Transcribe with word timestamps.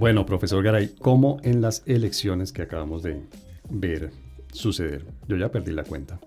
Bueno, 0.00 0.24
profesor 0.24 0.64
Garay, 0.64 0.94
¿cómo 0.98 1.36
en 1.42 1.60
las 1.60 1.82
elecciones 1.86 2.52
que 2.52 2.62
acabamos 2.62 3.02
de 3.02 3.20
ver 3.68 4.10
suceder? 4.50 5.04
Yo 5.28 5.36
ya 5.36 5.50
perdí 5.50 5.72
la 5.72 5.84
cuenta. 5.84 6.18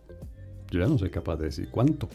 Yo 0.69 0.79
ya 0.79 0.87
no 0.87 0.97
soy 0.97 1.09
capaz 1.09 1.37
de 1.37 1.45
decir 1.45 1.69
cuánto. 1.69 2.07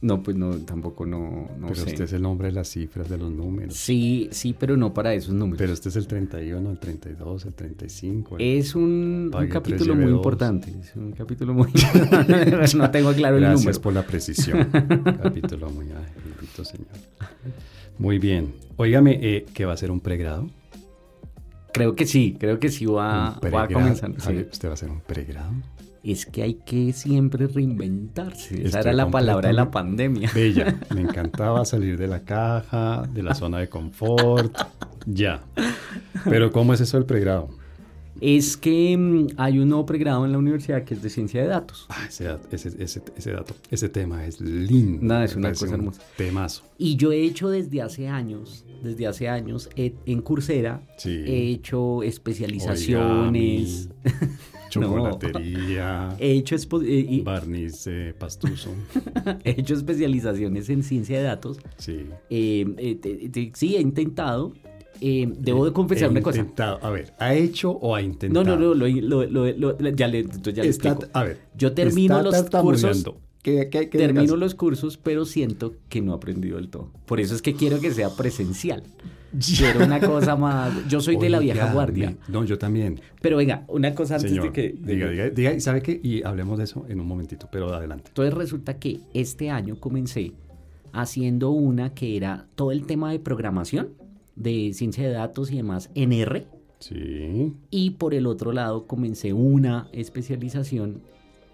No, 0.00 0.22
pues 0.22 0.36
no, 0.36 0.56
tampoco 0.58 1.04
no, 1.04 1.48
no 1.58 1.66
pero 1.66 1.74
sé. 1.74 1.90
este 1.90 2.04
es 2.04 2.12
el 2.12 2.22
nombre 2.22 2.46
de 2.48 2.52
las 2.52 2.68
cifras, 2.68 3.08
de 3.08 3.18
los 3.18 3.32
números. 3.32 3.74
Sí, 3.74 4.28
sí, 4.30 4.54
pero 4.56 4.76
no 4.76 4.94
para 4.94 5.12
esos 5.12 5.34
números. 5.34 5.58
Pero 5.58 5.72
este 5.72 5.88
es 5.88 5.96
el 5.96 6.06
31, 6.06 6.70
el 6.70 6.78
32, 6.78 7.46
el 7.46 7.54
35. 7.54 8.36
el- 8.38 8.58
Es 8.58 8.76
un, 8.76 9.32
capítulo 9.50 9.96
muy 9.96 10.12
importante. 10.12 10.72
Es 10.80 10.94
un 10.94 11.10
capítulo 11.10 11.52
muy 11.52 11.68
importante. 11.74 12.76
no 12.76 12.90
tengo 12.92 13.12
claro 13.12 13.36
el 13.38 13.42
Gracias 13.42 13.64
número. 13.64 13.80
por 13.82 13.92
la 13.92 14.06
precisión. 14.06 14.68
Capítulo 15.22 15.68
muy 15.70 15.86
ay, 15.86 16.12
bendito 16.24 16.64
señor. 16.64 16.86
Muy 17.98 18.20
bien. 18.20 18.54
Óigame, 18.76 19.18
eh, 19.20 19.46
¿qué 19.52 19.64
va 19.64 19.72
a 19.72 19.76
ser 19.76 19.90
un 19.90 19.98
pregrado? 19.98 20.48
Creo 21.72 21.96
que 21.96 22.06
sí, 22.06 22.36
creo 22.38 22.60
que 22.60 22.68
sí 22.68 22.86
va, 22.86 23.30
a 23.36 23.68
comenzar. 23.68 24.12
sí. 24.18 24.46
¿Usted 24.48 24.68
va 24.68 24.72
a 24.72 24.74
hacer 24.74 24.90
un 24.90 25.00
pregrado? 25.00 25.50
Es 26.04 26.26
que 26.26 26.42
hay 26.42 26.54
que 26.54 26.92
siempre 26.92 27.46
reinventarse. 27.48 28.62
Esa 28.66 28.80
era 28.80 28.92
la 28.92 29.10
palabra 29.10 29.48
de 29.48 29.54
la 29.54 29.70
pandemia. 29.70 30.30
Bella. 30.34 30.78
Me 30.94 31.00
encantaba 31.02 31.64
salir 31.64 31.98
de 31.98 32.06
la 32.06 32.20
caja, 32.24 33.02
de 33.12 33.22
la 33.22 33.34
zona 33.34 33.58
de 33.58 33.68
confort. 33.68 34.56
Ya. 35.06 35.42
Pero 36.24 36.50
¿cómo 36.52 36.72
es 36.74 36.80
eso 36.80 36.96
del 36.96 37.06
pregrado? 37.06 37.48
Es 38.20 38.56
que 38.56 38.96
mm, 38.98 39.26
hay 39.36 39.60
un 39.60 39.68
nuevo 39.68 39.86
pregrado 39.86 40.24
en 40.26 40.32
la 40.32 40.38
universidad 40.38 40.82
que 40.82 40.94
es 40.94 41.02
de 41.02 41.08
ciencia 41.08 41.40
de 41.40 41.46
datos. 41.46 41.86
Ah, 41.88 42.04
ese, 42.08 42.28
ese, 42.50 42.70
ese, 42.82 43.02
ese 43.16 43.30
dato, 43.32 43.54
ese 43.70 43.88
tema 43.88 44.26
es 44.26 44.40
lindo. 44.40 44.98
Nada, 45.04 45.24
es 45.24 45.36
una 45.36 45.50
cosa 45.50 45.66
un 45.66 45.74
hermosa. 45.74 46.02
Temazo. 46.16 46.64
Y 46.78 46.96
yo 46.96 47.12
he 47.12 47.22
hecho 47.22 47.48
desde 47.48 47.80
hace 47.80 48.08
años, 48.08 48.64
desde 48.82 49.06
hace 49.06 49.28
años, 49.28 49.70
he- 49.76 49.94
en 50.06 50.20
Coursera, 50.22 50.80
Sí. 50.96 51.10
he 51.10 51.50
hecho 51.50 52.02
especializaciones, 52.02 53.88
chocolatería, 55.32 56.16
he 56.18 56.32
hecho, 56.32 56.56
eh, 56.56 57.22
barniz 57.24 57.86
eh, 57.86 58.14
pastuso. 58.18 58.70
he 59.44 59.50
hecho 59.60 59.74
especializaciones 59.74 60.68
en 60.70 60.82
ciencia 60.82 61.18
de 61.18 61.24
datos. 61.24 61.58
Sí. 61.78 62.06
Eh, 62.30 62.66
eh, 62.78 62.94
te- 62.96 63.28
te- 63.28 63.52
sí, 63.54 63.76
he 63.76 63.80
intentado. 63.80 64.52
Debo 65.00 65.64
de 65.64 65.72
confesar 65.72 66.08
He 66.08 66.10
una 66.10 66.22
cosa. 66.22 66.40
intentado- 66.40 66.80
A 66.82 66.90
ver, 66.90 67.12
¿ha 67.20 67.32
hecho 67.34 67.70
o 67.70 67.94
ha 67.94 68.02
intentado? 68.02 68.44
No, 68.44 68.56
no, 68.56 68.60
no, 68.60 68.74
lo, 68.74 68.88
lo- 68.88 69.24
lo- 69.52 69.52
lo- 69.78 69.88
ya 69.90 70.08
le, 70.08 70.24
ya 70.24 70.62
le 70.64 70.68
Está- 70.70 70.88
explico. 70.90 71.10
a 71.12 71.22
ver. 71.22 71.38
Yo 71.56 71.72
termino 71.72 72.18
está 72.30 72.60
los 72.62 72.62
cursos, 72.64 73.04
¿Qué- 73.48 73.68
qué- 73.70 73.88
qué 73.90 73.98
termino 73.98 74.36
los 74.36 74.54
cursos, 74.54 74.96
pero 74.96 75.24
siento 75.24 75.74
que 75.88 76.00
no 76.00 76.12
he 76.12 76.16
aprendido 76.16 76.56
del 76.56 76.68
todo. 76.68 76.90
Por 77.06 77.20
eso 77.20 77.34
es 77.34 77.42
que 77.42 77.54
quiero 77.54 77.80
que 77.80 77.90
sea 77.90 78.10
presencial. 78.10 78.82
Quiero 79.58 79.84
una 79.84 80.00
cosa 80.00 80.36
más. 80.36 80.88
Yo 80.88 81.02
soy 81.02 81.16
de 81.18 81.28
la 81.28 81.38
vieja 81.38 81.70
guardia. 81.74 82.10
me- 82.12 82.32
No, 82.32 82.44
yo 82.44 82.56
también. 82.56 82.98
Pero 83.20 83.36
venga, 83.36 83.64
una 83.68 83.94
cosa 83.94 84.14
antes 84.14 84.30
Señor, 84.30 84.46
de 84.46 84.52
que. 84.52 84.62
de 84.72 84.94
diga, 84.94 85.10
diga, 85.10 85.28
diga, 85.28 85.52
y 85.52 85.60
sabe 85.60 85.82
qué, 85.82 86.00
y 86.02 86.22
hablemos 86.22 86.56
de 86.56 86.64
eso 86.64 86.86
en 86.88 86.98
un 86.98 87.06
momentito, 87.06 87.46
pero 87.52 87.74
adelante. 87.74 88.04
Entonces 88.08 88.32
resulta 88.32 88.78
que 88.78 89.00
este 89.12 89.50
año 89.50 89.78
comencé 89.80 90.32
haciendo 90.94 91.50
una 91.50 91.92
que 91.92 92.16
era 92.16 92.46
todo 92.54 92.72
el 92.72 92.86
tema 92.86 93.12
de 93.12 93.18
programación, 93.18 93.90
de 94.34 94.72
ciencia 94.72 95.06
de 95.06 95.12
datos 95.12 95.50
y 95.52 95.56
demás 95.56 95.90
en 95.94 96.12
R. 96.14 96.46
Sí. 96.78 97.52
Y 97.70 97.90
por 97.90 98.14
el 98.14 98.26
otro 98.26 98.52
lado 98.52 98.86
comencé 98.86 99.34
una 99.34 99.88
especialización 99.92 101.02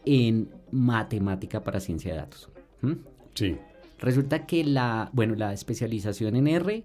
en 0.07 0.49
matemática 0.71 1.63
para 1.63 1.81
ciencia 1.81 2.13
de 2.13 2.19
datos. 2.19 2.49
¿Mm? 2.83 2.93
Sí. 3.35 3.57
Resulta 4.01 4.47
que 4.47 4.65
la, 4.65 5.11
bueno, 5.13 5.35
la 5.35 5.53
especialización 5.53 6.37
en 6.37 6.47
R 6.49 6.85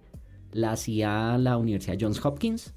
la 0.51 0.71
hacía 0.71 1.37
la 1.37 1.57
Universidad 1.57 1.97
Johns 1.99 2.23
Hopkins, 2.25 2.73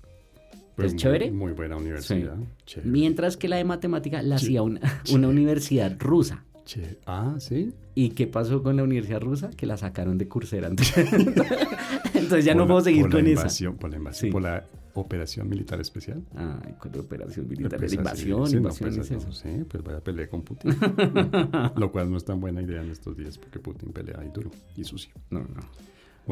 Pues 0.77 0.87
¿Es 0.89 0.93
muy- 0.95 0.99
chévere? 1.01 1.31
Muy, 1.31 1.53
buena 1.53 1.77
universidad. 1.77 2.37
Chévere. 2.67 2.91
mientras 2.91 3.37
que 3.37 3.47
la 3.49 3.57
de 3.57 3.65
matemática 3.65 4.23
la 4.23 4.37
hacía 4.37 4.63
una, 4.63 4.81
una 5.13 5.29
universidad 5.29 5.97
rusa. 5.99 6.45
Che- 6.65 6.99
Ah, 7.07 7.35
sí. 7.39 7.73
¿Y 7.95 8.11
qué 8.11 8.27
pasó 8.27 8.63
con 8.63 8.77
la 8.77 8.83
universidad 8.85 9.21
rusa? 9.21 9.51
Que 9.51 9.67
la 9.67 9.77
sacaron 9.77 10.17
de 10.17 10.29
Coursera. 10.29 10.69
Entonces 12.15 12.45
ya 12.45 12.55
no 12.55 12.67
puedo 12.67 12.81
seguir 12.81 13.03
por 13.03 13.11
la 13.15 13.17
con 13.19 13.27
esa. 13.27 13.41
invasión, 13.41 13.77
Por 13.77 13.91
la 13.91 13.97
invasión, 13.97 14.29
Sí. 14.29 14.33
por 14.33 14.43
la 14.43 14.65
operación 14.95 15.49
militar 15.49 15.81
especial. 15.81 16.23
Ay, 16.35 16.75
la 16.95 17.01
operación 17.01 17.49
militar. 17.49 17.79
Pues 17.79 17.93
así, 17.93 17.97
invasión, 17.97 18.47
sí, 18.47 18.53
no, 18.55 18.59
invasión 18.59 18.95
pues, 18.95 19.11
es 19.11 19.17
eso. 19.23 19.33
sé, 19.33 19.65
pues 19.69 19.83
vaya 19.83 19.99
a 19.99 20.01
pelear 20.03 20.29
con 20.29 20.43
Putin. 20.43 20.75
Lo 21.77 21.91
cual 21.93 22.11
no 22.11 22.17
es 22.17 22.25
tan 22.25 22.41
buena 22.41 22.63
idea 22.63 22.83
en 22.83 22.91
estos 22.91 23.17
días 23.17 23.39
porque 23.39 23.59
Putin 23.59 23.93
pelea 23.93 24.19
ahí 24.21 24.31
duro 24.33 24.51
y 24.77 24.85
sucio. 24.85 25.13
No, 25.31 25.41
no. 25.41 25.83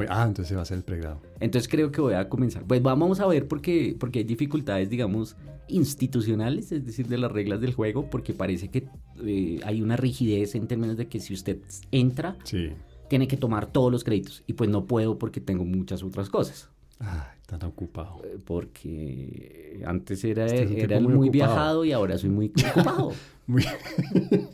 Ah, 0.08 0.24
entonces 0.26 0.56
va 0.56 0.62
a 0.62 0.64
ser 0.64 0.78
el 0.78 0.84
pregrado. 0.84 1.20
Entonces 1.40 1.68
creo 1.68 1.90
que 1.90 2.00
voy 2.00 2.14
a 2.14 2.28
comenzar. 2.28 2.62
Pues 2.64 2.80
vamos 2.82 3.18
a 3.20 3.26
ver 3.26 3.48
porque, 3.48 3.96
porque 3.98 4.20
hay 4.20 4.24
dificultades, 4.24 4.88
digamos, 4.88 5.36
institucionales, 5.68 6.70
es 6.72 6.84
decir, 6.86 7.08
de 7.08 7.18
las 7.18 7.30
reglas 7.32 7.60
del 7.60 7.74
juego, 7.74 8.08
porque 8.08 8.32
parece 8.32 8.68
que 8.68 8.86
eh, 9.24 9.60
hay 9.64 9.82
una 9.82 9.96
rigidez 9.96 10.54
en 10.54 10.66
términos 10.68 10.96
de 10.96 11.08
que 11.08 11.18
si 11.20 11.34
usted 11.34 11.58
entra, 11.90 12.36
Sí. 12.44 12.70
tiene 13.08 13.26
que 13.26 13.36
tomar 13.36 13.66
todos 13.66 13.90
los 13.90 14.04
créditos. 14.04 14.44
Y 14.46 14.52
pues 14.52 14.70
no 14.70 14.84
puedo 14.86 15.18
porque 15.18 15.40
tengo 15.40 15.64
muchas 15.64 16.02
otras 16.04 16.30
cosas. 16.30 16.70
Ay, 17.00 17.38
tan 17.46 17.64
ocupado. 17.64 18.20
Eh, 18.24 18.38
Porque 18.44 19.82
antes 19.86 20.22
era, 20.24 20.44
Usted 20.44 20.62
es 20.62 20.70
un 20.70 20.78
era 20.78 21.00
muy, 21.00 21.30
viajado 21.30 21.84
y 21.84 21.92
ahora 21.92 22.18
soy 22.18 22.30
muy 22.30 22.52
ocupado. 22.74 23.12
Muy, 23.46 23.64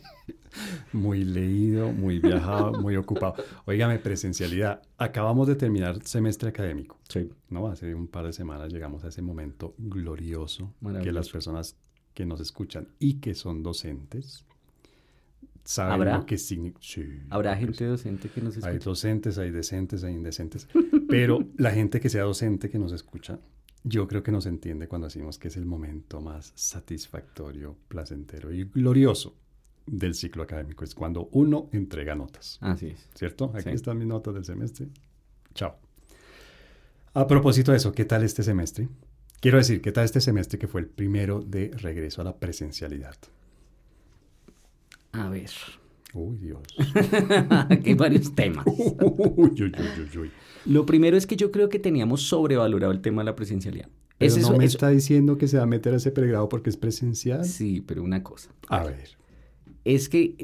muy 0.93 1.23
leído, 1.23 1.91
muy 1.91 2.17
viajado, 2.17 2.81
muy 2.81 2.95
ocupado. 2.95 3.35
Óigame, 3.65 3.99
presencialidad. 3.99 4.81
Acabamos 4.97 5.47
de 5.47 5.55
terminar 5.55 6.01
semestre 6.01 6.49
académico. 6.49 6.97
Sí. 7.07 7.29
¿no? 7.49 7.67
Hace 7.67 7.93
un 7.93 8.07
par 8.07 8.25
de 8.25 8.33
semanas 8.33 8.73
llegamos 8.73 9.03
a 9.03 9.09
ese 9.09 9.21
momento 9.21 9.75
glorioso 9.77 10.73
que 11.03 11.11
las 11.11 11.29
personas 11.29 11.77
que 12.15 12.25
nos 12.25 12.39
escuchan 12.39 12.87
y 12.97 13.19
que 13.19 13.35
son 13.35 13.61
docentes 13.61 14.46
saben 15.67 15.93
¿Habrá? 15.93 16.17
lo 16.19 16.25
que 16.25 16.37
significa. 16.37 16.79
Sí, 16.81 17.03
Habrá 17.29 17.55
gente 17.57 17.83
docente 17.85 18.29
que 18.29 18.41
nos 18.41 18.53
sí. 18.53 18.61
Hay 18.63 18.75
escucha. 18.77 18.89
docentes, 18.89 19.37
hay 19.37 19.51
decentes, 19.51 20.03
hay 20.03 20.13
indecentes. 20.13 20.67
Pero 21.09 21.39
la 21.57 21.71
gente 21.71 21.99
que 21.99 22.09
sea 22.09 22.23
docente 22.23 22.69
que 22.69 22.79
nos 22.79 22.93
escucha, 22.93 23.39
yo 23.83 24.07
creo 24.07 24.23
que 24.23 24.31
nos 24.31 24.45
entiende 24.45 24.87
cuando 24.87 25.07
decimos 25.07 25.37
que 25.37 25.49
es 25.49 25.57
el 25.57 25.65
momento 25.65 26.21
más 26.21 26.53
satisfactorio, 26.55 27.75
placentero 27.89 28.53
y 28.53 28.63
glorioso 28.63 29.35
del 29.85 30.15
ciclo 30.15 30.43
académico. 30.43 30.83
Es 30.85 30.95
cuando 30.95 31.27
uno 31.33 31.69
entrega 31.73 32.15
notas. 32.15 32.57
Así 32.61 32.87
es. 32.87 33.07
¿cierto? 33.13 33.51
Aquí 33.53 33.63
Sí. 33.63 33.75
están 33.75 33.97
mis 33.97 34.07
notas 34.07 34.33
del 34.33 34.45
semestre. 34.45 34.87
Chao. 35.53 35.77
A 37.13 37.27
propósito 37.27 37.71
de 37.71 37.77
eso, 37.77 37.91
¿qué 37.91 38.05
tal 38.05 38.23
este 38.23 38.43
semestre? 38.43 38.87
Quiero 39.41 39.57
decir, 39.57 39.81
¿qué 39.81 39.91
tal 39.91 40.05
este 40.05 40.21
semestre 40.21 40.57
que 40.59 40.67
fue 40.67 40.81
el 40.81 40.87
primero 40.87 41.41
de 41.41 41.71
regreso 41.75 42.21
a 42.21 42.23
la 42.25 42.37
presencialidad? 42.37 43.15
A 45.17 45.29
ver. 45.29 45.49
Uy, 46.13 46.37
Dios. 46.37 46.61
Aquí 47.69 47.89
hay 47.89 47.95
varios 47.95 48.33
temas. 48.33 48.65
Uy, 48.67 48.75
uy, 49.37 49.57
uy, 49.61 49.71
uy, 50.13 50.17
uy. 50.19 50.31
Lo 50.65 50.85
primero 50.85 51.15
es 51.17 51.27
que 51.27 51.35
yo 51.35 51.51
creo 51.51 51.69
que 51.69 51.79
teníamos 51.79 52.23
sobrevalorado 52.23 52.91
el 52.91 53.01
tema 53.01 53.21
de 53.21 53.25
la 53.25 53.35
presencialidad. 53.35 53.87
Pero 54.17 54.31
Ese- 54.31 54.41
no 54.41 54.47
eso- 54.47 54.57
me 54.57 54.65
eso- 54.65 54.77
está 54.77 54.89
diciendo 54.89 55.37
que 55.37 55.47
se 55.47 55.57
va 55.57 55.63
a 55.63 55.67
meter 55.67 55.93
a 55.93 55.97
ese 55.97 56.11
pregrado 56.11 56.49
porque 56.49 56.69
es 56.69 56.77
presencial. 56.77 57.45
Sí, 57.45 57.81
pero 57.81 58.03
una 58.03 58.23
cosa. 58.23 58.49
A 58.67 58.83
ver. 58.83 59.17
Es 59.85 60.09
que, 60.09 60.35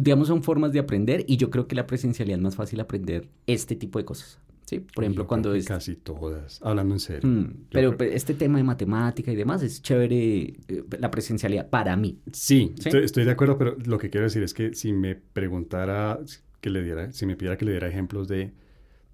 digamos, 0.00 0.28
son 0.28 0.42
formas 0.42 0.72
de 0.72 0.78
aprender 0.78 1.24
y 1.26 1.36
yo 1.36 1.50
creo 1.50 1.66
que 1.66 1.74
la 1.74 1.86
presencialidad 1.86 2.38
es 2.38 2.42
más 2.42 2.54
fácil 2.56 2.78
aprender 2.80 3.28
este 3.46 3.74
tipo 3.74 3.98
de 3.98 4.04
cosas. 4.04 4.38
¿Sí? 4.72 4.86
Por 4.94 5.04
ejemplo, 5.04 5.24
Yo 5.24 5.28
cuando 5.28 5.48
creo 5.50 5.54
que 5.54 5.60
es... 5.60 5.66
Casi 5.68 5.96
todas. 5.96 6.60
Hablando 6.62 6.94
en 6.94 7.00
serio. 7.00 7.28
Mm, 7.28 7.54
pero 7.70 7.96
creo- 7.96 8.12
este 8.12 8.34
tema 8.34 8.58
de 8.58 8.64
matemática 8.64 9.30
y 9.32 9.36
demás 9.36 9.62
es 9.62 9.82
chévere 9.82 10.42
eh, 10.68 10.84
la 10.98 11.10
presencialidad 11.10 11.68
para 11.70 11.96
mí. 11.96 12.18
Sí, 12.32 12.72
¿Sí? 12.78 12.88
Estoy, 12.88 13.04
estoy 13.04 13.24
de 13.24 13.30
acuerdo, 13.30 13.58
pero 13.58 13.76
lo 13.84 13.98
que 13.98 14.10
quiero 14.10 14.24
decir 14.26 14.42
es 14.42 14.54
que 14.54 14.74
si 14.74 14.92
me 14.92 15.14
preguntara, 15.14 16.18
que 16.60 16.70
le 16.70 16.82
diera, 16.82 17.12
si 17.12 17.26
me 17.26 17.36
pidiera 17.36 17.56
que 17.56 17.64
le 17.64 17.72
diera 17.72 17.88
ejemplos 17.88 18.28
de 18.28 18.52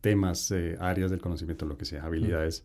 temas, 0.01 0.51
eh, 0.53 0.77
áreas 0.81 1.11
del 1.11 1.21
conocimiento, 1.21 1.67
lo 1.67 1.77
que 1.77 1.85
sea, 1.85 2.05
habilidades 2.05 2.65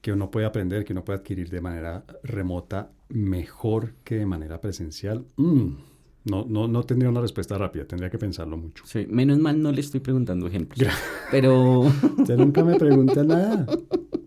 que 0.00 0.12
uno 0.12 0.30
puede 0.30 0.46
aprender, 0.46 0.84
que 0.84 0.92
uno 0.92 1.04
puede 1.04 1.20
adquirir 1.20 1.48
de 1.48 1.60
manera 1.60 2.04
remota 2.24 2.90
mejor 3.08 3.94
que 4.04 4.16
de 4.16 4.26
manera 4.26 4.60
presencial, 4.60 5.24
mm, 5.36 5.68
no, 6.24 6.46
no, 6.48 6.68
no 6.68 6.82
tendría 6.84 7.10
una 7.10 7.20
respuesta 7.20 7.58
rápida, 7.58 7.84
tendría 7.84 8.10
que 8.10 8.18
pensarlo 8.18 8.56
mucho. 8.56 8.84
Sí, 8.86 9.06
menos 9.08 9.38
mal 9.38 9.60
no 9.60 9.72
le 9.72 9.80
estoy 9.80 10.00
preguntando 10.00 10.46
ejemplos. 10.46 10.88
Pero, 11.30 11.80
Usted 12.18 12.36
nunca 12.36 12.62
me 12.64 12.78
pregunta 12.78 13.24
nada, 13.24 13.66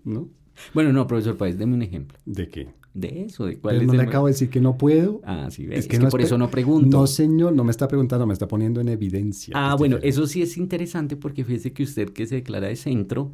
¿no? 0.03 0.27
bueno, 0.73 0.91
no, 0.93 1.07
profesor 1.07 1.37
Páez, 1.37 1.57
deme 1.57 1.73
un 1.75 1.81
ejemplo. 1.81 2.17
¿De 2.25 2.49
qué? 2.49 2.69
De 2.93 3.23
eso, 3.23 3.45
de 3.45 3.57
cuál 3.57 3.75
Pero 3.75 3.81
es 3.81 3.87
no 3.87 3.93
le 4.01 4.07
acabo 4.07 4.27
de 4.27 4.31
decir 4.33 4.49
que 4.49 4.61
no 4.61 4.77
puedo. 4.77 5.19
Ah, 5.25 5.49
sí, 5.51 5.65
ves, 5.65 5.79
es, 5.79 5.85
Es 5.85 5.91
que, 5.91 5.99
no 5.99 6.07
por 6.09 6.21
es 6.21 6.27
eso 6.27 6.37
no 6.37 6.49
pregunto. 6.49 6.97
No, 6.97 7.07
señor, 7.07 7.53
no 7.53 7.65
me 7.65 7.71
está 7.71 7.89
preguntando, 7.89 8.25
me 8.25 8.31
está 8.33 8.47
poniendo 8.47 8.79
en 8.79 8.87
evidencia. 8.87 9.53
Ah, 9.55 9.71
Este 9.71 9.77
bueno, 9.79 9.97
eso 10.01 10.25
sí 10.27 10.41
es 10.41 10.55
interesante 10.55 11.17
porque 11.17 11.43
fíjese 11.43 11.73
que 11.73 11.83
usted 11.83 12.11
que 12.11 12.25
se 12.25 12.35
declara 12.35 12.67
de 12.67 12.77
centro 12.77 13.31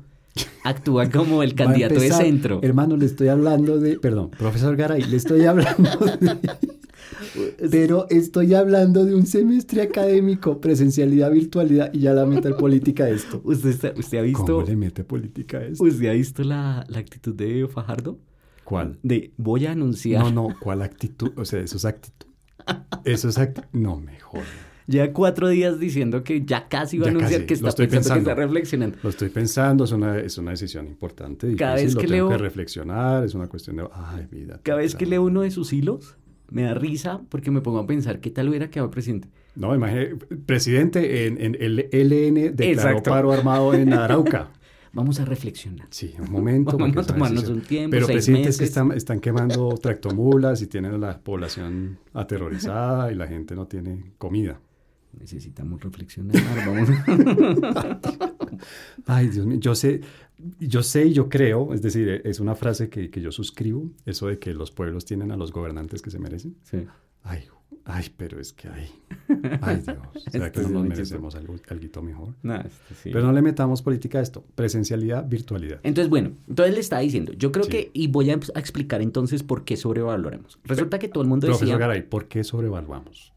actúa 0.63 1.09
como 1.09 1.43
el 1.43 1.53
candidato 1.55 1.93
empezar, 1.95 2.19
de 2.19 2.25
centro. 2.25 2.59
Hermano, 2.63 2.97
le 2.97 3.05
estoy 3.05 3.27
hablando 3.27 3.79
de. 3.79 3.99
Perdón, 3.99 4.31
profesor 4.31 4.75
Garay, 4.75 5.03
le 5.03 5.17
estoy 5.17 5.45
hablando 5.45 5.91
de. 6.19 6.39
Pero 7.69 8.07
estoy 8.09 8.53
hablando 8.53 9.05
de 9.05 9.15
un 9.15 9.25
semestre 9.25 9.81
académico, 9.81 10.59
presencialidad, 10.61 11.31
virtualidad 11.31 11.93
y 11.93 11.99
ya 11.99 12.13
la 12.13 12.25
meta 12.25 12.55
política 12.57 13.05
a 13.05 13.09
esto. 13.09 13.41
¿Usted, 13.43 13.69
está- 13.69 13.93
usted 13.97 14.17
ha 14.17 14.21
visto, 14.21 14.45
¿Cómo 14.45 14.61
le 14.63 14.75
mete 14.75 15.03
política 15.03 15.57
a 15.59 15.63
esto? 15.65 15.83
usted 15.83 16.07
ha 16.09 16.13
visto 16.13 16.43
la, 16.43 16.85
la 16.87 16.99
actitud 16.99 17.33
de 17.35 17.67
Fajardo? 17.67 18.19
¿Cuál? 18.63 18.97
De 19.03 19.31
voy 19.37 19.65
a 19.65 19.71
anunciar. 19.71 20.23
No, 20.23 20.49
no, 20.49 20.55
¿cuál 20.59 20.81
actitud? 20.81 21.31
O 21.37 21.45
sea, 21.45 21.59
eso 21.59 21.77
es 21.77 21.85
actitud. 21.85 22.27
Eso 23.05 23.29
es 23.29 23.37
actitud. 23.37 23.67
No, 23.73 23.97
mejor. 23.99 24.43
Ya 24.87 25.13
cuatro 25.13 25.47
días 25.47 25.79
diciendo 25.79 26.23
que 26.23 26.43
ya 26.45 26.67
casi 26.67 26.97
va 26.97 27.07
a 27.07 27.09
anunciar 27.09 27.31
casi, 27.41 27.45
que 27.47 27.53
está 27.53 27.69
estoy 27.69 27.87
pensando, 27.87 28.13
que 28.13 28.19
pensando. 28.19 28.29
está 28.31 28.41
reflexionando. 28.41 28.97
Lo 29.03 29.09
estoy 29.09 29.29
pensando, 29.29 29.83
es 29.85 29.91
una, 29.91 30.19
es 30.19 30.37
una 30.37 30.51
decisión 30.51 30.87
importante. 30.87 31.47
Difícil, 31.47 31.59
Cada 31.59 31.75
vez 31.75 31.93
lo 31.93 32.01
que 32.01 32.07
tengo 32.07 32.29
leo- 32.29 32.29
que 32.29 32.43
reflexionar, 32.43 33.23
es 33.23 33.33
una 33.33 33.47
cuestión 33.47 33.77
de. 33.77 33.87
Ay, 33.93 34.27
vida. 34.29 34.59
Cada 34.63 34.79
vez 34.79 34.95
que 34.95 35.05
leo 35.05 35.23
uno 35.23 35.41
de 35.41 35.51
sus 35.51 35.71
hilos, 35.71 36.17
me 36.51 36.63
da 36.63 36.73
risa 36.75 37.21
porque 37.29 37.49
me 37.49 37.61
pongo 37.61 37.79
a 37.79 37.87
pensar 37.87 38.19
qué 38.19 38.29
tal 38.29 38.49
hubiera 38.49 38.69
quedado 38.69 38.85
el 38.87 38.91
presidente. 38.91 39.29
No, 39.55 39.73
imagínate, 39.73 40.15
presidente 40.45 41.25
en, 41.25 41.41
en 41.41 41.57
el 41.59 41.89
LN 41.91 42.55
declaró 42.55 42.89
Exacto. 42.91 43.09
paro 43.09 43.31
armado 43.31 43.73
en 43.73 43.93
Arauca. 43.93 44.51
Vamos 44.93 45.21
a 45.21 45.25
reflexionar. 45.25 45.87
Sí, 45.89 46.13
un 46.19 46.29
momento. 46.29 46.77
Vamos 46.77 46.97
a 46.97 47.13
tomarnos 47.13 47.47
un 47.47 47.61
tiempo, 47.61 47.91
Pero 47.91 48.07
seis 48.07 48.17
presidentes 48.17 48.57
que 48.57 48.65
están, 48.65 48.91
están 48.91 49.21
quemando 49.21 49.69
tractomulas 49.77 50.61
y 50.61 50.67
tienen 50.67 50.93
a 50.93 50.97
la 50.97 51.17
población 51.19 51.97
aterrorizada 52.13 53.09
y 53.11 53.15
la 53.15 53.27
gente 53.27 53.55
no 53.55 53.67
tiene 53.67 54.11
comida. 54.17 54.59
Necesitamos 55.19 55.81
reflexionar. 55.81 56.35
Vamos. 56.65 56.89
Ay, 59.05 59.27
Dios 59.29 59.45
mío, 59.45 59.59
yo 59.59 59.75
sé, 59.75 60.01
yo 60.59 60.83
sé 60.83 61.05
y 61.07 61.13
yo 61.13 61.29
creo, 61.29 61.73
es 61.73 61.81
decir, 61.81 62.21
es 62.23 62.39
una 62.39 62.55
frase 62.55 62.89
que, 62.89 63.09
que 63.09 63.21
yo 63.21 63.31
suscribo, 63.31 63.89
eso 64.05 64.27
de 64.27 64.39
que 64.39 64.53
los 64.53 64.71
pueblos 64.71 65.05
tienen 65.05 65.31
a 65.31 65.37
los 65.37 65.51
gobernantes 65.51 66.01
que 66.01 66.11
se 66.11 66.19
merecen. 66.19 66.55
Sí. 66.63 66.85
Ay, 67.23 67.43
ay, 67.85 68.11
pero 68.17 68.39
es 68.39 68.53
que 68.53 68.67
ay, 68.69 68.89
ay 69.61 69.81
Dios, 69.85 69.97
¿será 70.31 70.47
Esto 70.47 70.61
que 70.61 70.67
no 70.67 70.79
nos 70.79 70.87
merecemos 70.87 71.35
algo, 71.35 71.55
alguito 71.69 72.01
mejor? 72.01 72.33
No, 72.41 72.55
este 72.55 72.95
sí. 72.95 73.09
Pero 73.11 73.25
no 73.25 73.31
le 73.33 73.41
metamos 73.41 73.81
política 73.81 74.19
a 74.19 74.21
esto, 74.21 74.43
presencialidad, 74.55 75.27
virtualidad. 75.27 75.79
Entonces, 75.83 76.09
bueno, 76.09 76.31
entonces 76.47 76.73
le 76.73 76.79
estaba 76.81 77.01
diciendo, 77.01 77.33
yo 77.33 77.51
creo 77.51 77.65
Sí. 77.65 77.71
que, 77.71 77.91
y 77.93 78.07
voy 78.07 78.31
a, 78.31 78.39
a 78.55 78.59
explicar 78.59 79.01
entonces 79.01 79.43
por 79.43 79.63
qué 79.65 79.77
sobrevaloramos. 79.77 80.59
Resulta 80.63 80.99
que 80.99 81.07
todo 81.09 81.23
el 81.23 81.29
mundo 81.29 81.47
Profesor 81.47 81.67
decía, 81.67 81.77
Garay, 81.77 82.01
¿por 82.07 82.27
qué 82.27 82.43
sobrevaluamos? 82.43 83.33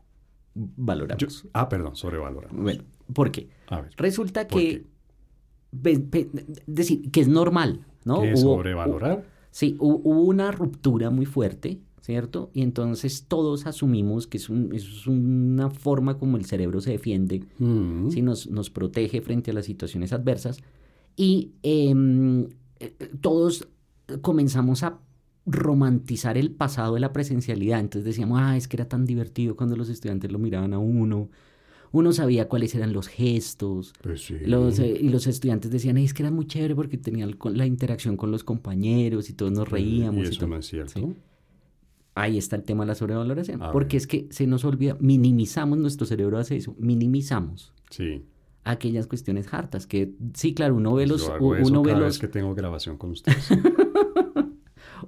Valoramos. 0.55 1.43
Yo- 1.43 1.49
ah, 1.53 1.69
perdón, 1.69 1.97
sobrevaloramos. 1.97 2.63
Bueno, 2.63 2.83
¿por 3.13 3.31
qué? 3.31 3.49
A 3.69 3.81
ver, 3.83 3.91
Resulta 3.97 4.47
¿por 4.47 4.61
que, 4.61 4.85
ve- 5.73 6.29
decir, 6.67 7.11
que 7.11 7.21
es 7.21 7.29
normal, 7.29 7.85
¿no? 8.05 8.21
¿Qué 8.23 8.33
Hubo- 8.35 8.57
sobrevalorar? 8.57 9.27
Sí, 9.51 9.77
hu- 9.79 10.01
hubo 10.03 10.23
una 10.23 10.51
ruptura 10.53 11.11
muy 11.11 11.27
fuerte, 11.27 11.79
¿cierto? 12.01 12.51
Y 12.53 12.63
entonces 12.63 13.27
todos 13.29 13.67
asumimos 13.67 14.27
que 14.27 14.37
es, 14.39 14.49
un- 14.49 14.73
es 14.75 15.07
una 15.07 15.71
forma 15.71 16.19
como 16.19 16.37
el 16.37 16.45
cerebro 16.45 16.81
se 16.81 16.91
defiende, 16.93 17.45
Mm, 17.59 18.11
¿sí? 18.11 18.21
nos, 18.23 18.49
nos 18.51 18.71
protege 18.71 19.21
frente 19.21 19.51
a 19.51 19.55
las 19.55 19.65
situaciones 19.67 20.13
adversas. 20.13 20.59
Y 21.17 21.53
em, 21.63 22.49
eh, 22.81 22.95
todos 23.21 23.69
comenzamos 24.21 24.83
a 24.83 24.99
romantizar 25.47 26.39
el 26.39 26.51
pasado 26.51 26.95
de 26.95 27.01
la 27.01 27.13
presencialidad. 27.13 27.81
Entonces 27.81 28.05
decíamos, 28.05 28.39
ah, 28.43 28.57
es 28.57 28.67
que 28.69 28.77
era 28.77 28.89
tan 28.89 29.05
divertido 29.05 29.57
cuando 29.57 29.77
los 29.77 29.89
estudiantes 29.89 30.31
lo 30.33 30.39
miraban 30.39 30.73
a 30.73 30.79
uno. 30.79 31.29
Uno 31.93 32.13
sabía 32.13 32.49
cuáles 32.49 32.75
eran 32.75 32.93
los 32.93 33.07
gestos, 33.07 33.93
Pues 34.03 34.23
sí. 34.25 34.35
los, 34.47 34.79
eh, 34.81 34.99
y 35.01 35.11
los 35.11 35.29
estudiantes 35.29 35.71
decían, 35.71 35.97
"Ay, 35.97 36.05
es 36.07 36.13
que 36.15 36.25
era 36.25 36.31
muy 36.33 36.47
chévere 36.47 36.75
porque 36.75 36.99
tenían 36.99 37.35
con- 37.35 37.57
la 37.57 37.67
interacción 37.67 38.17
con 38.17 38.33
los 38.33 38.43
compañeros 38.43 39.31
y 39.31 39.33
todos 39.33 39.53
nos 39.53 39.69
reíamos. 39.69 40.25
Y 40.25 40.27
y 40.27 40.31
eso 40.31 40.41
todo". 40.41 40.49
no 40.49 40.57
es 40.57 40.67
cierto. 40.67 40.93
Sí. 40.99 41.07
Ahí 42.17 42.37
está 42.39 42.57
el 42.57 42.63
tema 42.65 42.83
de 42.85 42.89
la 42.89 42.95
sobrevaloración. 42.97 43.63
A 43.63 43.71
porque 43.71 43.95
ver. 43.97 44.01
es 44.03 44.07
que 44.09 44.27
se 44.31 44.47
nos 44.49 44.65
olvida, 44.65 44.97
minimizamos, 44.99 45.79
nuestro 45.79 46.07
cerebro 46.07 46.39
hace 46.39 46.57
eso, 46.57 46.75
minimizamos 46.79 47.73
Sí. 47.91 48.25
aquellas 48.65 49.07
cuestiones 49.07 49.53
hartas. 49.53 49.87
Que 49.87 50.15
sí, 50.35 50.53
claro, 50.55 50.75
uno 50.77 50.95
ve 50.95 51.07
los, 51.07 51.27
Yo 51.27 51.33
hago 51.35 51.55
eso 51.55 51.69
uno 51.71 51.83
ve 51.83 51.93
los, 51.93 52.01
vez 52.03 52.19
que 52.19 52.29
tengo 52.29 52.55
grabación 52.57 52.97
con 52.99 53.11
ustedes. 53.11 53.49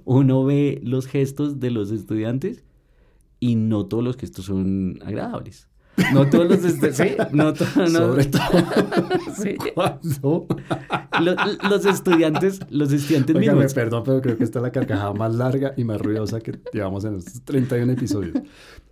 uno 0.09 0.45
ve 0.45 0.79
los 0.83 1.05
gestos 1.05 1.59
de 1.59 1.69
los 1.69 1.91
estudiantes 1.91 2.63
y 3.41 3.55
no 3.55 3.85
todos 3.87 4.03
los 4.03 4.15
gestos 4.17 4.45
son 4.45 4.99
agradables. 5.05 5.67
No 6.13 6.29
todos 6.29 6.47
los 6.47 6.59
estu- 6.63 6.91
sí, 6.93 7.15
no 7.33 7.53
to- 7.53 7.65
no- 7.75 7.87
Sobre 7.87 8.25
todo 8.25 8.41
sí. 9.41 9.55
cuando... 9.73 10.47
Lo- 11.21 11.35
los 11.69 11.85
estudiantes, 11.85 12.59
los 12.69 12.93
estudiantes 12.93 13.35
Óigame, 13.35 13.57
mismos. 13.57 13.73
perdón, 13.73 14.03
pero 14.05 14.21
creo 14.21 14.37
que 14.37 14.43
esta 14.43 14.59
es 14.59 14.63
la 14.63 14.71
carcajada 14.71 15.11
más 15.13 15.35
larga 15.35 15.73
y 15.75 15.83
más 15.83 15.99
ruidosa 15.99 16.39
que 16.39 16.57
llevamos 16.71 17.03
en 17.03 17.15
estos 17.15 17.41
31 17.43 17.91
episodios. 17.93 18.35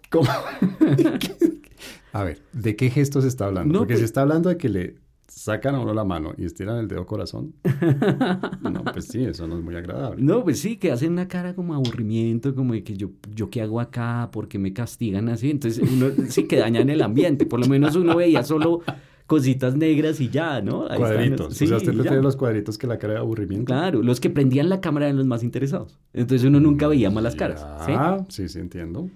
¿Cómo? 0.09 0.27
A 2.13 2.23
ver, 2.23 2.41
¿de 2.53 2.75
qué 2.75 2.89
gestos 2.89 3.23
se 3.23 3.27
está 3.29 3.45
hablando? 3.45 3.73
No, 3.73 3.79
Porque 3.79 3.94
pues- 3.94 4.00
si 4.00 4.06
está 4.06 4.21
hablando 4.21 4.50
de 4.50 4.57
que 4.57 4.69
le 4.69 4.95
sacan 5.35 5.75
a 5.75 5.81
uno 5.81 5.93
la 5.93 6.05
mano 6.05 6.33
y 6.37 6.45
estiran 6.45 6.77
el 6.77 6.87
dedo 6.87 7.05
corazón, 7.05 7.55
no, 8.61 8.83
pues 8.85 9.05
sí, 9.09 9.25
eso 9.25 9.45
no 9.47 9.57
es 9.57 9.63
muy 9.63 9.75
agradable. 9.75 10.23
No, 10.23 10.45
pues 10.45 10.59
sí, 10.59 10.77
que 10.77 10.93
hacen 10.93 11.11
una 11.11 11.27
cara 11.27 11.53
como 11.53 11.73
aburrimiento, 11.73 12.55
como 12.55 12.73
de 12.73 12.85
que 12.85 12.95
yo, 12.95 13.09
yo 13.33 13.49
qué 13.49 13.61
hago 13.61 13.81
acá, 13.81 14.29
porque 14.31 14.57
me 14.57 14.71
castigan 14.71 15.27
así. 15.27 15.51
Entonces 15.51 15.83
uno 15.91 16.07
sí 16.29 16.47
que 16.47 16.55
dañan 16.55 16.89
el 16.89 17.01
ambiente. 17.01 17.45
Por 17.45 17.59
lo 17.59 17.67
menos 17.67 17.97
uno 17.97 18.15
veía 18.15 18.43
solo 18.43 18.81
cositas 19.27 19.75
negras 19.75 20.21
y 20.21 20.29
ya, 20.29 20.61
¿no? 20.61 20.83
Ahí 20.83 20.93
están 20.93 20.99
Cuadritos. 20.99 21.53
sí, 21.53 21.65
o 21.65 21.67
sea, 21.67 21.77
usted 21.77 21.91
ya. 21.91 21.99
prefiere 21.99 22.23
los 22.23 22.37
cuadritos 22.37 22.77
que 22.77 22.87
la 22.87 22.97
cara 22.97 23.15
de 23.15 23.19
aburrimiento. 23.19 23.65
Claro, 23.65 24.01
los 24.01 24.21
que 24.21 24.29
prendían 24.29 24.69
la 24.69 24.79
cámara 24.79 25.07
eran 25.07 25.17
los 25.17 25.25
más 25.27 25.43
interesados. 25.43 25.99
Entonces 26.13 26.47
uno 26.47 26.61
nunca 26.61 26.87
veía 26.87 27.11
malas 27.11 27.35
caras. 27.35 27.59
¿sí? 27.85 27.91
Ah, 27.93 28.25
sí, 28.29 28.47
sí, 28.47 28.59
entiendo. 28.59 29.09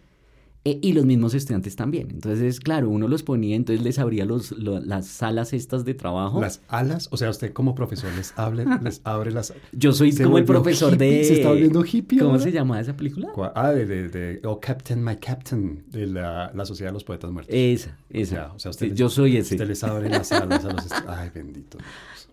Eh, 0.65 0.77
y 0.81 0.91
los 0.91 1.05
mismos 1.05 1.33
estudiantes 1.35 1.77
también. 1.77 2.09
Entonces, 2.11 2.59
claro, 2.59 2.89
uno 2.89 3.07
los 3.07 3.23
ponía, 3.23 3.55
entonces 3.55 3.81
les 3.83 3.97
abría 3.97 4.25
los, 4.25 4.51
lo- 4.51 4.81
las 4.81 5.07
salas 5.07 5.53
estas 5.53 5.85
de 5.85 5.93
trabajo. 5.93 6.41
Las 6.41 6.61
alas, 6.67 7.07
o 7.11 7.17
sea, 7.17 7.29
usted 7.29 7.53
como 7.53 7.73
profesor 7.75 8.11
les, 8.17 8.33
hable, 8.37 8.65
les 8.83 8.99
abre 9.05 9.31
las... 9.31 9.53
Yo 9.71 9.93
soy 9.93 10.13
como 10.13 10.37
el 10.37 10.43
profesor 10.43 10.93
hippie, 10.95 11.11
de... 11.19 11.23
se 11.23 11.33
está 11.35 11.47
volviendo 11.49 11.85
hippie 11.85 12.19
¿Cómo 12.19 12.31
ahora. 12.31 12.43
se 12.43 12.51
llama 12.51 12.77
esa 12.81 12.95
película? 12.97 13.29
Ah, 13.55 13.71
de, 13.71 13.85
de, 13.85 14.09
de- 14.09 14.41
Oh, 14.43 14.59
Captain, 14.59 15.01
My 15.01 15.15
Captain, 15.15 15.85
de 15.91 16.07
la, 16.07 16.51
la 16.53 16.65
Sociedad 16.65 16.89
de 16.91 16.93
los 16.95 17.05
Poetas 17.05 17.31
Muertos. 17.31 17.55
Esa, 17.55 17.97
esa. 18.09 18.51
O 18.53 18.59
sea, 18.59 18.71
usted 18.71 18.87
Sí, 18.87 18.89
les- 18.89 18.99
yo 18.99 19.09
soy 19.09 19.37
ese. 19.37 19.55
Usted 19.55 19.67
les 19.67 19.81
abre 19.85 20.09
las 20.09 20.29
alas 20.33 20.65
a 20.65 20.73
los... 20.73 20.87
Ay, 21.07 21.29
bendito. 21.33 21.77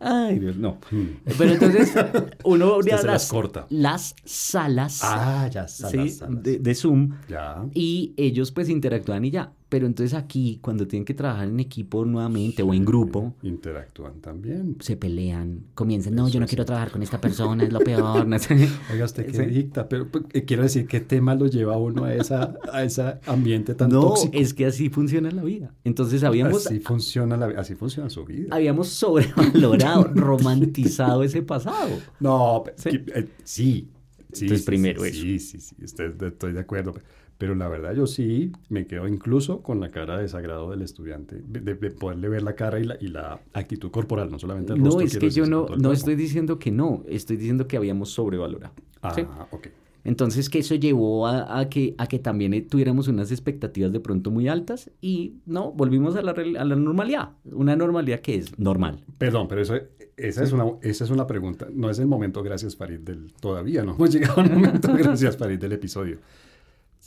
Ay, 0.01 0.39
Dios, 0.39 0.57
no. 0.57 0.79
Hmm. 0.91 1.07
Pero 1.39 1.53
entonces 1.53 1.93
uno 2.45 2.83
se 2.83 2.91
las 2.91 3.05
las, 3.05 3.29
corta. 3.29 3.67
las 3.71 4.15
salas, 4.25 5.01
Ah, 5.03 5.49
ya, 5.53 5.67
salas, 5.69 5.93
¿sí? 5.93 6.09
salas. 6.11 6.43
De, 6.43 6.59
de 6.59 6.75
Zoom 6.75 7.15
Ya. 7.29 7.65
y 7.75 8.13
ellos 8.17 8.51
pues 8.53 8.69
interactúan 8.69 9.25
y 9.25 9.31
ya. 9.31 9.53
Pero 9.69 9.87
entonces 9.89 10.15
aquí, 10.15 10.61
cuando 10.63 10.87
tienen 10.87 11.05
que 11.05 11.13
trabajar 11.13 11.49
en 11.49 11.59
equipo 11.59 12.05
nuevamente 12.05 12.63
o 12.63 12.73
en 12.73 12.85
grupo, 12.85 13.35
Interactúan 13.43 14.21
también. 14.21 14.77
se 14.79 14.97
pelean, 14.97 15.65
comienzan, 15.75 16.15
no, 16.15 16.27
Eso 16.29 16.35
yo 16.35 16.41
no 16.41 16.47
quiero 16.47 16.65
trabajar 16.65 16.93
con 16.93 17.03
esta 17.03 17.21
persona, 17.21 17.65
es 17.65 17.73
lo 17.73 17.81
peor. 17.81 18.27
No 18.29 18.39
sé. 18.39 18.55
Oiga, 18.93 19.05
usted 19.07 19.27
qué 19.27 19.43
dicta, 19.47 19.89
pero 19.89 20.07
pues, 20.09 20.23
eh, 20.35 20.45
quiero 20.45 20.63
decir, 20.63 20.87
¿qué 20.87 21.01
tema 21.01 21.35
lo 21.35 21.47
lleva 21.47 21.75
a 21.75 21.79
uno 21.79 22.05
a, 22.05 22.15
esa, 22.15 22.55
a 22.73 22.85
ese 22.85 23.17
ambiente 23.27 23.75
tan 23.75 23.89
No, 23.91 24.03
tóxico? 24.03 24.31
es 24.39 24.55
que 24.55 24.67
así 24.67 24.89
funciona 24.89 25.33
la 25.33 25.43
vida. 25.43 25.75
Entonces 25.83 26.23
habíamos, 26.23 26.65
Así 26.69 26.79
funciona, 26.79 27.37
la, 27.37 27.47
así 27.61 27.75
funciona 27.75 28.09
su 28.09 28.25
vida. 28.25 28.55
habíamos 28.55 28.89
sobrevalorado, 28.91 30.05
romantizado 30.15 31.25
ese 31.25 31.43
pasado. 31.43 31.91
No, 32.21 32.63
Sí. 32.77 32.91
eh, 33.15 33.29
sí. 33.43 33.89
sí. 34.33 34.45
Entonces, 34.45 34.61
sí, 34.61 34.67
primero 34.67 35.03
sí, 35.03 35.09
eso. 35.09 35.21
Sí, 35.23 35.39
sí, 35.41 35.61
sí, 35.61 35.77
estoy, 35.83 36.15
estoy 36.21 36.53
de 36.53 36.61
acuerdo. 36.61 36.95
Pero 37.39 37.55
la 37.55 37.69
verdad 37.69 37.95
yo 37.95 38.07
sí 38.07 38.51
me 38.71 38.87
quedo 38.87 39.07
incluso 39.07 39.61
con 39.63 39.79
la 39.81 39.91
cara 39.91 40.17
de 40.17 40.23
desagrado 40.23 40.71
del 40.71 40.81
estudiante, 40.83 41.43
de, 41.47 41.61
de 41.75 41.91
poderle 41.91 42.29
ver 42.31 42.43
la 42.43 42.55
cara 42.55 42.79
y 42.81 42.85
la, 42.85 42.97
y 43.01 43.09
la 43.09 43.41
actitud 43.53 43.91
corporal, 43.91 44.31
no 44.31 44.39
solamente 44.39 44.73
el 44.73 44.79
No, 44.79 44.87
rostro. 44.87 45.05
es 45.05 45.11
quiero 45.13 45.27
que 45.29 45.35
yo 45.35 45.47
no, 45.47 45.67
no 45.77 45.93
estoy 45.93 46.15
diciendo 46.17 46.59
que 46.59 46.71
no, 46.71 47.03
estoy 47.07 47.37
diciendo 47.37 47.69
que 47.69 47.77
habíamos 47.77 48.11
sobrevalorado. 48.11 48.73
Ah, 49.03 49.13
¿sí? 49.15 49.23
ok. 49.51 49.67
Entonces 50.05 50.49
que 50.49 50.61
eso 50.61 50.77
llevó 50.77 51.27
a, 51.27 51.59
a 51.59 51.69
que, 51.69 51.95
a 51.99 52.07
que 52.07 52.19
también 52.21 52.55
eh, 52.55 52.63
tuviéramos 52.63 53.09
unas 53.09 53.33
expectativas 53.33 53.93
de 53.93 53.99
pronto 54.01 54.31
muy 54.31 54.47
altas 54.49 54.91
y 55.01 55.35
no, 55.47 55.73
volvimos 55.73 56.15
a 56.17 56.23
la, 56.23 56.31
a 56.31 56.65
la 56.65 56.77
normalidad, 56.77 57.31
una 57.45 57.75
normalidad 57.77 58.21
que 58.21 58.37
es 58.37 58.57
normal. 58.59 59.05
Perdón, 59.19 59.49
pero 59.49 59.61
eso, 59.63 59.75
esa, 60.17 60.45
es 60.45 60.53
una, 60.53 60.65
esa 60.83 61.03
es 61.05 61.11
una 61.11 61.27
pregunta. 61.27 61.67
No 61.75 61.91
es 61.91 61.99
el 61.99 62.07
momento, 62.07 62.43
gracias 62.45 62.77
Farid, 62.77 63.01
del, 63.01 63.33
todavía 63.41 63.83
no 63.83 63.95
hemos 63.97 64.11
llegado 64.15 64.41
al 64.43 64.51
momento, 64.53 64.93
gracias 64.97 65.37
Farid, 65.37 65.59
del 65.59 65.73
episodio. 65.73 66.19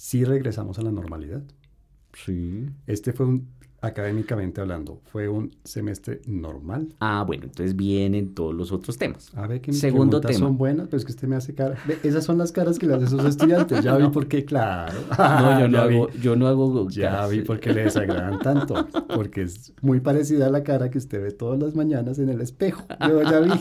Sí 0.02 0.24
regresamos 0.24 0.80
a 0.80 0.82
la 0.82 0.94
normalidad. 0.94 1.44
Sí. 2.14 2.68
Este 2.88 3.12
fue 3.12 3.26
un, 3.26 3.50
académicamente 3.82 4.62
hablando, 4.62 5.02
fue 5.12 5.28
un 5.28 5.52
semestre 5.66 6.22
normal. 6.26 6.96
Ah, 7.02 7.26
bueno, 7.28 7.44
entonces 7.44 7.76
vienen 7.76 8.34
todos 8.34 8.56
los 8.56 8.72
otros 8.72 8.98
temas. 8.98 9.30
A 9.36 9.46
ver, 9.46 9.60
que 9.60 9.72
mis 9.72 9.82
Segundo 9.82 10.22
tema. 10.22 10.40
son 10.40 10.58
buenas, 10.58 10.88
pero 10.88 11.00
es 11.00 11.04
que 11.06 11.12
usted 11.12 11.28
me 11.28 11.36
hace 11.36 11.54
cara. 11.54 11.76
Esas 12.02 12.24
son 12.24 12.38
las 12.38 12.54
caras 12.54 12.80
que 12.80 12.88
le 12.88 12.94
hacen 12.94 13.10
sus 13.10 13.26
estudiantes. 13.26 13.84
Ya 13.84 13.98
vi 13.98 14.08
por 14.08 14.28
qué, 14.30 14.46
claro. 14.46 14.98
No, 15.18 15.60
yo 15.60 15.68
no 15.68 15.88
vi. 15.90 15.96
hago, 15.96 16.10
yo 16.22 16.36
no 16.38 16.48
hago 16.48 16.90
Ya 16.90 17.12
caras. 17.12 17.32
vi 17.32 17.42
por 17.42 17.60
qué 17.60 17.74
le 17.74 17.84
desagradan 17.84 18.40
tanto. 18.40 18.88
Porque 19.14 19.42
es 19.42 19.74
muy 19.82 20.00
parecida 20.00 20.48
a 20.48 20.50
la 20.50 20.64
cara 20.64 20.90
que 20.90 20.98
usted 20.98 21.22
ve 21.22 21.32
todas 21.32 21.60
las 21.62 21.76
mañanas 21.76 22.20
en 22.20 22.30
el 22.30 22.40
espejo. 22.40 22.86
Yo 23.06 23.22
ya 23.22 23.42
vi. 23.42 23.52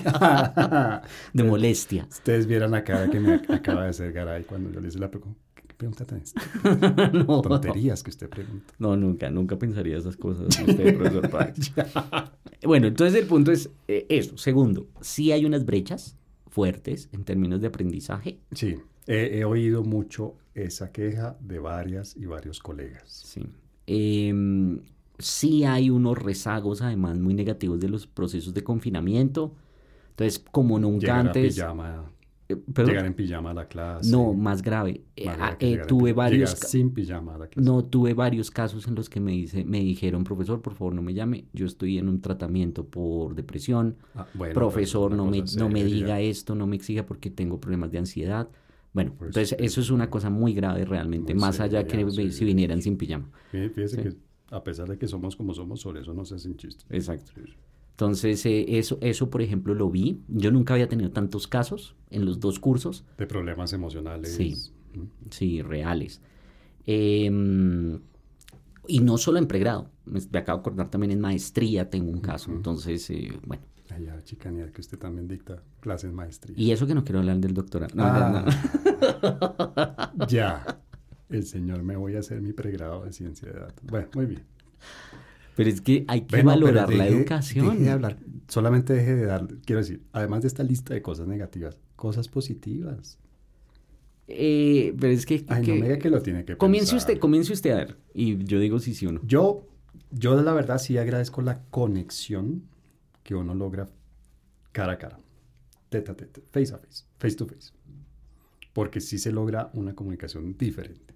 de 1.33 1.42
molestia. 1.42 2.07
Ustedes 2.09 2.47
vieran 2.47 2.71
la 2.71 2.85
cara 2.85 3.11
que 3.11 3.18
me 3.18 3.35
acaba 3.35 3.83
de 3.83 3.88
hacer 3.88 4.12
Garay 4.12 4.45
cuando 4.45 4.71
yo 4.71 4.80
le 4.80 4.87
hice 4.87 5.00
la 5.00 5.11
pregunta. 5.11 5.40
Pregunta 5.78 6.04
tan 6.04 6.23
no, 7.26 7.40
tonterías 7.40 8.02
que 8.02 8.11
usted 8.11 8.28
pregunta. 8.28 8.75
No, 8.78 8.97
nunca, 8.97 9.30
nunca 9.30 9.56
pensaría 9.58 9.97
esas 9.97 10.16
cosas 10.16 10.49
usted, 10.61 10.97
profesor 10.97 11.30
Páez. 11.30 11.73
Bueno, 12.64 12.88
entonces 12.88 13.20
el 13.20 13.28
punto 13.28 13.52
es 13.52 13.70
eh, 13.87 14.04
eso. 14.08 14.37
Segundo, 14.37 14.88
sí 15.00 15.30
hay 15.30 15.44
unas 15.44 15.64
brechas 15.64 16.16
fuertes 16.49 17.08
en 17.12 17.23
términos 17.23 17.61
de 17.61 17.68
aprendizaje. 17.68 18.40
Sí, 18.50 18.76
he, 19.06 19.38
he 19.38 19.44
oído 19.44 19.85
mucho 19.85 20.35
esa 20.54 20.90
queja 20.90 21.37
de 21.40 21.61
varias 21.61 22.16
y 22.16 22.26
varios 22.26 22.58
colegas. 22.58 23.04
Sí. 23.06 23.47
Em, 23.87 24.80
sí 25.18 25.64
hay 25.64 25.88
unos 25.90 26.18
rezagos 26.18 26.82
además 26.82 27.16
muy 27.18 27.35
negativos 27.35 27.78
de 27.78 27.88
los 27.88 28.08
procesos 28.08 28.52
de 28.54 28.64
confinamiento. 28.64 29.54
Entonces, 30.11 30.44
como 30.50 30.80
nunca 30.80 31.06
Llegar 31.06 31.16
a 31.16 31.20
antes... 31.20 31.54
pijama, 31.54 32.11
perdón. 32.57 32.90
llegar 32.93 33.07
en 33.07 33.14
pijama 33.14 33.50
a 33.50 33.55
la 33.55 33.69
clase. 33.69 34.11
No, 34.11 34.33
más 34.33 34.62
grave. 34.62 35.02
Eh, 35.17 35.26
Más 35.26 35.37
ah, 35.40 35.57
grave 35.59 35.59
eh, 35.61 35.81
en 35.81 35.87
tuve 35.87 36.12
varios... 36.12 36.50
Sin 36.50 36.90
pijama 36.95 37.35
a 37.35 37.38
la 37.38 37.47
clase. 37.49 37.69
No, 37.69 37.85
tuve 37.85 38.14
varios 38.14 38.50
casos 38.50 38.87
en 38.88 38.95
los 38.95 39.09
que 39.11 39.21
me, 39.21 39.33
dice, 39.33 39.64
me 39.64 39.81
dijeron, 39.81 40.25
profesor, 40.25 40.61
por 40.62 40.75
favor 40.75 40.95
no 40.95 41.02
me 41.02 41.14
llame, 41.14 41.45
yo 41.52 41.67
estoy 41.67 41.99
en 41.99 42.09
un 42.09 42.21
tratamiento 42.21 42.85
por 42.87 43.35
depresión, 43.35 43.97
Ah, 44.14 44.26
bueno, 44.35 44.55
profesor, 44.55 45.12
no 45.12 45.26
me, 45.26 45.43
no 45.57 45.69
me 45.69 45.85
diga 45.85 46.21
esto, 46.21 46.55
no 46.55 46.67
me 46.67 46.76
exija 46.76 47.05
porque 47.07 47.31
tengo 47.31 47.61
problemas 47.61 47.90
de 47.90 47.99
ansiedad. 47.99 48.49
Bueno, 48.95 49.12
Pues, 49.19 49.28
entonces 49.28 49.57
eso 49.61 49.81
es 49.81 49.90
una 49.90 50.09
cosa 50.09 50.31
muy 50.31 50.55
grave 50.55 50.85
realmente, 50.85 51.35
muy 51.35 51.40
más 51.43 51.61
allá 51.61 51.87
que 51.87 52.11
si 52.31 52.45
vinieran 52.45 52.81
sin 52.81 52.97
pijama. 52.97 53.31
Fí- 53.52 53.71
Fíjese 53.71 53.97
Sí. 53.97 54.02
que 54.02 54.17
a 54.50 54.64
pesar 54.64 54.88
de 54.88 54.97
que 54.97 55.07
somos 55.07 55.37
como 55.37 55.52
somos, 55.52 55.81
sobre 55.81 56.00
eso 56.00 56.14
no 56.14 56.25
se 56.25 56.37
hacen 56.37 56.57
chistes. 56.57 56.87
Exacto. 56.88 57.33
Sí. 57.35 57.43
Entonces 57.99 58.47
eh, 58.47 58.78
eso, 58.78 58.97
eso, 59.00 59.28
por 59.28 59.43
ejemplo, 59.43 59.75
lo 59.75 59.90
vi. 59.90 60.21
Yo 60.28 60.52
nunca 60.52 60.75
había 60.75 60.88
tenido 60.88 61.11
tantos 61.11 61.49
casos 61.49 61.97
en 62.11 62.25
los 62.25 62.38
dos 62.38 62.61
cursos. 62.61 63.05
De 63.17 63.26
problemas 63.26 63.73
emocionales. 63.73 64.33
Sí. 64.37 64.55
¿Mm? 64.95 65.02
Sí, 65.31 65.62
reales. 65.62 66.21
Em, 66.87 67.99
y 68.87 69.00
no 69.00 69.19
solo 69.19 69.38
en 69.38 69.49
pregrado, 69.49 69.90
me, 70.05 70.21
me 70.31 70.38
acabo 70.38 70.59
de 70.59 70.61
acordar 70.61 70.90
también 70.90 71.11
en 71.11 71.21
maestría 71.21 71.90
tengo 71.90 72.12
un 72.12 72.21
caso. 72.21 72.52
Entonces, 72.52 73.11
eh, 73.11 73.33
bueno, 73.45 73.64
ya, 74.00 74.23
chicanía, 74.23 74.71
que 74.73 74.81
usted 74.81 74.97
también 74.97 75.26
dicta 75.26 75.61
clases 75.81 76.12
maestría. 76.12 76.55
y 76.57 76.71
eso 76.71 76.87
que 76.87 76.95
no 76.95 77.02
quiero 77.02 77.19
hablar 77.19 77.38
del 77.38 77.52
doctorado. 77.52 77.97
No, 77.97 78.05
Ah. 78.07 78.45
no, 78.47 80.17
no. 80.21 80.26
ya. 80.28 80.64
El 81.28 81.45
señor 81.45 81.83
me 81.83 81.97
voy 81.97 82.14
a 82.14 82.21
hacer 82.21 82.40
mi 82.40 82.52
pregrado 82.52 83.05
de 83.05 83.12
ciencia 83.12 83.50
de 83.50 83.59
datos. 83.59 83.85
Bueno, 83.90 84.07
muy 84.14 84.26
bien. 84.26 84.43
Pero 85.58 85.70
es 85.70 85.80
que 85.80 86.04
hay 86.06 86.20
que 86.20 86.36
Bueno, 86.36 86.50
valorar 86.50 86.94
la 86.94 87.08
educación. 87.08 87.70
deje 87.70 87.82
de 87.82 87.90
hablar. 87.90 88.18
Solamente 88.46 88.92
deje 88.92 89.16
de 89.16 89.26
dar, 89.26 89.48
quiero 89.66 89.80
decir, 89.80 90.02
además 90.12 90.42
de 90.42 90.46
esta 90.48 90.62
lista 90.62 90.94
de 90.94 91.02
cosas 91.02 91.26
negativas, 91.26 91.76
cosas 91.96 92.28
positivas. 92.28 93.18
Eh, 94.28 94.94
pero 95.00 95.12
es 95.12 95.26
que, 95.26 95.44
Ay, 95.48 95.62
que- 95.64 95.72
no 95.74 95.80
me 95.80 95.86
diga 95.88 95.98
que 95.98 96.10
lo 96.10 96.22
tiene 96.22 96.44
que 96.44 96.56
comience 96.56 96.92
pensar. 96.92 97.10
usted, 97.10 97.18
comience 97.20 97.52
usted 97.52 97.70
a 97.72 97.76
ver. 97.78 97.96
Y 98.14 98.44
yo 98.44 98.60
digo 98.60 98.78
sí, 98.78 98.94
sí 98.94 99.06
o 99.06 99.12
no. 99.12 99.20
Yo, 99.26 99.66
yo 100.12 100.40
la 100.40 100.52
verdad 100.52 100.78
sí 100.78 100.96
agradezco 100.96 101.42
la 101.42 101.62
conexión 101.70 102.62
que 103.24 103.34
uno 103.34 103.52
logra 103.54 103.88
cara 104.70 104.92
a 104.92 104.98
cara, 104.98 105.18
tete 105.88 106.12
a 106.12 106.16
tete, 106.16 106.42
face 106.52 106.72
a 106.72 106.78
face, 106.78 107.04
face 107.18 107.34
to 107.36 107.46
face. 107.46 107.72
Porque 108.72 109.00
sí 109.00 109.18
se 109.18 109.32
logra 109.32 109.70
una 109.74 109.94
comunicación 109.96 110.56
diferente. 110.56 111.14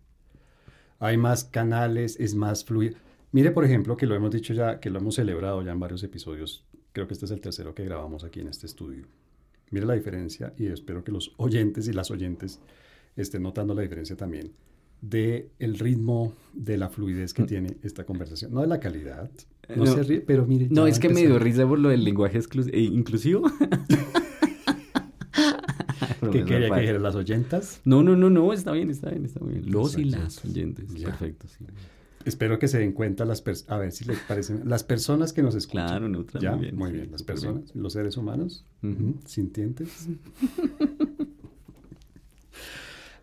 Hay 0.98 1.16
más 1.16 1.44
canales, 1.44 2.16
es 2.18 2.34
más 2.34 2.64
fluido. 2.64 2.96
Mire, 3.32 3.50
por 3.50 3.64
ejemplo, 3.64 3.96
que 3.96 4.06
lo 4.06 4.14
hemos 4.14 4.30
dicho 4.30 4.52
ya, 4.54 4.78
que 4.78 4.90
lo 4.90 4.98
hemos 4.98 5.14
celebrado 5.14 5.62
ya 5.62 5.72
en 5.72 5.80
varios 5.80 6.02
episodios. 6.02 6.64
Creo 6.92 7.06
que 7.06 7.14
este 7.14 7.24
es 7.24 7.30
el 7.30 7.40
tercero 7.40 7.74
que 7.74 7.84
grabamos 7.84 8.24
aquí 8.24 8.40
en 8.40 8.48
este 8.48 8.66
estudio. 8.66 9.06
Mire 9.70 9.86
la 9.86 9.94
diferencia 9.94 10.52
y 10.58 10.66
espero 10.66 11.02
que 11.02 11.12
los 11.12 11.32
oyentes 11.38 11.88
y 11.88 11.92
las 11.92 12.10
oyentes 12.10 12.60
estén 13.16 13.42
notando 13.42 13.74
la 13.74 13.82
diferencia 13.82 14.16
también 14.16 14.52
de 15.00 15.50
el 15.58 15.78
ritmo, 15.78 16.32
de 16.52 16.76
la 16.78 16.88
fluidez 16.88 17.34
que 17.34 17.42
tiene 17.42 17.76
esta 17.82 18.04
conversación. 18.04 18.52
No 18.52 18.60
de 18.60 18.68
la 18.68 18.78
calidad. 18.80 19.30
No, 19.68 19.68
Mm. 19.68 19.78
No. 19.78 19.86
se 19.86 20.02
ríe, 20.02 20.20
pero 20.20 20.46
mire. 20.46 20.68
No, 20.70 20.86
es 20.86 20.98
que 20.98 21.08
me 21.08 21.20
dio 21.20 21.38
risa 21.38 21.66
por 21.66 21.78
lo 21.78 21.88
del 21.88 22.04
lenguaje 22.04 22.38
eh, 22.38 22.80
inclusivo. 22.80 23.42
¿Qué 26.32 26.44
quería 26.44 26.70
que 26.70 26.80
dijeran 26.80 27.02
las 27.02 27.14
oyentas? 27.14 27.80
No, 27.84 28.02
no, 28.02 28.16
no, 28.16 28.30
no, 28.30 28.52
está 28.52 28.72
bien, 28.72 28.90
está 28.90 29.10
bien, 29.10 29.24
está 29.24 29.44
bien. 29.44 29.70
Los 29.70 29.98
y 29.98 30.04
las 30.04 30.44
oyentes. 30.44 30.92
Ya. 30.94 31.08
Perfecto, 31.08 31.46
sí. 31.48 31.64
Espero 32.24 32.58
que 32.58 32.68
se 32.68 32.78
den 32.78 32.92
cuenta 32.92 33.24
las 33.24 33.42
personas, 33.42 33.72
a 33.72 33.78
ver 33.78 33.92
si 33.92 34.04
les 34.04 34.18
parecen, 34.20 34.62
las 34.68 34.84
personas 34.84 35.32
que 35.32 35.42
nos 35.42 35.54
escuchan. 35.54 35.88
Claro, 35.88 36.08
neutral, 36.08 36.42
¿Ya? 36.42 36.52
muy 36.52 36.60
bien, 36.64 36.76
Muy 36.76 36.90
sí, 36.90 36.96
bien, 36.96 37.10
las 37.12 37.22
personas, 37.22 37.74
los 37.74 37.92
seres 37.92 38.16
humanos, 38.16 38.64
sintientes. 39.26 40.08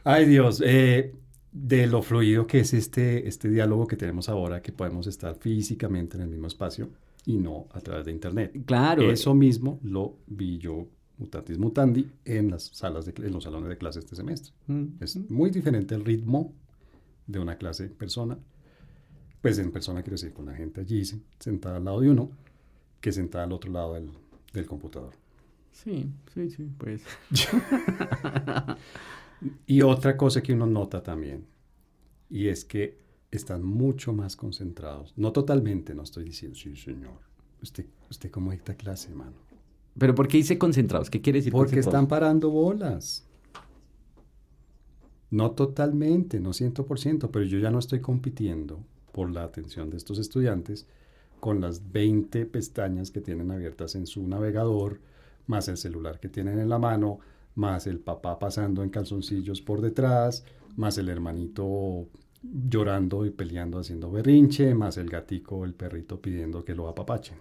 Ay 0.04 0.26
Dios, 0.26 0.62
eh, 0.66 1.14
de 1.52 1.88
lo 1.88 2.02
fluido 2.02 2.48
que 2.48 2.60
es 2.60 2.74
este, 2.74 3.28
este 3.28 3.50
diálogo 3.50 3.88
que 3.88 3.96
tenemos 3.98 4.30
ahora, 4.30 4.62
que 4.62 4.72
podemos 4.72 5.08
estar 5.08 5.36
físicamente 5.36 6.18
en 6.18 6.24
el 6.24 6.30
mismo 6.30 6.48
espacio 6.48 6.90
y 7.26 7.38
no 7.38 7.68
a 7.72 7.82
través 7.82 8.06
de 8.06 8.12
internet. 8.12 8.54
Claro. 8.66 9.12
Eso 9.12 9.34
mismo 9.36 9.80
lo 9.84 10.18
vi 10.28 10.58
yo, 10.58 10.88
mutatis 11.18 11.58
mutandi, 11.58 12.10
en 12.26 12.52
las 12.52 12.64
salas 12.68 13.06
de, 13.06 13.14
en 13.18 13.34
los 13.34 13.44
salones 13.44 13.70
de 13.70 13.78
clase 13.78 14.00
este 14.00 14.16
semestre. 14.16 14.54
Mm, 14.68 14.86
Es 15.02 15.18
muy 15.30 15.50
diferente 15.52 15.96
el 15.96 16.06
ritmo 16.06 16.54
de 17.28 17.40
una 17.40 17.58
clase 17.58 17.88
persona. 17.90 18.38
Pues 19.42 19.58
en 19.60 19.72
persona 19.72 20.02
quiero 20.02 20.16
decir 20.16 20.34
con 20.34 20.46
la 20.48 20.54
gente 20.56 20.82
allí 20.82 21.02
sen- 21.02 21.22
sentada 21.40 21.78
al 21.78 21.86
lado 21.86 22.02
de 22.02 22.10
uno 22.10 22.30
que 23.02 23.12
sentada 23.12 23.46
al 23.46 23.54
otro 23.54 23.72
lado 23.72 23.94
del, 23.94 24.10
del 24.54 24.66
computador. 24.66 25.14
Sí, 25.72 26.10
sí, 26.34 26.50
sí, 26.50 26.70
pues. 26.78 27.04
Y 29.66 29.82
otra 29.84 30.18
cosa 30.18 30.44
que 30.44 30.52
uno 30.54 30.66
nota 30.66 31.02
también, 31.02 31.46
y 32.30 32.50
es 32.50 32.66
que 32.66 32.98
están 33.32 33.64
mucho 33.64 34.12
más 34.12 34.36
concentrados. 34.36 35.14
No 35.16 35.32
totalmente, 35.32 35.96
no 35.96 36.04
estoy 36.04 36.26
diciendo, 36.26 36.58
sí, 36.58 36.76
señor. 36.76 37.20
¿Usted, 37.62 37.86
usted 38.10 38.32
cómo 38.32 38.52
dicta 38.52 38.76
clase, 38.76 39.10
hermano? 39.10 39.32
Pero 39.98 40.14
¿por 40.14 40.28
qué 40.28 40.38
dice 40.38 40.58
concentrados? 40.58 41.10
¿Qué 41.10 41.22
quiere 41.22 41.40
decir 41.40 41.54
Porque 41.54 41.80
están 41.80 42.08
parando 42.08 42.50
bolas. 42.50 43.26
No 45.32 45.52
totalmente, 45.52 46.40
no 46.40 46.52
100%, 46.52 47.30
pero 47.32 47.46
yo 47.46 47.60
ya 47.60 47.72
no 47.72 47.80
estoy 47.80 48.02
compitiendo 48.02 48.84
por 49.12 49.32
la 49.32 49.44
atención 49.44 49.90
de 49.90 49.98
estos 49.98 50.20
estudiantes 50.20 50.88
con 51.40 51.62
las 51.62 51.92
20 51.92 52.46
pestañas 52.46 53.12
que 53.12 53.22
tienen 53.22 53.52
abiertas 53.52 53.96
en 53.96 54.08
su 54.08 54.28
navegador, 54.28 55.00
más 55.48 55.68
el 55.68 55.78
celular 55.78 56.20
que 56.20 56.30
tienen 56.30 56.60
en 56.60 56.70
la 56.70 56.80
mano, 56.80 57.20
más 57.56 57.88
el 57.88 58.00
papá 58.00 58.40
pasando 58.40 58.84
en 58.84 58.90
calzoncillos 58.90 59.62
por 59.62 59.82
detrás, 59.82 60.44
más 60.76 60.98
el 60.98 61.10
hermanito 61.10 62.08
llorando 62.42 63.26
y 63.26 63.32
peleando 63.32 63.80
haciendo 63.80 64.12
berrinche, 64.12 64.74
más 64.74 64.98
el 64.98 65.10
gatico 65.10 65.58
o 65.58 65.66
el 65.66 65.74
perrito 65.74 66.22
pidiendo 66.22 66.64
que 66.64 66.76
lo 66.76 66.88
apapachen. 66.88 67.38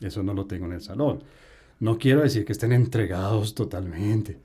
Eso 0.00 0.22
no 0.22 0.34
lo 0.34 0.46
tengo 0.46 0.66
en 0.66 0.72
el 0.72 0.82
salón. 0.82 1.22
No 1.78 1.98
quiero 1.98 2.20
decir 2.20 2.44
que 2.44 2.52
estén 2.52 2.72
entregados 2.72 3.54
totalmente, 3.54 4.38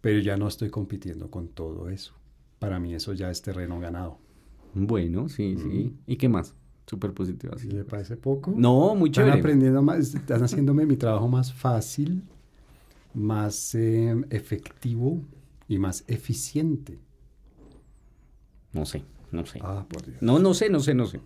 pero 0.00 0.20
ya 0.20 0.36
no 0.36 0.46
estoy 0.46 0.70
compitiendo 0.70 1.30
con 1.30 1.48
todo 1.48 1.88
eso. 1.88 2.14
Para 2.58 2.78
mí 2.78 2.94
eso 2.94 3.12
ya 3.12 3.30
es 3.30 3.42
terreno 3.42 3.80
ganado. 3.80 4.18
Bueno, 4.78 5.28
sí, 5.30 5.56
sí. 5.56 5.94
¿Y 6.06 6.16
qué 6.16 6.28
más? 6.28 6.54
Súper 6.86 7.12
positivo. 7.14 7.54
así. 7.54 7.68
¿Sí 7.68 7.72
¿Le 7.74 7.84
parece 7.84 8.16
poco? 8.16 8.52
No, 8.54 8.94
muy 8.94 9.08
Están 9.08 9.24
chévere. 9.24 9.40
aprendiendo 9.40 9.82
más, 9.82 10.14
están 10.14 10.42
haciéndome 10.42 10.84
mi 10.84 10.96
trabajo 10.96 11.28
más 11.28 11.52
fácil, 11.52 12.22
más 13.14 13.74
eh, 13.74 14.14
efectivo 14.30 15.20
y 15.66 15.78
más 15.78 16.04
eficiente. 16.06 16.98
No 18.72 18.84
sé, 18.84 19.02
no 19.32 19.46
sé. 19.46 19.60
Ah, 19.62 19.86
por 19.88 20.04
Dios. 20.04 20.18
No, 20.20 20.38
no 20.38 20.52
sé, 20.52 20.68
no 20.68 20.80
sé, 20.80 20.94
no 20.94 21.06
sé. 21.06 21.20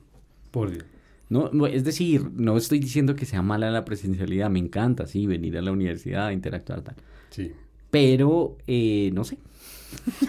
Por 0.52 0.70
Dios. 0.70 0.84
No, 1.28 1.50
no, 1.52 1.66
es 1.66 1.82
decir, 1.84 2.30
no 2.34 2.56
estoy 2.56 2.78
diciendo 2.78 3.16
que 3.16 3.26
sea 3.26 3.42
mala 3.42 3.70
la 3.70 3.84
presencialidad, 3.84 4.48
me 4.50 4.60
encanta, 4.60 5.06
sí, 5.06 5.26
venir 5.26 5.58
a 5.58 5.62
la 5.62 5.72
universidad, 5.72 6.30
interactuar, 6.30 6.82
tal. 6.82 6.94
Sí. 7.30 7.52
Pero, 7.90 8.56
eh, 8.68 9.10
no 9.12 9.24
sé. 9.24 9.38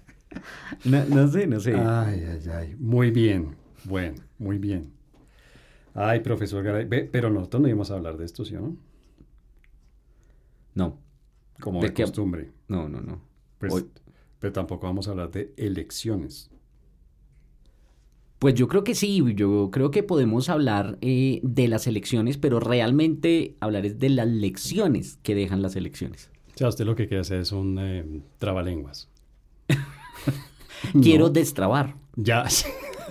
no, 0.86 1.06
no 1.06 1.28
sé, 1.28 1.48
no 1.48 1.60
sé. 1.60 1.74
Ay, 1.76 2.24
ay, 2.26 2.50
ay. 2.52 2.76
Muy 2.80 3.12
bien. 3.12 3.56
Bueno, 3.84 4.22
muy 4.38 4.58
bien. 4.58 4.92
Ay, 5.94 6.20
profesor 6.20 6.64
Garay. 6.64 6.86
Ve, 6.86 7.10
pero 7.12 7.30
nosotros 7.30 7.62
no 7.62 7.68
íbamos 7.68 7.90
a 7.92 7.96
hablar 7.96 8.18
de 8.18 8.26
esto, 8.26 8.46
¿sí 8.46 8.56
o 8.56 8.62
no? 8.62 8.78
No, 10.76 11.00
Como 11.60 11.82
¿De 11.82 11.92
costumbre. 11.94 12.52
no, 12.68 12.88
no, 12.88 13.02
no. 13.02 13.22
Pues, 13.58 13.74
Hoy- 13.74 13.86
pero 14.40 14.54
tampoco 14.54 14.86
vamos 14.86 15.08
a 15.08 15.12
hablar 15.12 15.32
de 15.32 15.54
elecciones. 15.58 16.52
Pues 18.38 18.54
yo 18.54 18.68
creo 18.68 18.84
que 18.84 18.94
sí, 18.94 19.24
yo 19.36 19.70
creo 19.72 19.90
que 19.90 20.04
podemos 20.04 20.50
hablar 20.50 21.00
eh, 21.02 21.40
de 21.42 21.68
las 21.68 21.88
elecciones, 21.88 22.38
pero 22.38 22.60
realmente 22.60 23.58
hablar 23.62 23.88
es 23.88 23.98
de 23.98 24.10
las 24.10 24.28
lecciones 24.28 25.18
que 25.24 25.34
dejan 25.34 25.64
las 25.64 25.76
elecciones. 25.76 26.30
O 26.54 26.58
sea, 26.58 26.68
usted 26.68 26.86
lo 26.86 26.96
que 26.96 27.08
quiere 27.08 27.22
hacer 27.22 27.40
es 27.42 27.52
un 27.52 27.80
eh, 27.80 28.22
trabalenguas. 28.38 29.10
Quiero 31.02 31.26
No. 31.26 31.30
destrabar. 31.32 31.96
Ya, 32.16 32.46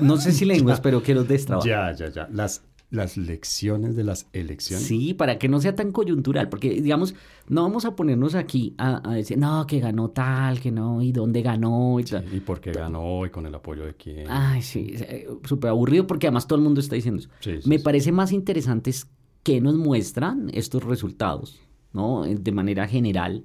No 0.00 0.16
sé 0.16 0.32
si 0.32 0.44
lenguas, 0.46 0.80
pero 0.80 1.02
quiero 1.02 1.25
destrabar. 1.25 1.66
ya, 1.66 1.92
ya, 1.92 2.08
ya. 2.11 2.28
Las 2.32 2.62
las 2.88 3.16
lecciones 3.16 3.96
de 3.96 4.04
las 4.04 4.28
elecciones. 4.32 4.87
Sí, 4.87 5.12
para 5.12 5.38
que 5.40 5.49
no 5.49 5.61
sea 5.61 5.75
tan 5.75 5.90
coyuntural, 5.90 6.49
porque 6.49 6.70
digamos, 6.80 7.16
no 7.49 7.62
vamos 7.62 7.85
a 7.85 7.96
ponernos 7.96 8.37
aquí 8.37 8.75
a, 8.78 9.12
decir, 9.12 9.38
no, 9.38 9.66
que 9.66 9.80
ganó 9.80 10.11
tal, 10.11 10.61
que 10.61 10.70
no, 10.70 11.02
y 11.02 11.11
dónde 11.11 11.42
ganó, 11.42 11.99
y 11.99 12.04
tal. 12.04 12.25
y 12.32 12.38
por 12.38 12.61
qué 12.61 12.70
ganó, 12.70 13.26
y 13.26 13.30
con 13.30 13.44
el 13.44 13.54
apoyo 13.54 13.85
de 13.85 13.94
quién. 13.94 14.26
Ay, 14.30 14.62
sí, 14.62 14.92
eh, 14.94 15.26
súper 15.44 15.70
aburrido, 15.70 16.06
porque 16.06 16.28
además 16.28 16.46
todo 16.46 16.58
el 16.61 16.64
mundo 16.64 16.80
está 16.80 16.94
diciendo 16.94 17.23
eso. 17.44 17.68
Me 17.68 17.80
parece 17.80 18.12
más 18.12 18.30
interesante 18.30 18.90
es 18.90 19.08
qué 19.42 19.61
nos 19.61 19.75
muestran 19.75 20.49
estos 20.54 20.85
resultados, 20.85 21.61
¿no? 21.92 22.23
De 22.23 22.52
manera 22.52 22.87
general, 22.87 23.42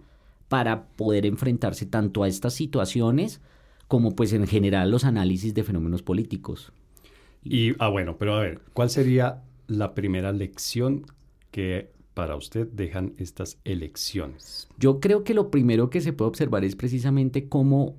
para 0.50 0.86
poder 0.90 1.26
enfrentarse 1.26 1.88
tanto 1.88 2.22
a 2.22 2.28
estas 2.28 2.54
situaciones 2.54 3.42
como 3.92 4.16
pues 4.16 4.32
en 4.32 4.48
general 4.48 4.90
los 4.90 5.04
análisis 5.04 5.54
de 5.54 5.66
fenómenos 5.66 6.02
políticos. 6.02 6.72
Y, 7.44 7.74
ah, 7.78 7.90
bueno, 7.90 8.16
pero 8.18 8.36
a 8.36 8.40
ver, 8.40 8.62
¿cuál 8.72 8.90
sería 8.90 9.44
la 9.68 9.94
primera 9.94 10.32
lección 10.32 11.06
que 11.52 11.92
para 12.14 12.38
usted 12.38 12.70
dejan 12.72 13.16
estas 13.18 13.60
elecciones? 13.66 14.70
Yo 14.80 15.02
creo 15.02 15.26
que 15.26 15.34
lo 15.34 15.52
primero 15.52 15.90
que 15.90 16.00
se 16.00 16.14
puede 16.14 16.30
observar 16.30 16.64
es 16.64 16.78
precisamente 16.78 17.50
cómo 17.50 17.98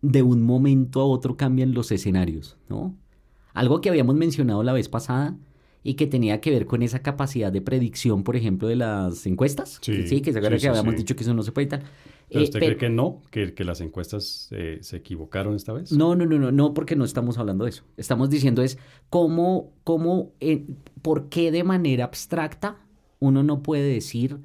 de 0.00 0.22
un 0.22 0.42
momento 0.42 1.00
a 1.00 1.06
otro 1.06 1.36
cambian 1.36 1.74
los 1.74 1.90
escenarios, 1.90 2.56
¿no? 2.68 2.94
Algo 3.52 3.80
que 3.80 3.88
habíamos 3.88 4.14
mencionado 4.14 4.62
la 4.62 4.72
vez 4.72 4.88
pasada 4.88 5.36
y 5.82 5.94
que 5.94 6.06
tenía 6.06 6.40
que 6.40 6.52
ver 6.52 6.66
con 6.66 6.84
esa 6.84 7.00
capacidad 7.00 7.50
de 7.50 7.62
predicción, 7.62 8.22
por 8.22 8.36
ejemplo, 8.36 8.68
de 8.68 8.76
las 8.76 9.26
encuestas. 9.26 9.80
Sí, 9.82 10.06
sí 10.06 10.20
que 10.20 10.32
se 10.32 10.38
acuerda 10.38 10.56
que 10.56 10.68
habíamos 10.68 10.94
dicho 10.94 11.16
que 11.16 11.24
eso 11.24 11.34
no 11.34 11.42
se 11.42 11.50
puede 11.50 11.66
y 11.66 11.70
tal. 11.70 11.82
¿Pero 12.30 12.44
usted 12.44 12.62
eh, 12.62 12.66
cree 12.66 12.76
que 12.76 12.88
no? 12.88 13.22
¿Que, 13.30 13.54
que 13.54 13.64
las 13.64 13.80
encuestas 13.80 14.48
eh, 14.52 14.78
se 14.82 14.96
equivocaron 14.96 15.54
esta 15.54 15.72
vez? 15.72 15.92
No, 15.92 16.14
no, 16.14 16.26
no, 16.26 16.38
no, 16.38 16.52
no, 16.52 16.74
porque 16.74 16.96
no 16.96 17.04
estamos 17.04 17.38
hablando 17.38 17.64
de 17.64 17.70
eso. 17.70 17.84
Estamos 17.96 18.30
diciendo 18.30 18.62
es 18.62 18.78
cómo, 19.08 19.72
cómo 19.84 20.32
eh, 20.40 20.66
por 21.02 21.28
qué 21.28 21.50
de 21.50 21.64
manera 21.64 22.04
abstracta 22.04 22.78
uno 23.18 23.42
no 23.42 23.62
puede 23.62 23.92
decir 23.92 24.38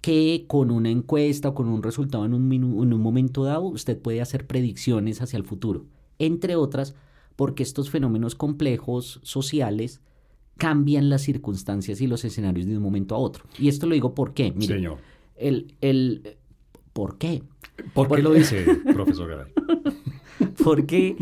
que 0.00 0.44
con 0.48 0.70
una 0.70 0.90
encuesta 0.90 1.50
o 1.50 1.54
con 1.54 1.68
un 1.68 1.82
resultado 1.82 2.24
en 2.24 2.34
un, 2.34 2.52
en 2.52 2.92
un 2.92 3.00
momento 3.00 3.44
dado 3.44 3.64
usted 3.64 3.98
puede 3.98 4.20
hacer 4.20 4.46
predicciones 4.46 5.22
hacia 5.22 5.36
el 5.36 5.44
futuro. 5.44 5.86
Entre 6.18 6.56
otras, 6.56 6.94
porque 7.36 7.62
estos 7.62 7.88
fenómenos 7.88 8.34
complejos 8.34 9.20
sociales 9.22 10.00
cambian 10.58 11.08
las 11.08 11.22
circunstancias 11.22 12.00
y 12.00 12.06
los 12.06 12.24
escenarios 12.24 12.66
de 12.66 12.76
un 12.76 12.82
momento 12.82 13.14
a 13.14 13.18
otro. 13.18 13.44
Y 13.58 13.68
esto 13.68 13.86
lo 13.86 13.94
digo 13.94 14.14
porque, 14.14 14.52
mire, 14.52 14.74
Señor. 14.74 14.98
El, 15.36 15.74
el, 15.80 16.36
¿Por 16.92 17.18
qué? 17.18 17.42
¿Por 17.94 18.08
qué 18.14 18.22
lo 18.22 18.32
dice, 18.34 18.64
profesor 18.92 19.28
Garay? 19.28 19.52
Porque 20.62 21.16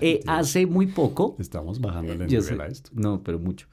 eh, 0.00 0.20
hace 0.26 0.66
muy 0.66 0.86
poco... 0.86 1.36
Estamos 1.38 1.80
bajando 1.80 2.12
el 2.12 2.26
nivel 2.26 2.60
a 2.60 2.66
esto. 2.66 2.90
No, 2.94 3.22
pero 3.22 3.38
mucho. 3.38 3.66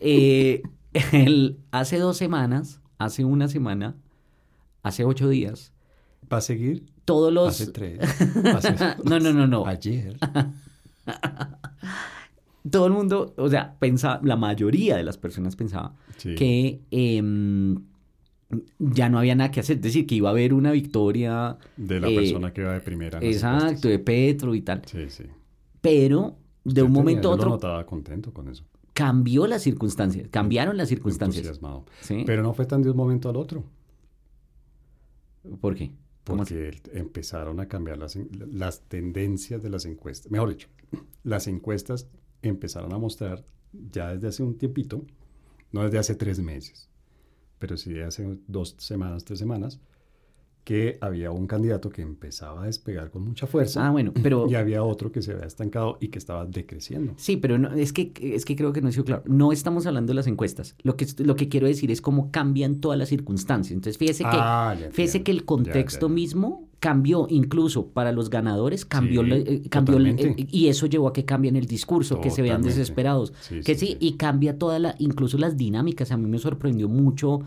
Eh, 0.00 0.62
hace 1.70 1.98
dos 1.98 2.16
semanas, 2.16 2.80
hace 2.98 3.24
una 3.24 3.48
semana, 3.48 3.96
hace 4.82 5.04
ocho 5.04 5.28
días... 5.28 5.72
¿Va 6.32 6.38
a 6.38 6.40
seguir? 6.40 6.86
Todos 7.04 7.32
los... 7.32 7.48
Hace 7.48 7.72
tres. 7.72 8.00
no, 9.04 9.18
no, 9.18 9.32
no, 9.32 9.46
no. 9.46 9.66
Ayer. 9.66 10.16
Todo 12.70 12.86
el 12.86 12.92
mundo, 12.92 13.34
o 13.36 13.50
sea, 13.50 13.76
pensaba, 13.78 14.20
la 14.22 14.36
mayoría 14.36 14.96
de 14.96 15.02
las 15.02 15.18
personas 15.18 15.56
pensaba 15.56 15.94
que... 16.18 16.80
Em, 16.90 17.91
ya 18.78 19.08
no 19.08 19.18
había 19.18 19.34
nada 19.34 19.50
que 19.50 19.60
hacer, 19.60 19.76
es 19.76 19.82
decir, 19.82 20.06
que 20.06 20.14
iba 20.14 20.28
a 20.28 20.32
haber 20.32 20.54
una 20.54 20.72
victoria. 20.72 21.56
De 21.76 22.00
la 22.00 22.08
persona 22.08 22.52
que 22.52 22.60
iba 22.62 22.72
de 22.72 22.80
primera. 22.80 23.18
exacto, 23.20 23.88
de 23.88 23.98
Petro 23.98 24.54
y 24.54 24.62
tal. 24.62 24.82
Sí, 24.86 25.08
sí. 25.08 25.24
Pero 25.80 26.36
de 26.64 26.82
un 26.82 26.92
momento 26.92 27.30
a 27.30 27.34
otro. 27.34 27.48
no 27.50 27.54
estaba 27.56 27.84
contento 27.86 28.32
con 28.32 28.48
eso. 28.48 28.64
Cambió 28.92 29.46
las 29.46 29.62
circunstancias, 29.62 30.28
cambiaron 30.30 30.76
las 30.76 30.88
circunstancias. 30.88 31.60
¿Sí? 32.00 32.24
Pero 32.26 32.42
no 32.42 32.52
fue 32.52 32.66
tan 32.66 32.82
de 32.82 32.90
un 32.90 32.96
momento 32.96 33.30
al 33.30 33.36
otro. 33.36 33.64
¿Por 35.60 35.74
qué? 35.74 35.92
Porque 36.24 36.78
empezaron 36.92 37.58
a 37.58 37.66
cambiar 37.66 37.98
las, 37.98 38.16
las 38.52 38.82
tendencias 38.82 39.62
de 39.62 39.70
las 39.70 39.86
encuestas. 39.86 40.30
Mejor 40.30 40.50
dicho, 40.50 40.68
las 41.24 41.48
encuestas 41.48 42.06
empezaron 42.42 42.92
a 42.92 42.98
mostrar 42.98 43.44
ya 43.72 44.12
desde 44.12 44.28
hace 44.28 44.42
un 44.42 44.56
tiempito, 44.58 45.04
no 45.72 45.82
desde 45.84 45.98
hace 45.98 46.14
tres 46.14 46.38
meses, 46.38 46.88
pero 47.62 47.76
sí 47.76 47.92
de 47.92 48.02
hace 48.02 48.26
dos 48.48 48.74
semanas, 48.78 49.24
tres 49.24 49.38
semanas, 49.38 49.78
que 50.64 50.98
había 51.00 51.30
un 51.30 51.46
candidato 51.46 51.90
que 51.90 52.02
empezaba 52.02 52.64
a 52.64 52.66
despegar 52.66 53.12
con 53.12 53.22
mucha 53.22 53.46
fuerza. 53.46 53.86
Ah, 53.86 53.92
bueno, 53.92 54.12
pero... 54.20 54.48
Y 54.50 54.56
había 54.56 54.82
otro 54.82 55.12
que 55.12 55.22
se 55.22 55.30
había 55.30 55.46
estancado 55.46 55.96
y 56.00 56.08
que 56.08 56.18
estaba 56.18 56.44
decreciendo. 56.44 57.14
Sí, 57.18 57.36
pero 57.36 57.58
no, 57.58 57.72
es, 57.74 57.92
que, 57.92 58.12
es 58.20 58.44
que 58.44 58.56
creo 58.56 58.72
que 58.72 58.80
no 58.80 58.88
ha 58.88 58.90
sido 58.90 59.04
claro. 59.04 59.22
No 59.26 59.52
estamos 59.52 59.86
hablando 59.86 60.10
de 60.10 60.16
las 60.16 60.26
encuestas. 60.26 60.74
Lo 60.82 60.96
que, 60.96 61.06
lo 61.18 61.36
que 61.36 61.48
quiero 61.48 61.68
decir 61.68 61.92
es 61.92 62.00
cómo 62.00 62.32
cambian 62.32 62.80
todas 62.80 62.98
las 62.98 63.08
circunstancias. 63.10 63.72
Entonces, 63.72 63.96
fíjese 63.96 64.24
que, 64.24 64.30
ah, 64.32 64.76
fíjese 64.90 65.22
que 65.22 65.30
el 65.30 65.44
contexto 65.44 66.08
mismo 66.08 66.68
cambió 66.82 67.28
incluso 67.30 67.86
para 67.86 68.10
los 68.10 68.28
ganadores, 68.28 68.84
cambió, 68.84 69.22
eh, 69.22 69.62
cambió 69.70 70.00
y 70.00 70.66
eso 70.66 70.86
llevó 70.86 71.06
a 71.06 71.12
que 71.12 71.24
cambien 71.24 71.54
el 71.54 71.66
discurso, 71.66 72.20
que 72.20 72.28
se 72.28 72.42
vean 72.42 72.60
desesperados, 72.60 73.32
que 73.64 73.76
sí, 73.76 73.96
y 74.00 74.14
cambia 74.14 74.58
toda 74.58 74.80
la, 74.80 74.96
incluso 74.98 75.38
las 75.38 75.56
dinámicas. 75.56 76.10
A 76.10 76.16
mí 76.16 76.28
me 76.28 76.40
sorprendió 76.40 76.88
mucho, 76.88 77.42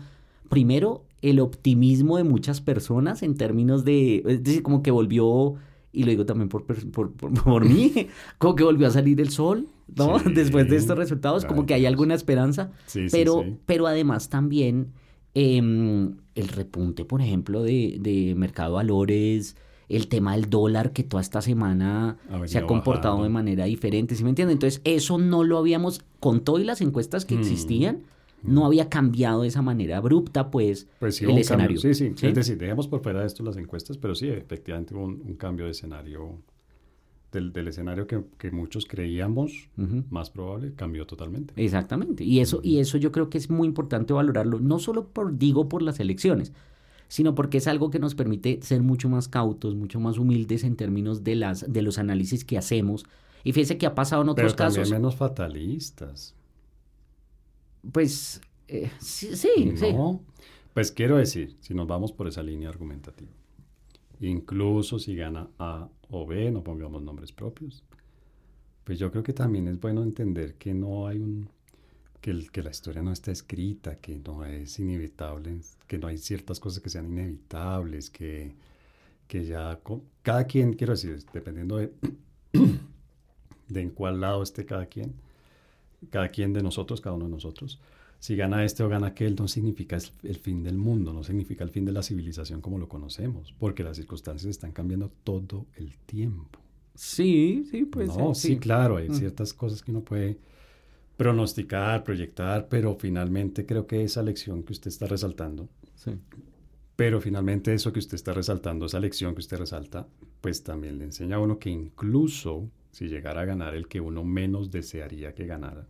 primero, 0.48 1.04
el 1.20 1.40
optimismo 1.40 2.16
de 2.16 2.24
muchas 2.24 2.62
personas 2.62 3.22
en 3.22 3.34
términos 3.34 3.84
de, 3.84 4.22
es 4.26 4.42
decir, 4.42 4.62
como 4.62 4.82
que 4.82 4.90
volvió, 4.90 5.56
y 5.92 6.04
lo 6.04 6.10
digo 6.12 6.24
también 6.24 6.48
por, 6.48 6.64
por, 6.64 7.12
por, 7.12 7.68
mí, 7.68 7.92
como 8.38 8.54
que 8.54 8.64
volvió 8.64 8.86
a 8.86 8.90
salir 8.90 9.20
el 9.20 9.28
sol, 9.28 9.68
¿no? 9.94 10.18
Después 10.34 10.70
de 10.70 10.76
estos 10.76 10.96
resultados, 10.96 11.44
como 11.44 11.66
que 11.66 11.74
hay 11.74 11.84
alguna 11.84 12.14
esperanza, 12.14 12.70
pero, 13.12 13.44
pero 13.66 13.86
además 13.86 14.30
también 14.30 14.94
Em, 15.38 16.16
el 16.34 16.48
repunte, 16.48 17.04
por 17.04 17.20
ejemplo, 17.20 17.62
de, 17.62 17.98
de 18.00 18.34
mercado 18.34 18.70
de 18.70 18.74
valores, 18.76 19.54
el 19.86 20.08
tema 20.08 20.34
del 20.34 20.48
dólar 20.48 20.94
que 20.94 21.02
toda 21.02 21.20
esta 21.20 21.42
semana 21.42 22.16
se 22.46 22.56
ha 22.56 22.66
comportado 22.66 23.22
de 23.22 23.28
manera 23.28 23.66
diferente, 23.66 24.14
¿sí 24.14 24.24
me 24.24 24.30
entienden? 24.30 24.54
Entonces, 24.54 24.80
eso 24.84 25.18
no 25.18 25.44
lo 25.44 25.58
habíamos, 25.58 26.02
con 26.20 26.40
todas 26.40 26.64
las 26.64 26.80
encuestas 26.80 27.26
que 27.26 27.34
mm. 27.34 27.40
existían, 27.40 28.02
no 28.42 28.64
había 28.64 28.88
cambiado 28.88 29.42
de 29.42 29.48
esa 29.48 29.60
manera 29.60 29.98
abrupta, 29.98 30.50
pues, 30.50 30.88
pues 31.00 31.20
el 31.20 31.36
escenario. 31.36 31.78
Sí, 31.80 31.92
sí, 31.92 32.14
Es 32.22 32.34
decir, 32.34 32.56
dejemos 32.56 32.88
por 32.88 33.02
fuera 33.02 33.20
de 33.20 33.26
esto 33.26 33.42
las 33.42 33.58
encuestas, 33.58 33.98
pero 33.98 34.14
sí, 34.14 34.28
efectivamente 34.28 34.94
hubo 34.94 35.04
un 35.04 35.34
cambio 35.34 35.66
de 35.66 35.72
escenario 35.72 36.40
del, 37.36 37.68
escenario 37.68 38.06
que, 38.06 38.50
muchos 38.50 38.86
creíamos 38.86 39.68
más 40.10 40.30
probable 40.30 40.72
cambió 40.74 41.06
totalmente. 41.06 41.52
Exactamente. 41.56 42.24
Y 42.24 42.40
eso, 42.40 42.60
y 42.62 42.78
eso 42.78 42.98
yo 42.98 43.12
creo 43.12 43.30
que 43.30 43.38
es 43.38 43.50
muy 43.50 43.68
importante 43.68 44.12
valorarlo, 44.12 44.60
no 44.60 44.78
solo 44.78 45.08
por, 45.08 45.36
digo, 45.38 45.68
por 45.68 45.82
las 45.82 46.00
elecciones, 46.00 46.52
sino 47.08 47.34
porque 47.34 47.58
es 47.58 47.66
algo 47.66 47.90
que 47.90 47.98
nos 47.98 48.14
permite 48.14 48.60
ser 48.62 48.82
mucho 48.82 49.08
más 49.08 49.28
cautos, 49.28 49.74
mucho 49.74 50.00
más 50.00 50.18
humildes 50.18 50.64
en 50.64 50.76
términos 50.76 51.24
de, 51.24 51.36
las, 51.36 51.72
de 51.72 51.82
los 51.82 51.98
análisis 51.98 52.44
que 52.44 52.58
hacemos. 52.58 53.04
Y 53.44 53.52
fíjese 53.52 53.78
que 53.78 53.86
ha 53.86 53.94
pasado 53.94 54.22
en 54.22 54.28
otros 54.30 54.54
Pero 54.54 54.68
casos. 54.68 54.90
menos 54.90 55.14
fatalistas. 55.14 56.34
Pues 57.92 58.40
eh, 58.68 58.90
sí, 58.98 59.36
sí, 59.36 59.72
no. 59.92 60.20
Pues 60.74 60.92
quiero 60.92 61.16
decir, 61.16 61.56
si 61.60 61.72
nos 61.74 61.86
vamos 61.86 62.12
por 62.12 62.26
esa 62.26 62.42
línea 62.42 62.68
argumentativa, 62.68 63.30
incluso 64.20 64.98
si 64.98 65.14
gana 65.14 65.48
A 65.58 65.88
o 66.10 66.26
B, 66.26 66.50
no 66.50 66.62
pongamos 66.62 67.02
nombres 67.02 67.32
propios, 67.32 67.84
pues 68.84 68.98
yo 68.98 69.10
creo 69.10 69.22
que 69.22 69.32
también 69.32 69.68
es 69.68 69.80
bueno 69.80 70.02
entender 70.02 70.54
que 70.54 70.72
no 70.72 71.08
hay 71.08 71.18
un, 71.18 71.48
que, 72.20 72.30
el, 72.30 72.50
que 72.50 72.62
la 72.62 72.70
historia 72.70 73.02
no 73.02 73.12
está 73.12 73.32
escrita, 73.32 73.96
que 73.96 74.16
no 74.18 74.44
es 74.44 74.78
inevitable, 74.78 75.58
que 75.86 75.98
no 75.98 76.06
hay 76.06 76.18
ciertas 76.18 76.60
cosas 76.60 76.82
que 76.82 76.90
sean 76.90 77.06
inevitables, 77.06 78.10
que, 78.10 78.54
que 79.28 79.44
ya 79.44 79.80
cada 80.22 80.44
quien, 80.46 80.74
quiero 80.74 80.92
decir, 80.92 81.24
dependiendo 81.32 81.78
de, 81.78 81.92
de 83.68 83.80
en 83.80 83.90
cuál 83.90 84.20
lado 84.20 84.42
esté 84.42 84.64
cada 84.64 84.86
quien, 84.86 85.14
cada 86.10 86.30
quien 86.30 86.52
de 86.52 86.62
nosotros, 86.62 87.00
cada 87.00 87.16
uno 87.16 87.26
de 87.26 87.32
nosotros, 87.32 87.80
si 88.18 88.36
gana 88.36 88.64
este 88.64 88.82
o 88.82 88.88
gana 88.88 89.08
aquel, 89.08 89.36
no 89.36 89.46
significa 89.48 89.98
el 90.22 90.36
fin 90.36 90.62
del 90.62 90.76
mundo, 90.76 91.12
no 91.12 91.22
significa 91.22 91.64
el 91.64 91.70
fin 91.70 91.84
de 91.84 91.92
la 91.92 92.02
civilización 92.02 92.60
como 92.60 92.78
lo 92.78 92.88
conocemos, 92.88 93.54
porque 93.58 93.84
las 93.84 93.96
circunstancias 93.96 94.50
están 94.50 94.72
cambiando 94.72 95.10
todo 95.22 95.66
el 95.76 95.96
tiempo. 95.98 96.58
Sí, 96.94 97.66
sí, 97.70 97.84
pues. 97.84 98.16
No, 98.16 98.34
sí. 98.34 98.56
claro, 98.56 98.96
hay 98.96 99.10
mm. 99.10 99.14
ciertas 99.14 99.52
cosas 99.52 99.82
que 99.82 99.90
uno 99.90 100.00
puede 100.00 100.38
pronosticar, 101.16 102.04
proyectar, 102.04 102.68
pero 102.68 102.96
finalmente 102.96 103.64
creo 103.64 103.86
que 103.86 104.02
esa 104.02 104.22
lección 104.22 104.62
que 104.62 104.72
usted 104.72 104.88
está 104.88 105.06
resaltando, 105.06 105.68
sí. 105.94 106.12
pero 106.94 107.20
finalmente 107.20 107.72
eso 107.72 107.92
que 107.92 108.00
usted 108.00 108.16
está 108.16 108.32
resaltando, 108.32 108.86
esa 108.86 109.00
lección 109.00 109.34
que 109.34 109.40
usted 109.40 109.58
resalta, 109.58 110.06
pues 110.40 110.62
también 110.62 110.98
le 110.98 111.04
enseña 111.04 111.36
a 111.36 111.40
uno 111.40 111.58
que 111.58 111.70
incluso 111.70 112.70
si 112.90 113.08
llegara 113.08 113.42
a 113.42 113.44
ganar 113.46 113.74
el 113.74 113.88
que 113.88 114.00
uno 114.00 114.24
menos 114.24 114.70
desearía 114.70 115.34
que 115.34 115.46
ganara, 115.46 115.86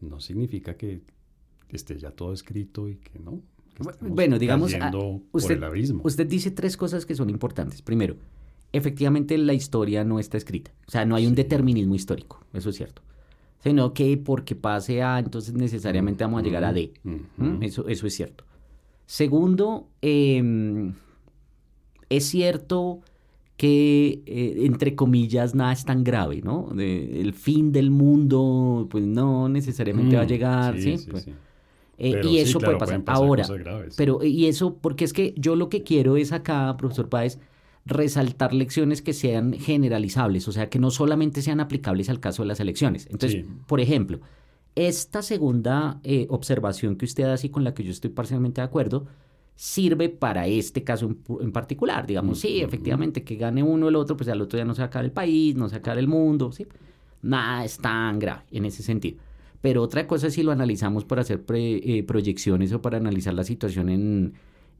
no 0.00 0.20
significa 0.20 0.76
que 0.76 1.02
esté 1.76 1.98
ya 1.98 2.10
todo 2.10 2.32
escrito 2.32 2.88
y 2.88 2.96
que 2.96 3.18
no. 3.18 3.40
bueno, 4.00 4.38
digamos, 4.38 4.72
ah, 4.80 4.90
usted, 5.32 5.58
por 5.60 5.66
el 5.74 6.00
usted 6.04 6.26
dice 6.26 6.50
tres 6.50 6.76
cosas 6.76 7.04
que 7.06 7.14
son 7.14 7.28
importantes. 7.30 7.82
Primero, 7.82 8.16
efectivamente 8.72 9.36
la 9.38 9.54
historia 9.54 10.04
no 10.04 10.18
está 10.18 10.36
escrita. 10.36 10.72
O 10.86 10.90
sea, 10.90 11.04
no 11.04 11.16
hay 11.16 11.26
un 11.26 11.34
determinismo 11.34 11.94
histórico, 11.94 12.40
eso 12.52 12.70
es 12.70 12.76
cierto. 12.76 13.02
sino 13.62 13.94
que 13.94 14.16
porque 14.18 14.54
pase 14.54 15.02
A, 15.02 15.18
entonces 15.18 15.54
necesariamente 15.54 16.22
vamos 16.24 16.40
a 16.40 16.44
llegar 16.44 16.64
a 16.64 16.72
D. 16.72 16.92
¿Mm? 17.02 17.62
Eso, 17.62 17.88
eso 17.88 18.06
es 18.06 18.14
cierto. 18.14 18.44
Segundo, 19.06 19.88
eh, 20.02 20.92
es 22.10 22.24
cierto 22.26 23.00
que, 23.56 24.22
eh, 24.26 24.64
entre 24.66 24.94
comillas, 24.94 25.54
nada 25.54 25.72
es 25.72 25.84
tan 25.84 26.02
grave, 26.04 26.42
¿no? 26.42 26.68
De- 26.74 27.20
el 27.20 27.32
fin 27.34 27.70
del 27.72 27.90
mundo, 27.90 28.86
pues 28.90 29.04
no 29.04 29.48
necesariamente 29.48 30.16
va 30.16 30.22
a 30.22 30.24
Mm, 30.24 30.28
llegar, 30.28 30.78
¿sí? 30.78 30.98
sí, 30.98 31.06
Pues, 31.10 31.22
sí. 31.24 31.32
Eh, 31.98 32.20
y 32.24 32.28
sí, 32.28 32.38
eso 32.38 32.58
claro, 32.58 32.78
puede 32.78 33.00
pasar. 33.00 33.02
Ahora, 33.06 33.46
pero, 33.96 34.22
y 34.24 34.46
eso, 34.46 34.76
porque 34.76 35.04
es 35.04 35.12
que 35.12 35.34
yo 35.36 35.56
lo 35.56 35.68
que 35.68 35.82
quiero 35.82 36.16
es 36.16 36.32
acá, 36.32 36.76
profesor 36.76 37.08
Páez, 37.08 37.38
resaltar 37.86 38.54
lecciones 38.54 39.02
que 39.02 39.12
sean 39.12 39.52
generalizables, 39.52 40.48
o 40.48 40.52
sea, 40.52 40.70
que 40.70 40.78
no 40.78 40.90
solamente 40.90 41.42
sean 41.42 41.60
aplicables 41.60 42.08
al 42.08 42.20
caso 42.20 42.42
de 42.42 42.48
las 42.48 42.60
elecciones. 42.60 43.06
Entonces, 43.10 43.44
Sí. 43.44 43.50
por 43.66 43.80
ejemplo, 43.80 44.20
esta 44.74 45.22
segunda 45.22 46.00
eh, 46.02 46.26
observación 46.30 46.96
que 46.96 47.04
usted 47.04 47.24
hace 47.24 47.48
y 47.48 47.50
con 47.50 47.62
la 47.62 47.74
que 47.74 47.84
yo 47.84 47.90
estoy 47.90 48.10
parcialmente 48.10 48.60
de 48.60 48.66
acuerdo, 48.66 49.06
sirve 49.54 50.08
para 50.08 50.46
este 50.48 50.82
caso 50.82 51.14
en, 51.40 51.52
particular. 51.52 52.06
Digamos, 52.06 52.40
sí, 52.40 52.56
Ujú. 52.56 52.66
efectivamente, 52.66 53.22
que 53.22 53.36
gane 53.36 53.62
uno 53.62 53.86
o 53.86 53.88
el 53.88 53.96
otro, 53.96 54.16
pues 54.16 54.28
al 54.28 54.40
otro 54.40 54.58
ya 54.58 54.64
no 54.64 54.74
se 54.74 54.80
va 54.80 54.86
a 54.86 54.88
acabar 54.88 55.04
el 55.04 55.12
país, 55.12 55.54
no 55.54 55.68
se 55.68 55.74
va 55.74 55.76
a 55.76 55.80
acabar 55.80 55.98
el 55.98 56.08
mundo, 56.08 56.50
¿sí? 56.50 56.66
Nada 57.22 57.64
es 57.64 57.78
tan 57.78 58.18
grave 58.18 58.42
en 58.50 58.64
ese 58.64 58.82
sentido. 58.82 59.18
Pero 59.64 59.80
otra 59.82 60.06
cosa 60.06 60.26
es 60.28 60.34
si 60.34 60.42
lo 60.42 60.52
analizamos 60.52 61.04
para 61.06 61.22
hacer 61.22 61.42
pre- 61.42 61.80
eh, 61.98 62.02
proyecciones 62.02 62.70
o 62.74 62.82
para 62.82 62.98
analizar 62.98 63.32
la 63.32 63.44
situación 63.44 63.88
en, 63.88 64.34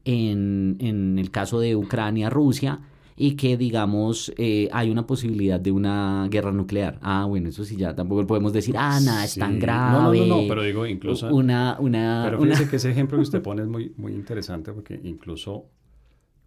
en, 0.05 0.77
en 0.79 1.17
el 1.17 1.31
caso 1.31 1.59
de 1.59 1.75
Ucrania-Rusia 1.75 2.81
y 3.17 3.35
que, 3.35 3.57
digamos, 3.57 4.31
eh, 4.37 4.69
hay 4.73 4.91
una 4.91 5.07
posibilidad 5.07 5.59
de 5.59 5.71
una 5.71 6.27
guerra 6.29 6.51
nuclear. 6.51 6.99
Ah, 7.01 7.25
bueno, 7.25 7.49
eso 7.49 7.63
sí, 7.65 7.77
ya 7.77 7.95
tampoco 7.95 8.27
podemos 8.27 8.53
decir, 8.53 8.75
ah, 8.77 8.99
nada, 9.03 9.23
es 9.25 9.31
Sí. 9.31 9.39
tan 9.39 9.57
grave. 9.57 10.19
No, 10.19 10.25
no, 10.27 10.41
no, 10.43 10.47
pero 10.47 10.61
digo, 10.61 10.85
incluso... 10.85 11.33
Una, 11.33 11.77
una, 11.79 12.21
Pero 12.25 12.41
una- 12.41 12.51
fíjese 12.53 12.69
que 12.69 12.75
ese 12.75 12.91
ejemplo 12.91 13.17
que 13.17 13.23
usted 13.23 13.41
pone 13.49 13.63
es 13.63 13.67
muy, 13.67 13.91
muy 13.97 14.13
interesante 14.13 14.71
porque 14.71 14.99
incluso 15.03 15.65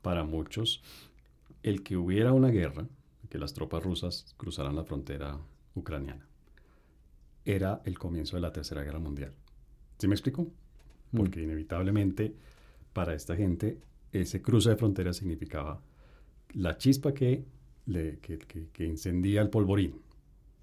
para 0.02 0.22
muchos, 0.24 0.80
el 1.64 1.82
que 1.82 1.96
hubiera 1.96 2.32
una 2.34 2.50
guerra, 2.50 2.86
que 3.30 3.38
las 3.38 3.52
tropas 3.54 3.82
rusas 3.82 4.34
cruzaran 4.36 4.76
la 4.76 4.84
frontera 4.84 5.38
ucraniana, 5.74 6.27
era 7.54 7.80
el 7.84 7.98
comienzo 7.98 8.36
de 8.36 8.42
la 8.42 8.52
Tercera 8.52 8.82
Guerra 8.82 8.98
Mundial. 8.98 9.32
¿Sí 9.98 10.06
me 10.06 10.14
explico? 10.14 10.42
Mm. 11.12 11.16
Porque 11.16 11.42
inevitablemente 11.42 12.34
para 12.92 13.14
esta 13.14 13.34
gente 13.36 13.78
ese 14.12 14.42
cruce 14.42 14.70
de 14.70 14.76
fronteras 14.76 15.16
significaba 15.16 15.80
la 16.54 16.76
chispa 16.76 17.12
que, 17.12 17.44
le, 17.86 18.18
que, 18.18 18.38
que- 18.38 18.68
que 18.72 18.84
incendía 18.84 19.40
el 19.42 19.50
polvorín, 19.50 19.94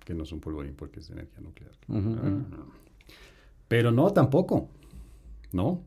que 0.04 0.14
no 0.14 0.24
es 0.24 0.32
un 0.32 0.40
polvorín 0.40 0.76
porque 0.76 1.00
es 1.00 1.10
energía 1.10 1.42
nuclear. 1.42 1.72
Ah. 1.90 2.44
Pero 3.68 3.92
no, 3.92 4.12
tampoco. 4.14 4.70
No. 5.52 5.84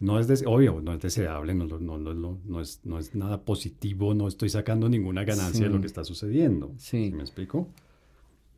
No 0.00 0.18
es 0.18 0.26
des- 0.26 0.42
obvio, 0.46 0.80
no 0.80 0.92
es 0.94 1.00
deseable, 1.00 1.54
no, 1.54 1.66
no, 1.66 1.78
no, 1.78 1.96
no, 1.98 2.12
no, 2.14 2.38
no 2.44 2.60
es, 2.60 2.80
no 2.84 2.98
es 2.98 3.14
nada 3.14 3.44
positivo, 3.44 4.14
no 4.14 4.26
estoy 4.26 4.48
sacando 4.48 4.88
ninguna 4.88 5.22
ganancia 5.22 5.66
de 5.68 5.72
lo 5.72 5.80
que 5.80 5.86
está 5.86 6.02
sucediendo. 6.02 6.72
Sí. 6.76 7.12
me 7.14 7.20
explico? 7.22 7.68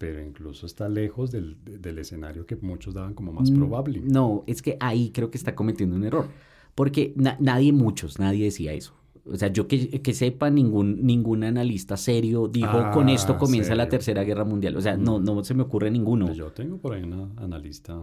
Pero 0.05 0.21
incluso 0.23 0.67
está 0.67 0.87
lejos 0.89 1.31
del, 1.31 1.57
de- 1.65 1.79
del 1.79 1.99
escenario 1.99 2.45
que 2.45 2.57
muchos 2.57 2.93
daban 2.93 3.15
como 3.15 3.33
más 3.33 3.51
Mm, 3.51 3.55
probable. 3.57 4.03
No, 4.05 4.45
es 4.47 4.61
que 4.61 4.77
ahí 4.81 5.11
creo 5.11 5.31
que 5.31 5.39
está 5.39 5.55
cometiendo 5.55 5.97
un 5.97 6.05
error. 6.05 6.27
Porque 6.75 7.15
na- 7.17 7.39
nadie, 7.41 7.73
muchos, 7.73 8.19
nadie 8.19 8.45
decía 8.45 8.75
eso. 8.75 8.93
O 9.27 9.37
sea, 9.37 9.49
yo 9.49 9.67
que, 9.67 10.03
que 10.03 10.13
sepa, 10.13 10.51
ningún, 10.51 11.07
ningún 11.07 11.43
analista 11.45 11.97
serio 11.97 12.49
dijo 12.49 12.69
Ah, 12.71 12.91
con 12.93 13.09
esto 13.09 13.39
comienza 13.39 13.75
la. 13.75 13.89
Tercera 13.89 14.25
Guerra 14.25 14.45
Mundial. 14.45 14.77
O 14.77 14.83
sea, 14.83 14.99
no, 14.99 15.19
Mm. 15.21 15.25
no 15.25 15.43
se 15.45 15.55
me 15.55 15.63
ocurre 15.63 15.91
ninguno. 15.91 16.27
Pues 16.27 16.37
Yo 16.37 16.53
tengo 16.53 16.77
por 16.77 16.93
ahí 16.93 17.03
una 17.03 17.31
analista, 17.39 17.99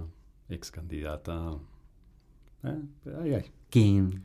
ex 0.49 0.71
candidata. 0.71 1.53
eh, 2.63 2.79
ay, 3.21 3.33
ay, 3.35 3.43
¿Quién? 3.69 4.23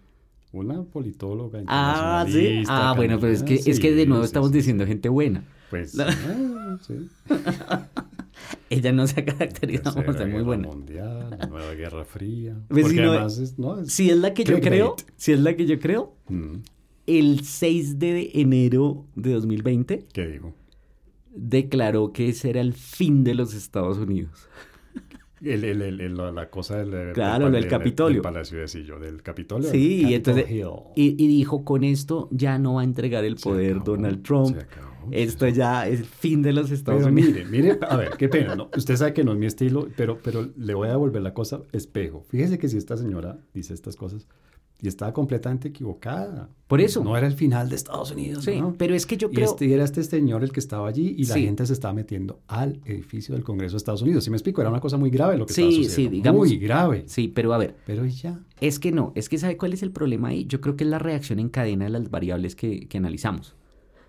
una 0.53 0.83
politóloga 0.85 1.63
Ah, 1.67 2.25
sí. 2.27 2.63
Ah, 2.69 2.95
bueno, 2.97 3.19
pero 3.21 3.33
es 3.35 3.43
que, 3.43 3.55
es 3.57 3.79
que 3.79 3.93
de 3.93 4.07
nuevo 4.07 4.23
sí, 4.23 4.29
estamos 4.29 4.49
sí. 4.51 4.57
diciendo 4.57 4.87
gente 4.87 5.11
buena. 5.11 5.45
Pues, 5.71 5.95
La- 5.95 6.09
ah, 6.09 6.79
sí. 6.87 7.09
Ella 8.71 8.93
no 8.93 9.07
se 9.07 9.21
ha 9.21 9.25
caracterizado 9.25 10.05
por 10.05 10.17
ser 10.17 10.29
muy 10.29 10.43
buena. 10.43 10.69
Mundial, 10.69 11.37
la 11.39 11.47
Nueva 11.47 11.73
Guerra 11.75 12.05
Fría. 12.05 12.57
Pues 12.69 12.89
si 12.89 12.97
no- 12.97 13.11
además 13.13 13.39
es, 13.39 13.59
no, 13.59 13.81
es- 13.81 13.93
Si 13.93 14.11
es 14.11 14.17
la 14.17 14.35
que 14.35 14.45
yo 14.45 14.61
creo, 14.61 14.97
si 15.17 15.33
es 15.33 15.41
la 15.41 15.55
que 15.57 15.67
yo 15.67 15.79
creo, 15.79 16.15
Mm, 16.29 16.57
el 17.07 17.41
6 17.45 17.99
de 18.01 18.31
enero 18.35 19.05
de 19.15 19.33
2020 19.35 20.07
¿Qué 20.13 20.27
digo? 20.27 20.55
declaró 21.35 22.13
que 22.13 22.29
ese 22.31 22.51
era 22.51 22.61
el 22.61 22.73
fin 22.75 23.23
de 23.25 23.35
los 23.35 23.55
Estados 23.55 23.99
Unidos. 23.99 24.49
El, 25.43 25.65
el- 25.65 25.83
el- 25.83 26.01
el- 26.01 26.17
la, 26.35 26.49
cosa 26.49 26.79
del, 26.79 27.13
Claro, 27.13 27.45
del, 27.51 27.61
del 27.61 27.69
Capitolio. 27.71 28.15
Del 28.17 28.23
Palacio 28.23 28.59
de 28.59 28.69
Sillo, 28.69 28.99
del 28.99 29.23
Capitolio. 29.23 29.71
Sí, 29.71 30.03
y 30.09 30.15
entonces-. 30.15 30.47
Y, 30.49 31.23
y 31.23 31.29
dijo, 31.29 31.63
con 31.63 31.85
esto 31.85 32.29
ya 32.33 32.59
no 32.59 32.75
va 32.75 32.81
a 32.81 32.85
entregar 32.85 33.23
el 33.23 33.37
poder 33.37 33.73
acabó, 33.73 33.85
Donald 33.85 34.23
Trump. 34.23 34.57
Acabó, 35.09 35.23
Esto 35.23 35.49
ya 35.49 35.89
es 35.89 36.01
el 36.01 36.07
fin 36.07 36.43
de 36.43 36.53
los 36.53 36.71
Estados 36.71 37.03
Pero 37.03 37.13
Unidos. 37.13 37.33
mire, 37.35 37.45
mire, 37.47 37.79
a 37.89 37.97
ver, 37.97 38.11
qué 38.19 38.29
pena, 38.29 38.55
¿no? 38.57 38.69
Usted 38.77 38.97
sabe 38.97 39.13
que 39.15 39.25
no 39.25 39.33
es 39.33 39.39
mi 39.39 39.47
estilo, 39.47 39.89
pero, 39.97 40.19
pero 40.23 40.49
le 40.57 40.75
voy 40.75 40.89
a 40.89 40.93
devolver 40.93 41.23
la 41.23 41.35
cosa 41.35 41.61
espejo. 41.73 42.25
Fíjese 42.29 42.59
que 42.59 42.69
si 42.69 42.77
esta 42.77 42.97
señora 42.97 43.39
dice 43.55 43.75
estas 43.75 43.97
cosas 43.97 44.27
y 44.79 44.89
estaba 44.89 45.15
completamente 45.15 45.69
equivocada. 45.69 46.51
Por 46.67 46.83
eso. 46.83 47.03
No 47.03 47.17
era 47.17 47.27
el 47.27 47.33
final 47.33 47.71
de 47.71 47.77
Estados 47.77 48.11
Unidos, 48.13 48.45
Sí, 48.45 48.61
¿no? 48.61 48.75
pero 48.77 48.95
es 48.95 49.07
que 49.07 49.17
yo 49.17 49.29
Y 49.31 49.35
creo... 49.35 49.47
este, 49.49 49.73
era 49.73 49.83
este 49.85 50.05
señor 50.05 50.45
el 50.45 50.53
que 50.53 50.61
estaba 50.61 50.87
allí 50.87 51.15
y 51.17 51.25
la 51.25 51.33
Sí. 51.35 51.45
gente 51.45 51.65
se 51.65 51.73
estaba 51.73 51.95
metiendo 51.95 52.41
al 52.47 52.83
edificio 52.85 53.35
del 53.35 53.43
Congreso 53.43 53.73
de 53.73 53.79
Estados 53.79 54.03
Unidos. 54.03 54.25
¿Sí 54.25 54.29
me 54.31 54.37
explico? 54.37 54.61
Era 54.61 54.69
una 54.69 54.81
cosa 54.81 54.99
muy 54.99 55.09
grave 55.09 55.39
lo 55.39 55.47
que 55.47 55.55
Sí, 55.55 55.81
estaba 55.81 55.95
sí, 55.95 56.09
digamos- 56.09 56.47
Muy 56.47 56.59
grave. 56.59 57.05
Sí, 57.07 57.27
pero 57.29 57.55
a 57.55 57.59
ver, 57.59 57.75
Pero 57.87 58.05
ya. 58.05 58.39
es 58.61 58.79
que 58.79 58.93
no, 58.93 59.13
es 59.15 59.31
que 59.31 59.39
¿sabe 59.39 59.57
cuál 59.57 59.73
es 59.73 59.83
el 59.83 59.93
problema 59.93 60.29
ahí? 60.29 60.45
Yo 60.45 60.61
creo 60.61 60.77
que 60.77 60.85
es 60.85 60.91
la 60.91 60.99
reacción 60.99 61.39
en 61.39 61.49
cadena 61.49 61.85
de 61.87 61.91
las 61.93 62.11
variables 62.11 62.55
que, 62.55 62.87
que 62.87 62.99
analizamos. 62.99 63.55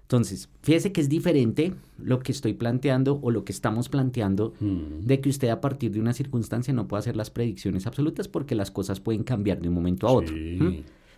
Entonces, 0.07 0.47
fíjese 0.63 0.93
que 0.93 1.01
es 1.01 1.09
diferente 1.09 1.73
lo 1.97 2.19
que 2.19 2.31
estoy 2.31 2.53
planteando 2.53 3.19
o 3.21 3.29
lo 3.29 3.43
que 3.43 3.51
estamos 3.51 3.89
planteando 3.89 4.53
Mm. 4.61 5.05
de 5.05 5.19
que 5.19 5.27
usted 5.27 5.49
a 5.49 5.59
partir 5.59 5.91
de 5.91 5.99
una 5.99 6.13
circunstancia 6.13 6.73
no 6.73 6.87
pueda 6.87 6.99
hacer 6.99 7.17
las 7.17 7.29
predicciones 7.29 7.85
absolutas 7.87 8.29
porque 8.29 8.55
las 8.55 8.71
cosas 8.71 9.01
pueden 9.01 9.23
cambiar 9.23 9.59
de 9.61 9.67
un 9.67 9.73
momento 9.75 10.07
a 10.07 10.11
otro. 10.13 10.33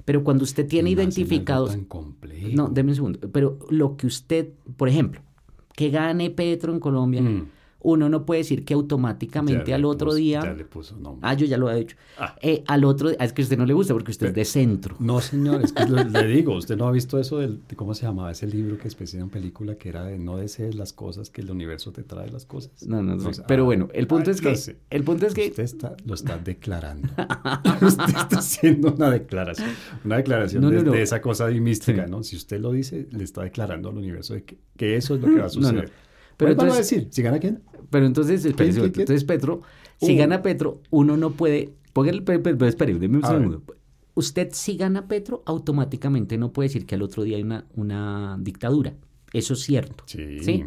Pero 0.05 0.23
cuando 0.23 0.43
usted 0.43 0.65
tiene 0.67 0.89
algo 0.89 1.01
identificados... 1.03 1.69
tan 1.69 1.85
complejo. 1.85 2.47
No, 2.53 2.67
deme 2.69 2.89
un 2.91 2.95
segundo. 2.95 3.19
Pero 3.31 3.59
lo 3.69 3.95
que 3.95 4.07
usted, 4.07 4.53
por 4.75 4.89
ejemplo, 4.89 5.21
que 5.75 5.91
gane 5.91 6.31
Petro 6.31 6.73
en 6.73 6.79
Colombia, 6.79 7.21
Mm. 7.21 7.45
Uno 7.81 8.09
no 8.09 8.25
puede 8.25 8.39
decir 8.41 8.65
que 8.65 8.73
automáticamente 8.73 9.73
al 9.73 9.85
otro 9.85 10.07
puso- 10.11 10.15
día... 10.17 10.41
Ya 10.43 10.53
le 10.53 10.65
puso 10.65 10.97
nombre. 10.97 11.21
Ah, 11.29 11.33
yo 11.33 11.45
ya 11.45 11.57
lo 11.57 11.71
he 11.71 11.75
dicho. 11.79 11.95
Ah. 12.17 12.35
Eh, 12.41 12.63
al 12.67 12.83
otro, 12.83 13.09
ah, 13.19 13.23
es 13.25 13.31
que 13.33 13.41
a 13.41 13.43
usted 13.43 13.57
no 13.57 13.65
le 13.65 13.73
gusta 13.73 13.93
porque 13.93 14.11
usted 14.11 14.27
es 14.27 14.33
de 14.33 14.43
centro. 14.45 14.95
No, 14.99 15.21
señor, 15.21 15.61
es 15.63 15.71
que 15.71 15.85
le, 15.85 16.03
le 16.05 16.27
digo, 16.27 16.55
usted 16.55 16.75
no 16.77 16.87
ha 16.87 16.91
visto 16.91 17.17
eso 17.19 17.37
del, 17.37 17.61
de 17.67 17.75
cómo 17.77 17.93
se 17.93 18.05
llamaba 18.05 18.31
ese 18.31 18.47
libro 18.47 18.77
que 18.77 18.83
después 18.83 19.09
hicieron 19.09 19.29
película 19.29 19.75
que 19.75 19.89
era 19.89 20.03
de 20.03 20.19
no 20.19 20.35
desees 20.37 20.75
las 20.75 20.91
cosas, 20.93 21.29
que 21.29 21.41
el 21.41 21.49
universo 21.51 21.91
te 21.93 22.03
trae 22.03 22.29
las 22.29 22.45
cosas. 22.45 22.71
No, 22.85 23.01
no, 23.01 23.15
no. 23.15 23.31
Pero 23.47 23.63
Ah, 23.63 23.65
bueno, 23.65 23.87
el 23.93 24.07
punto 24.07 24.29
ay, 24.29 24.35
es 24.35 24.41
que, 24.41 24.77
el 24.89 25.03
punto 25.03 25.25
es 25.27 25.33
que, 25.33 25.47
Usted 25.47 25.63
está, 25.63 25.95
lo 26.05 26.13
está 26.15 26.37
declarando. 26.43 27.07
usted 27.81 28.03
está 28.09 28.39
haciendo 28.39 28.93
una 28.93 29.09
declaración. 29.09 29.69
Una 30.03 30.17
declaración 30.17 30.61
No, 30.63 30.69
no, 30.71 30.77
de, 30.77 30.83
no. 30.83 30.91
de 30.91 31.01
esa 31.01 31.21
cosa 31.21 31.47
mística, 31.47 32.05
Sí. 32.05 32.11
¿no? 32.11 32.23
Si 32.23 32.35
usted 32.35 32.59
lo 32.59 32.71
dice, 32.71 33.07
le 33.11 33.23
está 33.23 33.43
declarando 33.43 33.89
al 33.89 33.97
universo 33.97 34.33
de 34.33 34.43
que, 34.43 34.57
que 34.75 34.95
eso 34.97 35.15
es 35.15 35.21
lo 35.21 35.27
que 35.27 35.39
va 35.39 35.45
a 35.45 35.49
suceder. 35.49 35.91
Pero 36.37 36.51
Pero 36.51 36.55
van 36.55 36.59
a 36.59 36.69
entonces- 36.71 36.89
decir, 36.89 37.07
¿si 37.11 37.21
gana 37.21 37.39
quién? 37.39 37.61
Pero 37.89 38.05
entonces, 38.05 38.45
espere, 38.45 38.69
¿Qué, 38.73 38.81
qué, 38.81 38.91
qué? 38.91 39.01
entonces 39.01 39.23
Petro, 39.23 39.61
si 40.01 40.15
Uh. 40.15 40.17
gana 40.17 40.41
Petro, 40.41 40.81
uno 40.89 41.17
no 41.17 41.31
puede, 41.31 41.73
póngale, 41.93 42.19
espere, 42.67 42.95
un 42.95 43.21
segundo. 43.23 43.63
Usted 44.15 44.49
si 44.51 44.75
gana 44.75 45.07
Petro, 45.07 45.43
automáticamente 45.45 46.37
no 46.37 46.51
puede 46.51 46.67
decir 46.69 46.85
que 46.85 46.95
al 46.95 47.01
otro 47.01 47.23
día 47.23 47.37
hay 47.37 47.43
una, 47.43 47.65
una 47.75 48.37
dictadura. 48.39 48.93
Eso 49.31 49.53
es 49.53 49.61
cierto. 49.61 50.03
Sí. 50.07 50.39
¿Sí? 50.41 50.65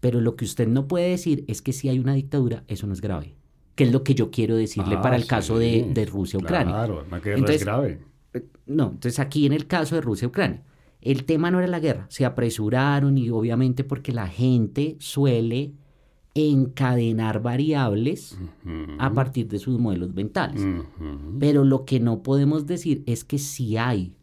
Pero 0.00 0.20
lo 0.20 0.36
que 0.36 0.44
usted 0.44 0.66
no 0.68 0.88
puede 0.88 1.10
decir 1.10 1.44
es 1.48 1.62
que 1.62 1.72
si 1.72 1.88
hay 1.88 1.98
una 1.98 2.14
dictadura, 2.14 2.64
eso 2.68 2.86
no 2.86 2.92
es 2.92 3.00
grave. 3.00 3.34
Que 3.74 3.84
es 3.84 3.92
lo 3.92 4.02
que 4.04 4.14
yo 4.14 4.30
quiero 4.30 4.56
decirle 4.56 4.96
Ah, 4.96 5.02
para 5.02 5.16
el 5.16 5.26
caso 5.26 5.58
de, 5.58 5.86
de 5.92 6.04
Rusia-Ucrania. 6.06 6.72
Claro, 6.74 7.04
una 7.06 7.20
guerra 7.20 7.38
Entonces, 7.38 7.56
es 7.62 7.64
grave. 7.64 7.98
Eh, 8.34 8.44
No, 8.66 8.84
entonces 8.92 9.18
aquí 9.18 9.46
en 9.46 9.52
el 9.52 9.66
caso 9.66 9.94
de 9.94 10.00
Rusia-Ucrania, 10.00 10.62
el 11.00 11.24
tema 11.24 11.50
no 11.50 11.58
era 11.58 11.66
la 11.68 11.80
guerra, 11.80 12.06
se 12.10 12.24
apresuraron 12.24 13.18
y 13.18 13.28
obviamente 13.30 13.82
porque 13.84 14.12
la 14.12 14.28
gente 14.28 14.96
suele 15.00 15.72
encadenar 16.34 17.42
variables 17.42 18.38
a 18.98 19.12
partir 19.12 19.48
de 19.48 19.58
sus 19.58 19.78
modelos 19.78 20.14
mentales. 20.14 20.62
Pero 21.38 21.64
lo 21.64 21.84
que 21.84 22.00
no 22.00 22.22
podemos 22.22 22.66
decir 22.66 23.02
es 23.06 23.24
que 23.24 23.38
si 23.38 23.76
hay 23.76 24.14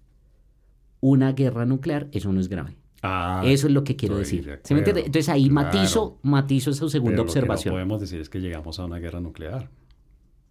una 1.02 1.34
guerra 1.34 1.66
nuclear, 1.66 2.08
eso 2.12 2.32
no 2.34 2.40
es 2.40 2.50
grave. 2.50 2.76
Ah, 3.02 3.42
eso 3.46 3.68
es 3.68 3.74
lo 3.74 3.84
que 3.86 3.96
quiero 3.96 4.18
decir. 4.18 4.44
de 4.46 4.60
¿Sí 4.64 4.74
me 4.74 4.80
entiende? 4.80 5.02
acuerdo. 5.02 5.06
Entonces 5.06 5.30
ahí 5.30 5.48
Claro. 5.50 5.54
matizo, 5.68 6.20
matizo 6.24 6.72
esa 6.72 6.90
segunda 6.90 7.12
Pero 7.12 7.24
Lo 7.24 7.30
observación. 7.30 7.64
que 7.64 7.70
no 7.70 7.76
podemos 7.76 8.02
decir 8.02 8.20
es 8.20 8.30
que 8.30 8.40
llegamos 8.42 8.78
a 8.80 8.86
una 8.86 8.98
guerra 9.00 9.22
nuclear. 9.22 9.70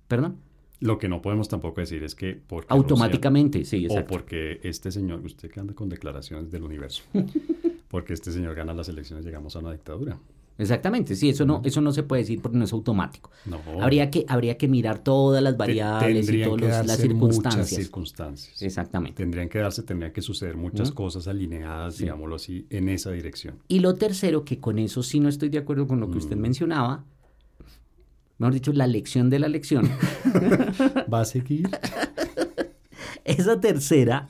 ¿Perdón? 0.06 0.36
Lo 0.80 0.96
que 0.98 1.08
no 1.08 1.20
podemos 1.20 1.48
tampoco 1.48 1.80
decir 1.82 2.02
es 2.04 2.14
que 2.14 2.40
porque 2.46 2.72
Automáticamente, 2.72 3.64
sí, 3.64 3.86
o 3.90 4.04
porque 4.06 4.60
este 4.62 4.90
señor, 4.92 5.20
usted 5.26 5.50
que 5.50 5.60
anda 5.60 5.74
con 5.74 5.88
declaraciones 5.90 6.50
del 6.50 6.62
universo, 6.62 7.02
porque 7.88 8.14
este 8.14 8.30
señor 8.32 8.54
gana 8.54 8.72
las 8.72 8.88
elecciones 8.88 9.24
llegamos 9.26 9.54
a 9.56 9.58
una 9.58 9.72
dictadura. 9.72 10.18
Exactamente, 10.58 11.14
sí, 11.14 11.28
eso 11.28 11.46
no, 11.46 11.62
eso 11.64 11.80
no 11.80 11.92
se 11.92 12.02
puede 12.02 12.22
decir 12.22 12.42
porque 12.42 12.58
no 12.58 12.64
es 12.64 12.72
automático. 12.72 13.30
No. 13.46 13.60
Habría 13.80 14.10
que, 14.10 14.24
habría 14.28 14.58
que 14.58 14.66
mirar 14.66 14.98
todas 14.98 15.40
las 15.42 15.56
variables 15.56 16.28
y 16.28 16.42
todas 16.42 16.56
que 16.58 16.66
los- 16.66 16.70
las 16.70 16.86
darse 16.88 17.08
Muchas 17.08 17.36
circunstancias. 17.36 17.68
circunstancias. 17.82 18.62
Exactamente. 18.62 19.16
Tendrían 19.22 19.48
que 19.48 19.58
darse, 19.60 19.84
tendrían 19.84 20.12
que 20.12 20.20
suceder 20.20 20.56
muchas 20.56 20.90
cosas 20.90 21.28
alineadas, 21.28 21.94
Sí. 21.94 22.02
digámoslo 22.04 22.34
así, 22.36 22.66
en 22.70 22.88
esa 22.88 23.12
dirección. 23.12 23.54
Y 23.68 23.78
lo 23.78 23.94
tercero, 23.94 24.44
que 24.44 24.58
con 24.58 24.78
eso 24.80 25.02
sí 25.04 25.20
no 25.20 25.28
estoy 25.28 25.48
de 25.48 25.58
acuerdo 25.58 25.86
con 25.86 26.00
lo 26.00 26.10
que 26.10 26.18
usted 26.18 26.36
Mm. 26.36 26.40
mencionaba, 26.40 27.04
mejor 28.38 28.54
dicho, 28.54 28.72
la 28.72 28.86
lección 28.88 29.30
de 29.30 29.38
la 29.38 29.48
lección. 29.48 29.88
¿Va 31.12 31.20
a 31.20 31.24
seguir? 31.24 31.68
esa 33.24 33.60
tercera, 33.60 34.26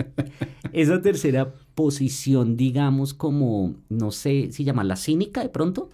esa 0.73 1.01
tercera 1.01 1.55
posición, 1.75 2.57
digamos, 2.57 3.15
como, 3.15 3.77
no 3.89 4.11
sé 4.11 4.49
si 4.53 4.65
llamarla 4.65 4.97
cínica 4.97 5.43
de 5.43 5.49
pronto, 5.49 5.89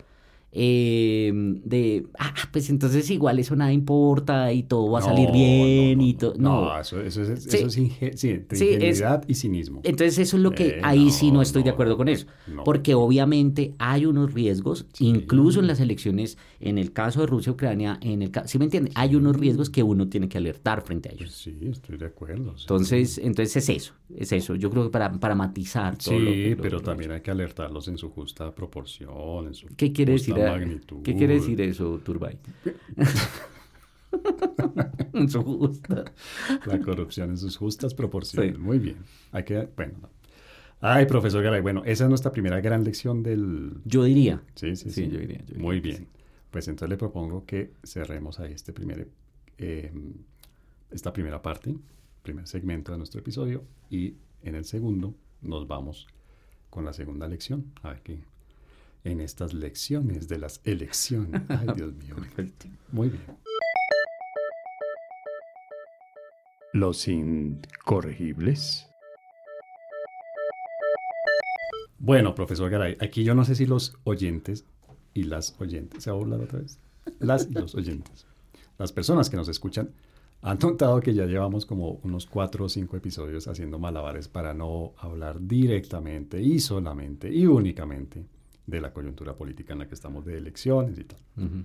eh, 0.56 1.32
de, 1.34 2.06
ah, 2.18 2.32
pues 2.52 2.70
entonces 2.70 3.10
igual 3.10 3.38
eso 3.40 3.56
nada 3.56 3.72
importa 3.72 4.52
y 4.52 4.62
todo 4.62 4.90
va 4.92 5.00
a 5.00 5.02
salir 5.02 5.30
bien 5.32 5.96
no, 5.96 6.02
no, 6.02 6.08
y 6.08 6.14
todo. 6.14 6.34
No, 6.38 6.78
eso, 6.80 7.00
eso 7.00 7.22
es, 7.22 7.42
Sí. 7.42 7.56
eso 7.58 7.66
es 7.66 7.78
inge- 7.78 8.16
sí, 8.16 8.30
entre 8.30 8.58
Sí, 8.58 8.68
es- 8.68 8.74
ingenuidad 8.74 9.24
y 9.26 9.34
cinismo. 9.34 9.80
Entonces 9.84 10.18
eso 10.18 10.36
es 10.36 10.42
lo 10.44 10.52
que 10.52 10.66
Eh, 10.68 10.80
ahí 10.84 11.10
sí 11.10 11.30
no 11.32 11.42
estoy 11.42 11.62
de 11.64 11.70
acuerdo 11.70 11.96
con 11.96 12.08
eso. 12.08 12.26
no. 12.46 12.62
Porque 12.64 12.94
obviamente 12.94 13.74
hay 13.78 14.06
unos 14.06 14.32
riesgos, 14.32 14.86
incluso 15.00 15.60
en 15.60 15.66
las 15.66 15.80
elecciones, 15.80 16.38
en 16.60 16.78
el 16.78 16.92
caso 16.92 17.20
de 17.20 17.26
Rusia-Ucrania, 17.26 17.98
en 18.00 18.22
el 18.22 18.30
caso, 18.30 18.48
¿sí 18.48 18.58
me 18.58 18.64
entiende? 18.66 18.90
Hay 18.94 19.16
unos 19.16 19.36
riesgos 19.36 19.70
que 19.70 19.82
uno 19.82 20.08
tiene 20.08 20.28
que 20.28 20.38
alertar 20.38 20.82
frente 20.82 21.08
a 21.08 21.12
ellos. 21.12 21.32
Sí, 21.32 21.58
estoy 21.68 21.96
de 21.96 22.06
acuerdo. 22.06 22.54
Entonces, 22.58 23.18
entonces 23.18 23.56
es 23.56 23.68
eso, 23.68 23.94
es 24.16 24.32
eso. 24.32 24.54
Yo 24.54 24.70
creo 24.70 24.84
que 24.84 24.90
para, 24.90 25.12
para 25.18 25.34
matizar 25.34 25.98
todo 25.98 26.14
sí, 26.16 26.20
lo 26.24 26.30
que... 26.30 26.54
lo- 26.56 26.62
pero 26.62 26.80
también 26.80 27.10
hay 27.10 27.20
que 27.20 27.30
alertarlos 27.30 27.88
en 27.88 27.98
su 27.98 28.10
justa 28.10 28.54
proporción, 28.54 29.46
en 29.48 29.54
su 29.54 29.66
¿Qué 29.76 29.92
quiere 29.92 30.12
decir, 30.12 30.34
magnitud. 30.50 31.02
¿qué 31.02 31.14
quiere 31.14 31.34
decir 31.34 31.60
eso, 31.60 32.00
Turbay? 32.04 32.38
En 35.12 35.28
su 35.28 35.42
justa. 35.42 36.04
La 36.66 36.80
corrupción 36.80 37.30
en 37.30 37.36
sus 37.38 37.56
justas 37.56 37.94
proporciones. 37.94 38.54
Sí. 38.54 38.60
Muy 38.60 38.78
bien. 38.78 38.96
Hay 39.32 39.44
que, 39.44 39.68
bueno. 39.76 39.94
no. 40.02 40.08
Ay, 40.80 41.06
profesor 41.06 41.42
Garay, 41.42 41.60
bueno, 41.62 41.82
esa 41.84 42.04
es 42.04 42.08
nuestra 42.10 42.30
primera 42.32 42.60
gran 42.60 42.84
lección 42.84 43.22
del... 43.22 43.72
Yo 43.84 44.04
diría. 44.04 44.42
Sí, 44.54 44.76
sí, 44.76 44.90
Sí, 44.90 45.04
sí. 45.04 45.10
yo 45.10 45.18
diría, 45.18 45.38
yo 45.38 45.44
diría 45.46 45.62
Muy 45.62 45.80
bien. 45.80 45.96
sí. 45.96 46.08
Pues 46.50 46.68
entonces 46.68 46.90
le 46.90 46.96
propongo 46.96 47.44
que 47.46 47.72
cerremos 47.82 48.38
ahí 48.38 48.52
este 48.52 48.72
primer, 48.72 49.08
eh, 49.58 49.92
esta 50.90 51.12
primera 51.12 51.40
parte, 51.42 51.74
primer 52.22 52.46
segmento 52.46 52.92
de 52.92 52.98
nuestro 52.98 53.20
episodio 53.20 53.64
y 53.90 54.14
en 54.42 54.54
el 54.54 54.64
segundo 54.64 55.14
nos 55.42 55.66
vamos 55.66 56.06
con 56.70 56.84
la 56.84 56.92
segunda 56.92 57.26
lección. 57.28 57.72
A 57.82 57.90
ver 57.90 58.02
qué 58.02 58.20
en 59.04 59.20
estas 59.20 59.52
lecciones 59.52 60.28
de 60.28 60.38
las 60.38 60.60
elecciones. 60.64 61.42
Ay, 61.48 61.68
Dios 61.76 61.94
mío. 61.94 62.16
Perfecto. 62.16 62.66
Muy 62.90 63.10
bien. 63.10 63.22
Los 66.72 67.06
incorregibles. 67.06 68.88
Bueno, 71.98 72.34
profesor 72.34 72.68
Garay, 72.68 72.96
aquí 73.00 73.22
yo 73.24 73.34
no 73.34 73.44
sé 73.44 73.54
si 73.54 73.64
los 73.64 73.96
oyentes 74.04 74.66
y 75.14 75.22
las 75.22 75.54
oyentes, 75.60 76.02
¿se 76.02 76.10
va 76.10 76.16
a 76.16 76.18
burlar 76.18 76.40
otra 76.40 76.58
vez? 76.58 76.78
Las 77.20 77.48
y 77.48 77.54
los 77.54 77.74
oyentes. 77.74 78.26
Las 78.76 78.92
personas 78.92 79.30
que 79.30 79.36
nos 79.36 79.48
escuchan 79.48 79.90
han 80.42 80.58
notado 80.58 81.00
que 81.00 81.14
ya 81.14 81.24
llevamos 81.24 81.64
como 81.64 82.00
unos 82.02 82.26
cuatro 82.26 82.66
o 82.66 82.68
cinco 82.68 82.96
episodios 82.96 83.48
haciendo 83.48 83.78
malabares 83.78 84.28
para 84.28 84.52
no 84.52 84.92
hablar 84.98 85.38
directamente 85.40 86.42
y 86.42 86.58
solamente 86.58 87.32
y 87.32 87.46
únicamente 87.46 88.26
de 88.66 88.80
la 88.80 88.92
coyuntura 88.92 89.34
política 89.36 89.72
en 89.72 89.78
la 89.80 89.88
que 89.88 89.94
estamos 89.94 90.24
de 90.24 90.38
elecciones 90.38 90.98
y 90.98 91.04
tal. 91.04 91.18
Ujú. 91.36 91.64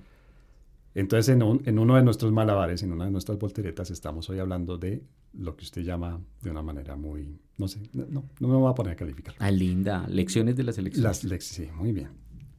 Entonces, 0.95 1.29
en, 1.33 1.43
un- 1.43 1.61
en 1.65 1.79
uno 1.79 1.95
de 1.95 2.03
nuestros 2.03 2.31
malabares, 2.31 2.81
en 2.83 2.91
una 2.91 3.05
de 3.05 3.11
nuestras 3.11 3.37
volteretas, 3.37 3.91
estamos 3.91 4.29
hoy 4.29 4.39
hablando 4.39 4.77
de 4.77 5.03
lo 5.33 5.55
que 5.55 5.63
usted 5.63 5.83
llama 5.83 6.19
de 6.41 6.49
una 6.49 6.61
manera 6.63 6.95
muy, 6.95 7.37
no 7.57 7.67
sé, 7.67 7.79
no, 7.93 8.05
no, 8.39 8.47
me 8.47 8.55
voy 8.55 8.69
a 8.71 8.73
poner 8.73 8.93
a 8.93 8.95
calificar. 8.95 9.35
Ah, 9.39 9.51
linda. 9.51 10.05
Lecciones 10.09 10.55
de 10.55 10.63
las 10.63 10.77
elecciones. 10.77 11.03
Las 11.03 11.23
lecciones, 11.23 11.69
sí, 11.71 11.77
muy 11.77 11.91
bien. 11.91 12.09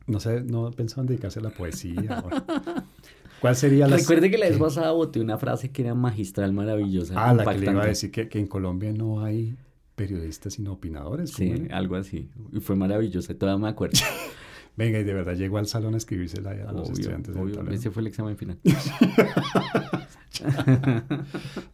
No 0.06 0.20
sé, 0.20 0.42
no 0.42 0.70
pensaba 0.70 1.02
en 1.02 1.08
dedicarse 1.08 1.40
a 1.40 1.42
la 1.42 1.50
poesía. 1.50 2.24
¿Cuál 3.40 3.56
sería 3.56 3.86
la... 3.88 3.96
Recuerde 3.96 4.30
que 4.30 4.38
la 4.38 4.48
vez 4.48 4.58
pasada 4.58 4.92
boté 4.92 5.20
una 5.20 5.36
frase 5.38 5.70
que 5.70 5.82
era 5.82 5.94
magistral, 5.94 6.52
maravillosa. 6.52 7.14
Ah, 7.16 7.34
la 7.34 7.44
que 7.44 7.58
le 7.58 7.70
iba 7.70 7.82
a 7.82 7.86
decir 7.86 8.10
que, 8.10 8.28
que 8.28 8.38
en 8.38 8.46
Colombia 8.46 8.92
no 8.92 9.22
hay 9.22 9.56
periodistas 10.06 10.54
sino 10.54 10.72
opinadores. 10.72 11.32
¿cómo 11.32 11.54
Sí, 11.56 11.62
era? 11.66 11.76
algo 11.76 11.96
así. 11.96 12.28
Y 12.52 12.60
fue 12.60 12.74
maravillosa, 12.76 13.34
todavía 13.36 13.62
me 13.62 13.68
acuerdo. 13.68 13.98
Venga, 14.76 14.98
y 14.98 15.04
de 15.04 15.12
verdad 15.12 15.34
llegó 15.36 15.58
al 15.58 15.66
salón 15.66 15.94
a 15.94 15.96
escribírsela 15.98 16.50
a 16.52 16.72
los 16.72 16.88
estudiantes. 16.90 17.36
obvio. 17.36 17.60
Ese 17.70 17.90
fue 17.90 18.00
el 18.02 18.06
examen 18.06 18.36
final. 18.36 18.58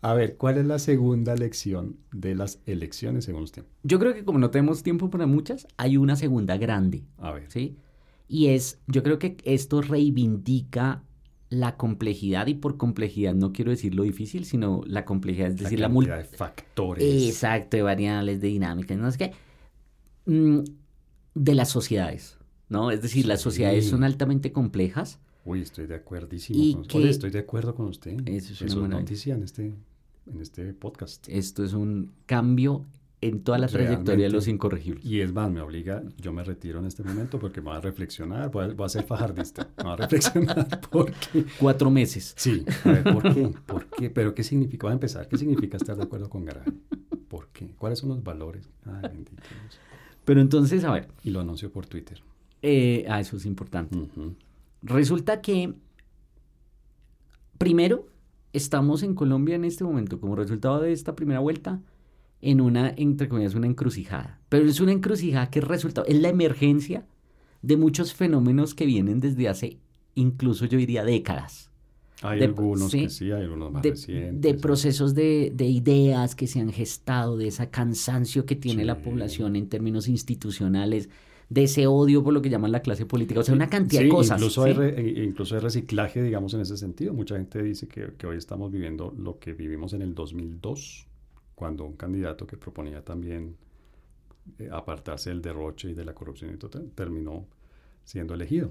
A 0.03 0.15
ver, 0.15 0.37
¿cuál 0.37 0.59
es 0.59 0.67
la 0.67 0.79
segunda 0.79 1.37
lección 1.37 1.97
de 2.13 2.35
las 2.35 2.59
elecciones 2.67 3.25
según 3.25 3.43
usted? 3.45 3.65
Yo 3.85 3.99
creo 3.99 4.13
que 4.15 4.25
como 4.25 4.39
no 4.39 4.51
tenemos 4.51 4.83
tiempo 4.83 5.09
para 5.11 5.27
muchas, 5.27 5.69
hay 5.77 5.97
una 5.97 6.17
segunda 6.17 6.57
grande, 6.57 7.05
A 7.19 7.33
ver. 7.33 7.45
¿sí? 7.51 7.77
Y 8.29 8.49
es, 8.49 8.81
yo 8.89 9.03
creo 9.05 9.19
que 9.21 9.37
esto 9.45 9.83
reivindica 9.83 11.05
la 11.49 11.77
complejidad 11.77 12.47
y 12.49 12.55
por 12.55 12.77
complejidad 12.77 13.35
no 13.35 13.53
quiero 13.53 13.71
decir 13.71 13.95
lo 13.95 14.03
difícil, 14.03 14.45
sino 14.45 14.83
la 14.87 15.05
complejidad, 15.05 15.49
es 15.49 15.57
decir, 15.57 15.79
la, 15.81 15.89
mul- 15.89 16.07
cantidad 16.07 16.19
de 16.31 16.37
factores. 16.37 17.27
Exacto, 17.29 17.77
de 17.77 17.83
variables, 17.83 18.41
de 18.41 18.49
dinámicas, 18.49 18.99
no 18.99 19.11
sé 19.13 19.19
qué. 19.19 19.33
Mm, 20.27 20.61
de 21.35 21.55
las 21.55 21.69
sociedades, 21.71 22.39
¿no? 22.69 22.91
Es 22.91 23.03
decir, 23.03 23.27
las 23.27 23.41
sociedades 23.41 23.89
son 23.89 24.03
altamente 24.05 24.51
complejas. 24.53 25.19
Uy, 25.45 25.61
estoy 25.61 25.87
de 25.87 25.95
acuerdísimo. 25.95 26.59
Y 26.61 26.73
con 26.73 26.81
usted. 26.83 26.93
que- 26.93 26.99
Oye, 26.99 27.11
estoy 27.11 27.31
de 27.31 27.39
acuerdo 27.39 27.75
con 27.77 27.87
usted. 27.87 28.17
Eso 28.27 28.53
es 28.53 28.61
una 28.63 28.71
Eso 28.73 28.83
es 28.85 28.89
noticia 28.91 29.35
en 29.37 29.43
este, 29.45 29.67
en 30.27 30.41
este 30.41 30.73
podcast. 30.75 31.29
Esto 31.29 31.63
es 31.65 31.73
un 31.75 32.11
cambio 32.27 32.85
en 33.23 33.43
toda 33.43 33.59
la 33.59 33.67
trayectoria 33.67 34.27
de 34.27 34.31
los 34.33 34.47
incorregibles. 34.47 35.05
Y 35.05 35.21
es 35.21 35.33
más, 35.33 35.51
me 35.51 35.61
obliga, 35.61 36.03
yo 36.19 36.33
me 36.33 36.45
retiro 36.45 36.79
en 36.81 36.87
este 36.87 37.03
momento 37.03 37.39
porque 37.39 37.61
me 37.61 37.69
voy 37.71 37.77
a 37.77 37.81
reflexionar, 37.81 38.51
voy 38.51 38.65
a, 38.67 38.69
voy 38.75 38.87
a 38.87 38.89
ser 38.89 39.05
fajardista, 39.05 39.69
me 39.79 39.85
voy 39.85 39.93
a 39.93 39.97
reflexionar 39.97 40.81
porque... 40.91 41.47
Cuatro 41.59 41.91
meses. 41.91 42.35
Sí, 42.37 42.65
a 42.85 42.89
ver, 42.93 43.05
¿por 43.05 43.23
qué? 43.35 43.55
¿Por 43.67 43.87
qué? 43.87 44.11
¿Pero 44.11 44.35
qué 44.35 44.43
significa? 44.45 44.87
Voy 44.87 44.93
a 44.93 44.95
empezar. 44.95 45.29
¿Qué 45.29 45.39
significa 45.39 45.77
estar 45.77 45.97
de 45.97 46.03
acuerdo 46.03 46.29
con 46.29 46.45
Garay? 46.45 46.65
¿Por 47.29 47.49
qué? 47.49 47.75
¿Cuáles 47.79 47.99
son 47.99 48.11
los 48.11 48.23
valores? 48.23 48.69
Ay, 48.85 49.11
bendito 49.11 49.33
Dios. 49.63 49.81
Pero 50.25 50.41
entonces, 50.41 50.85
a 50.85 50.93
ver, 50.93 51.09
Y 51.25 51.31
lo 51.31 51.41
anuncio 51.41 51.71
por 51.73 51.87
Twitter. 51.87 52.23
eh, 52.63 53.07
ah, 53.09 53.21
eso 53.21 53.37
es 53.37 53.47
importante. 53.47 53.97
Resulta 54.83 55.41
que, 55.41 55.75
primero, 57.59 58.07
estamos 58.53 59.03
en 59.03 59.15
Colombia 59.15 59.55
en 59.57 59.65
este 59.65 59.85
momento, 59.85 60.21
como 60.21 60.37
resultado 60.37 60.81
de 60.81 60.93
esta 60.93 61.15
primera 61.17 61.41
vuelta, 61.41 61.81
en 62.43 62.61
una, 62.61 62.93
entre 62.97 63.29
comillas, 63.29 63.55
una 63.55 63.67
encrucijada. 63.67 64.41
Pero 64.49 64.67
es 64.69 64.81
una 64.81 64.93
encrucijada 64.93 65.51
que 65.51 65.59
es 65.61 65.65
resultado, 65.65 66.07
es 66.07 66.19
la 66.21 66.29
emergencia 66.29 67.07
de 67.63 67.77
muchos 67.77 68.15
fenómenos 68.15 68.75
que 68.75 68.87
vienen 68.87 69.21
desde 69.21 69.49
hace, 69.49 69.79
incluso 70.15 70.67
yo 70.67 70.79
diría, 70.79 71.05
décadas. 71.05 71.71
Hay 72.23 72.39
De- 72.39 72.47
algunos 72.47 72.91
sí. 72.93 73.03
que 73.03 73.11
sí, 73.11 73.31
hay 73.33 73.43
algunos 73.43 73.73
más 73.73 73.83
De, 73.83 73.91
recientes. 73.91 74.41
de 74.41 74.55
procesos 74.61 75.15
de, 75.15 75.53
de 75.55 75.67
ideas 75.67 76.35
que 76.35 76.47
se 76.47 76.61
han 76.61 76.73
gestado, 76.73 77.37
de 77.37 77.49
ese 77.49 77.69
cansancio 77.71 78.47
que 78.47 78.57
tiene 78.57 78.85
la 78.85 79.03
población 79.03 79.55
en 79.57 79.69
términos 79.69 80.09
institucionales, 80.09 81.09
de 81.49 81.65
ese 81.65 81.87
odio 81.87 82.25
por 82.25 82.33
lo 82.35 82.43
que 82.43 82.49
llaman 82.51 82.73
la 82.73 82.81
clase 82.83 83.07
política, 83.07 83.41
o 83.41 83.43
sea, 83.43 83.55
una 83.55 83.69
cantidad 83.69 84.01
Sí, 84.03 84.09
de 84.09 84.11
cosas. 84.11 84.39
Incluso, 84.41 84.63
¿sí? 84.65 84.69
hay 84.71 84.75
re- 84.75 85.01
e- 85.21 85.25
incluso 85.25 85.55
hay 85.55 85.61
reciclaje, 85.61 86.23
digamos, 86.23 86.55
en 86.55 86.61
ese 86.63 86.77
sentido. 86.77 87.13
Mucha 87.15 87.37
gente 87.37 87.63
dice 87.63 87.87
que, 87.87 88.15
que 88.17 88.27
hoy 88.27 88.37
estamos 88.39 88.73
viviendo 88.73 89.15
lo 89.17 89.39
que 89.39 89.53
vivimos 89.53 89.93
en 89.93 90.03
el 90.03 90.15
2002, 90.15 91.07
cuando 91.57 91.85
un 91.85 91.97
candidato 91.97 92.47
que 92.47 92.57
proponía 92.57 93.03
también 93.05 93.57
eh, 94.61 94.69
apartarse 94.71 95.31
del 95.31 95.43
derroche 95.43 95.91
y 95.91 95.95
de 95.95 96.05
la 96.05 96.15
corrupción 96.15 96.55
y 96.55 96.57
todo, 96.59 96.81
terminó 96.95 97.49
siendo 98.05 98.35
elegido. 98.35 98.71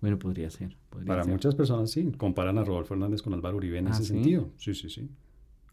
Bueno, 0.00 0.18
podría 0.18 0.50
ser. 0.50 0.76
podría 0.90 1.06
Para 1.06 1.22
ser. 1.22 1.32
muchas 1.32 1.54
personas 1.54 1.90
sí, 1.92 2.10
comparan 2.18 2.58
a 2.58 2.64
Rodolfo 2.64 2.94
Hernández 2.94 3.22
con 3.22 3.32
Álvaro 3.34 3.58
Uribe 3.58 3.78
en 3.78 3.86
¿Ah, 3.88 3.90
ese 3.92 4.02
sí? 4.02 4.08
sentido. 4.08 4.50
Sí, 4.56 4.74
sí, 4.74 4.88
sí. 4.90 5.00
¿En 5.02 5.10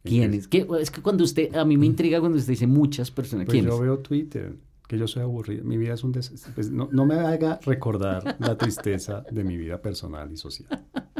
¿Quién 0.04 0.32
qué- 0.50 0.68
es? 0.80 0.92
Que 0.92 1.02
cuando 1.02 1.24
usted, 1.24 1.56
a 1.56 1.66
mí 1.66 1.78
me 1.78 1.86
intriga 1.86 2.20
cuando 2.20 2.38
usted 2.38 2.52
dice 2.54 2.68
muchas 2.68 3.10
personas. 3.10 3.46
Pues 3.46 3.54
¿Quién 3.56 3.66
yo 3.66 3.80
veo 3.80 4.00
Twitter, 4.00 4.56
que 4.88 4.98
yo 4.98 5.08
soy 5.08 5.24
aburrido. 5.24 5.64
Mi 5.64 5.78
vida 5.78 5.94
es 5.94 6.04
un 6.04 6.12
des... 6.12 6.30
pues 6.56 6.70
no, 6.72 6.90
no 6.92 7.06
me 7.06 7.16
haga 7.16 7.60
recordar 7.66 8.36
la 8.40 8.58
tristeza 8.58 9.24
de 9.32 9.44
mi 9.44 9.58
vida 9.58 9.82
personal 9.82 10.32
y 10.32 10.38
social. 10.38 10.70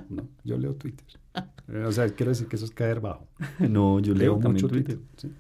¿no? 0.10 0.28
Yo 0.44 0.58
leo 0.58 0.76
Twitter. 0.76 1.08
Eh, 1.70 1.84
O 1.88 1.92
sea, 1.92 2.08
quiero 2.10 2.32
decir 2.32 2.48
que 2.48 2.56
eso 2.58 2.66
es 2.66 2.72
caer 2.72 3.00
bajo. 3.00 3.28
No, 3.70 4.00
yo 4.00 4.14
Leo 4.14 4.38
mucho 4.40 4.68
Twitter. 4.68 5.00
sí. 5.18 5.32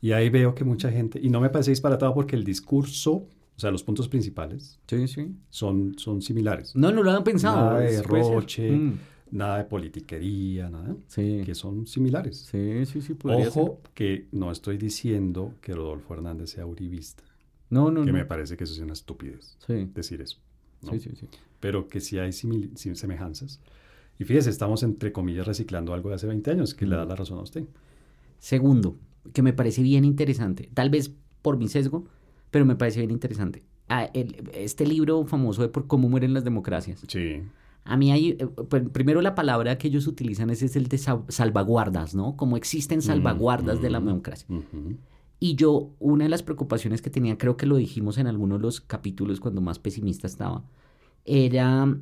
Y 0.00 0.12
ahí 0.12 0.28
veo 0.28 0.54
que 0.54 0.62
mucha 0.62 0.90
gente, 0.92 1.18
y 1.22 1.30
no 1.30 1.40
me 1.40 1.48
parece 1.50 1.70
disparatado 1.70 2.14
porque 2.14 2.36
el 2.36 2.44
discurso, 2.44 3.12
o 3.12 3.28
sea, 3.58 3.70
los 3.70 3.82
puntos 3.82 4.08
principales 4.08 4.78
Sí, 4.86 5.08
sí. 5.08 5.34
son, 5.48 5.94
son 5.98 6.20
similares. 6.22 6.76
No, 6.76 6.92
no 6.92 7.02
lo 7.02 7.10
habían 7.10 7.24
pensado. 7.24 7.56
Nada 7.56 7.80
de 7.80 7.92
derroche, 7.96 8.70
Mm, 8.70 8.98
nada 9.32 9.58
de 9.58 9.64
politiquería, 9.64 10.68
nada, 10.70 10.94
Sí. 11.08 11.42
que 11.44 11.54
son 11.54 11.86
similares. 11.86 12.46
Sí, 12.50 12.84
sí, 12.86 13.00
sí, 13.00 13.16
Ojo 13.24 13.50
ser. 13.82 13.92
que 13.94 14.28
no 14.32 14.52
estoy 14.52 14.76
diciendo 14.76 15.54
que 15.62 15.72
Rodolfo 15.74 16.14
Hernández 16.14 16.50
sea 16.50 16.66
uribista, 16.66 17.24
No, 17.70 17.90
no, 17.90 18.00
que 18.04 18.12
no. 18.12 18.18
me 18.18 18.24
parece 18.24 18.56
que 18.56 18.64
eso 18.64 18.72
es 18.74 18.78
una 18.80 18.92
estupidez. 18.92 19.56
Sí. 19.66 19.88
decir 19.94 20.20
eso. 20.20 20.38
¿no? 20.82 20.92
Sí, 20.92 21.00
sí, 21.00 21.10
sí. 21.18 21.26
Pero 21.60 21.88
que 21.88 22.00
sí 22.00 22.18
hay 22.18 22.32
semejanzas. 22.32 23.60
Y 24.18 24.24
fíjese, 24.24 24.50
estamos 24.50 24.82
entre 24.82 25.12
comillas 25.12 25.46
reciclando 25.46 25.92
algo 25.94 26.08
de 26.10 26.14
hace 26.16 26.26
20 26.26 26.50
años, 26.50 26.74
que 26.74 26.86
le 26.86 26.96
da 26.96 27.04
la 27.04 27.16
razón 27.16 27.38
a 27.38 27.42
usted. 27.42 27.64
Segundo, 28.38 28.96
que 29.32 29.42
me 29.42 29.52
parece 29.52 29.82
bien 29.82 30.04
interesante, 30.04 30.70
tal 30.74 30.90
vez 30.90 31.12
por 31.42 31.56
mi 31.58 31.68
sesgo, 31.68 32.04
pero 32.50 32.64
me 32.64 32.76
parece 32.76 33.00
bien 33.00 33.10
interesante. 33.10 33.62
Ah, 33.88 34.10
el- 34.14 34.48
este 34.54 34.86
libro 34.86 35.24
famoso 35.26 35.62
de 35.62 35.68
por 35.68 35.86
cómo 35.86 36.08
mueren 36.08 36.34
las 36.34 36.44
democracias. 36.44 37.02
Sí. 37.08 37.42
A 37.84 37.96
mí 37.96 38.10
hay, 38.10 38.30
eh, 38.30 38.46
pues, 38.68 38.82
primero 38.92 39.20
la 39.22 39.34
palabra 39.34 39.78
que 39.78 39.88
ellos 39.88 40.06
utilizan 40.06 40.50
es, 40.50 40.62
es 40.62 40.74
el 40.76 40.88
de 40.88 40.98
sal- 40.98 41.24
salvaguardas, 41.28 42.14
¿no? 42.14 42.36
Como 42.36 42.56
existen 42.56 43.00
salvaguardas 43.00 43.80
de 43.80 43.90
la 43.90 44.00
Mm, 44.00 44.06
democracia. 44.06 44.46
ujú. 44.48 44.96
Y 45.38 45.54
yo, 45.54 45.90
una 45.98 46.24
de 46.24 46.30
las 46.30 46.42
preocupaciones 46.42 47.02
que 47.02 47.10
tenía, 47.10 47.36
creo 47.36 47.56
que 47.56 47.66
lo 47.66 47.76
dijimos 47.76 48.16
en 48.18 48.26
algunos 48.26 48.58
de 48.58 48.62
los 48.62 48.80
capítulos 48.80 49.38
cuando 49.40 49.60
más 49.60 49.78
pesimista 49.78 50.26
estaba, 50.26 50.64
era 51.24 51.94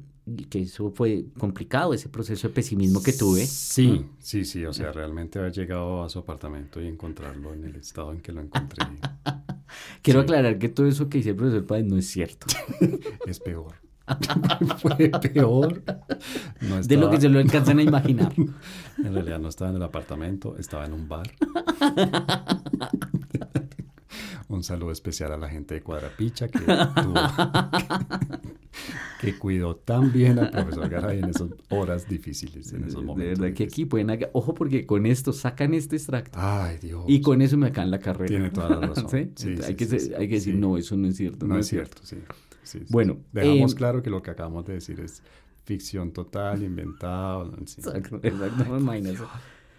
que 0.48 0.60
eso 0.62 0.90
fue 0.90 1.26
complicado, 1.38 1.92
ese 1.92 2.08
proceso 2.08 2.48
de 2.48 2.54
pesimismo 2.54 3.02
que 3.02 3.12
tuve. 3.12 3.44
Sí, 3.46 4.06
sí, 4.20 4.44
sí. 4.44 4.64
O 4.64 4.72
sea, 4.72 4.90
realmente 4.92 5.38
haber 5.38 5.52
llegado 5.52 6.02
a 6.02 6.08
su 6.08 6.18
apartamento 6.20 6.80
y 6.80 6.86
encontrarlo 6.86 7.52
en 7.52 7.64
el 7.64 7.76
estado 7.76 8.12
en 8.12 8.20
que 8.20 8.32
lo 8.32 8.40
encontré 8.40 8.84
Quiero 10.02 10.20
Sí. 10.20 10.24
aclarar 10.24 10.58
que 10.58 10.68
todo 10.68 10.86
eso 10.86 11.08
que 11.08 11.18
dice 11.18 11.30
el 11.30 11.36
profesor 11.36 11.66
Páez 11.66 11.84
no 11.84 11.96
es 11.98 12.06
cierto. 12.06 12.46
es 13.26 13.40
peor. 13.40 13.74
Fue 14.78 15.10
peor. 15.32 15.82
No 16.60 16.80
De 16.82 16.96
lo 16.96 17.08
que 17.10 17.16
estaba- 17.16 17.20
se 17.20 17.28
lo 17.30 17.38
alcanzan 17.40 17.78
a 17.78 17.82
imaginar. 17.82 18.32
En 18.36 19.12
realidad 19.14 19.40
no 19.40 19.48
estaba 19.48 19.70
en 19.70 19.76
el 19.76 19.82
apartamento, 19.82 20.56
estaba 20.58 20.84
en 20.86 20.92
un 20.92 21.08
bar. 21.08 21.30
Un 24.54 24.62
saludo 24.64 24.90
especial 24.92 25.32
a 25.32 25.36
la 25.36 25.48
gente 25.48 25.74
de 25.74 25.82
Cuadrapicha 25.82 26.48
que, 26.48 26.58
tuvo- 26.64 27.14
que 29.20 29.38
cuidó 29.38 29.76
tan 29.76 30.12
bien 30.12 30.38
al 30.38 30.50
profesor 30.50 30.88
Garay 30.88 31.18
en 31.20 31.26
esas 31.30 31.48
horas 31.70 32.08
difíciles, 32.08 32.72
en 32.72 32.84
esos 32.84 33.00
De 33.00 33.06
momentos. 33.06 33.38
verdad 33.40 33.56
que 33.56 33.64
aquí 33.64 33.84
pueden... 33.84 34.10
haga- 34.10 34.30
Ojo 34.32 34.54
porque 34.54 34.84
con 34.86 35.06
esto 35.06 35.32
sacan 35.32 35.74
este 35.74 35.96
extracto. 35.96 36.38
Ay, 36.40 36.78
Dios. 36.80 37.04
Y 37.08 37.20
con 37.20 37.40
eso 37.42 37.56
me 37.56 37.68
acaban 37.68 37.90
la 37.90 37.98
carrera. 37.98 38.26
Tiene 38.28 38.50
toda 38.50 38.70
la 38.80 38.86
razón. 38.88 39.08
¿Sí? 39.10 39.30
Sí, 39.36 39.48
Entonces, 39.50 40.04
sí, 40.04 40.08
hay, 40.10 40.26
que 40.28 40.34
hay 40.34 40.40
decir, 40.40 40.54
no, 40.56 40.76
eso 40.76 40.96
no 40.96 41.08
es 41.08 41.16
cierto. 41.16 41.46
No 41.46 41.58
es 41.58 41.66
cierto, 41.68 42.02
sí. 42.02 42.16
Bueno, 42.88 43.18
Dejamos 43.32 43.72
eh, 43.72 43.76
claro 43.76 44.02
que 44.02 44.10
lo 44.10 44.22
que 44.22 44.30
acabamos 44.30 44.64
de 44.66 44.74
decir 44.74 44.98
es 45.00 45.22
ficción 45.64 46.12
total, 46.12 46.62
inventado. 46.62 47.52
sí. 47.66 47.80
Exacto, 47.80 48.20
exacto, 48.22 48.64
no. 48.78 49.28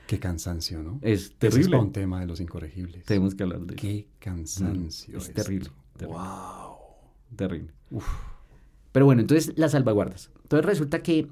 Qué 0.08 0.20
cansancio, 0.20 0.84
¿no? 0.84 1.00
Es 1.02 1.22
Ese 1.22 1.24
es 1.26 1.38
terrible. 1.38 1.72
para 1.72 1.84
un 1.84 1.92
tema 1.92 2.20
de 2.20 2.28
los 2.28 2.40
incorregibles. 2.40 3.06
Tenemos 3.06 3.36
que 3.36 3.44
hablar 3.44 3.62
de 3.62 3.74
eso. 3.76 3.82
Qué 3.82 4.08
cansancio. 4.20 5.16
Mm, 5.16 5.22
es 5.22 5.34
terrible, 5.34 5.70
terrible. 5.98 6.18
Wow. 6.18 6.76
Terrible. 7.36 7.74
Pero 8.92 9.06
bueno, 9.06 9.22
entonces 9.22 9.54
las 9.58 9.72
salvaguardas. 9.72 10.32
Entonces 10.44 10.66
resulta 10.66 11.02
que 11.02 11.28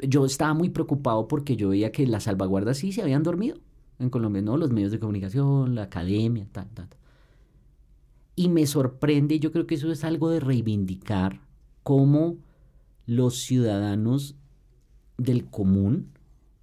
yo 0.00 0.26
estaba 0.26 0.54
muy 0.54 0.70
preocupado 0.70 1.28
porque 1.28 1.56
yo 1.56 1.70
veía 1.70 1.92
que 1.92 2.06
las 2.06 2.24
salvaguardas 2.24 2.78
sí 2.78 2.92
se 2.92 3.02
habían 3.02 3.22
dormido 3.22 3.58
en 3.98 4.10
Colombia, 4.10 4.42
¿no? 4.42 4.56
Los 4.56 4.70
medios 4.70 4.90
de 4.90 4.98
comunicación, 4.98 5.74
la 5.74 5.84
academia, 5.84 6.46
tal, 6.50 6.68
tal. 6.74 6.88
tal. 6.88 6.98
Y 8.36 8.48
me 8.48 8.66
sorprende, 8.66 9.38
yo 9.38 9.52
creo 9.52 9.66
que 9.66 9.76
eso 9.76 9.92
es 9.92 10.02
algo 10.02 10.30
de 10.30 10.40
reivindicar 10.40 11.40
cómo 11.84 12.38
los 13.06 13.38
ciudadanos 13.38 14.36
del 15.16 15.46
común, 15.46 16.10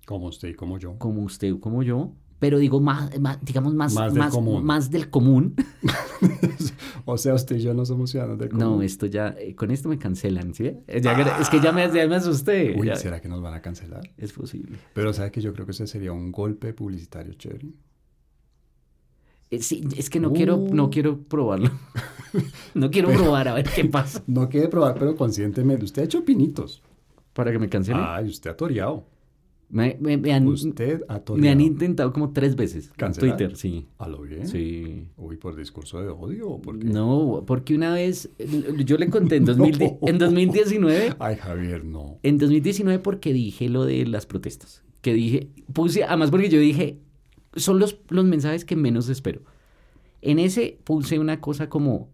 Como 0.05 0.27
usted 0.27 0.49
y 0.49 0.53
como 0.55 0.77
yo. 0.79 0.97
como 0.97 1.21
usted, 1.23 1.57
como 1.59 1.83
yo, 1.83 2.13
pero 2.39 2.57
digo 2.57 2.79
más, 2.81 3.19
más- 3.19 3.37
digamos 3.43 3.73
más, 3.75 3.93
Más 3.93 4.13
del 4.13 4.29
común. 4.29 4.63
más 4.65 4.89
del 4.89 5.09
común. 5.11 5.55
o 7.05 7.17
sea, 7.17 7.35
usted 7.35 7.57
y 7.57 7.61
yo 7.61 7.73
no 7.75 7.85
somos 7.85 8.09
ciudadanos 8.11 8.39
del 8.39 8.49
común. 8.49 8.77
No, 8.77 8.81
esto 8.81 9.05
ya, 9.05 9.35
eh, 9.37 9.55
con 9.55 9.69
esto 9.69 9.89
me 9.89 9.99
cancelan, 9.99 10.53
¿sí? 10.55 10.65
Eh, 10.87 11.01
ya- 11.01 11.13
es 11.39 11.49
que 11.49 11.59
ya 11.59 11.71
me, 11.71 11.81
ya 11.91 12.07
me 12.07 12.15
asusté. 12.15 12.75
Uy, 12.77 12.87
ya- 12.87 12.95
¿será 12.95 13.21
que 13.21 13.29
nos 13.29 13.41
van 13.41 13.53
a 13.53 13.61
cancelar? 13.61 14.01
Es 14.17 14.33
posible. 14.33 14.79
Pero 14.93 15.13
¿sabe 15.13 15.31
que 15.31 15.39
yo 15.41 15.53
creo 15.53 15.65
que 15.67 15.71
ese 15.73 15.85
sería 15.87 16.11
un 16.13 16.31
golpe 16.31 16.73
publicitario 16.73 17.33
chévere? 17.35 17.69
Eh, 19.51 19.61
sí, 19.61 19.83
es 19.97 20.09
que 20.09 20.19
no 20.19 20.29
Uh. 20.29 20.33
quiero, 20.33 20.57
no 20.57 20.89
quiero 20.89 21.21
probarlo. 21.23 21.69
no 22.73 22.89
quiero 22.89 23.09
Pero- 23.09 23.21
probar 23.21 23.49
a 23.49 23.53
ver 23.53 23.69
qué 23.69 23.85
pasa. 23.85 24.23
No 24.27 24.49
quiere 24.49 24.67
probar, 24.67 24.95
pero 24.97 25.15
conscientemente. 25.15 25.85
Usted 25.85 26.01
ha 26.01 26.05
hecho 26.05 26.23
pinitos. 26.25 26.81
Para 27.33 27.51
que 27.51 27.59
me 27.59 27.69
cancelen. 27.69 28.01
Ay, 28.03 28.27
usted 28.27 28.49
ha 28.49 28.57
toreado. 28.57 29.05
Me, 29.71 29.97
me- 29.99 30.17
me 30.17 30.33
han, 30.33 30.47
Usted 30.47 31.01
me 31.35 31.49
han 31.49 31.61
intentado 31.61 32.11
como 32.13 32.31
tres 32.33 32.55
veces. 32.55 32.87
En 32.89 32.93
¿Cancelar? 32.97 33.37
Twitter, 33.37 33.55
sí. 33.57 33.87
¿A 33.97 34.07
lo 34.07 34.21
bien? 34.21 34.47
Sí. 34.47 35.07
Uy, 35.17 35.37
¿por 35.37 35.55
discurso 35.55 36.01
de 36.01 36.09
odio 36.09 36.49
o 36.49 36.61
por 36.61 36.77
qué? 36.77 36.85
No, 36.85 37.43
porque 37.47 37.73
una 37.73 37.93
vez, 37.93 38.29
eh, 38.37 38.47
yo 38.85 38.97
le 38.97 39.09
conté 39.09 39.37
en, 39.37 39.45
2000 39.45 39.79
No. 39.79 39.97
en 40.07 40.17
2019, 40.17 41.15
Ay, 41.19 41.35
Javier, 41.37 41.85
no. 41.85 42.19
en 42.21 42.37
2019 42.37 42.99
porque 42.99 43.33
dije 43.33 43.69
lo 43.69 43.85
de 43.85 44.05
las 44.05 44.25
protestas. 44.25 44.83
Que 45.01 45.13
dije, 45.13 45.47
puse, 45.73 46.03
además 46.03 46.29
porque 46.31 46.49
yo 46.49 46.59
dije, 46.59 46.99
son 47.55 47.79
los, 47.79 47.97
los 48.09 48.25
mensajes 48.25 48.65
que 48.65 48.75
menos 48.75 49.09
espero. 49.09 49.41
En 50.21 50.37
ese 50.37 50.77
puse 50.83 51.17
una 51.17 51.41
cosa 51.41 51.69
como, 51.69 52.09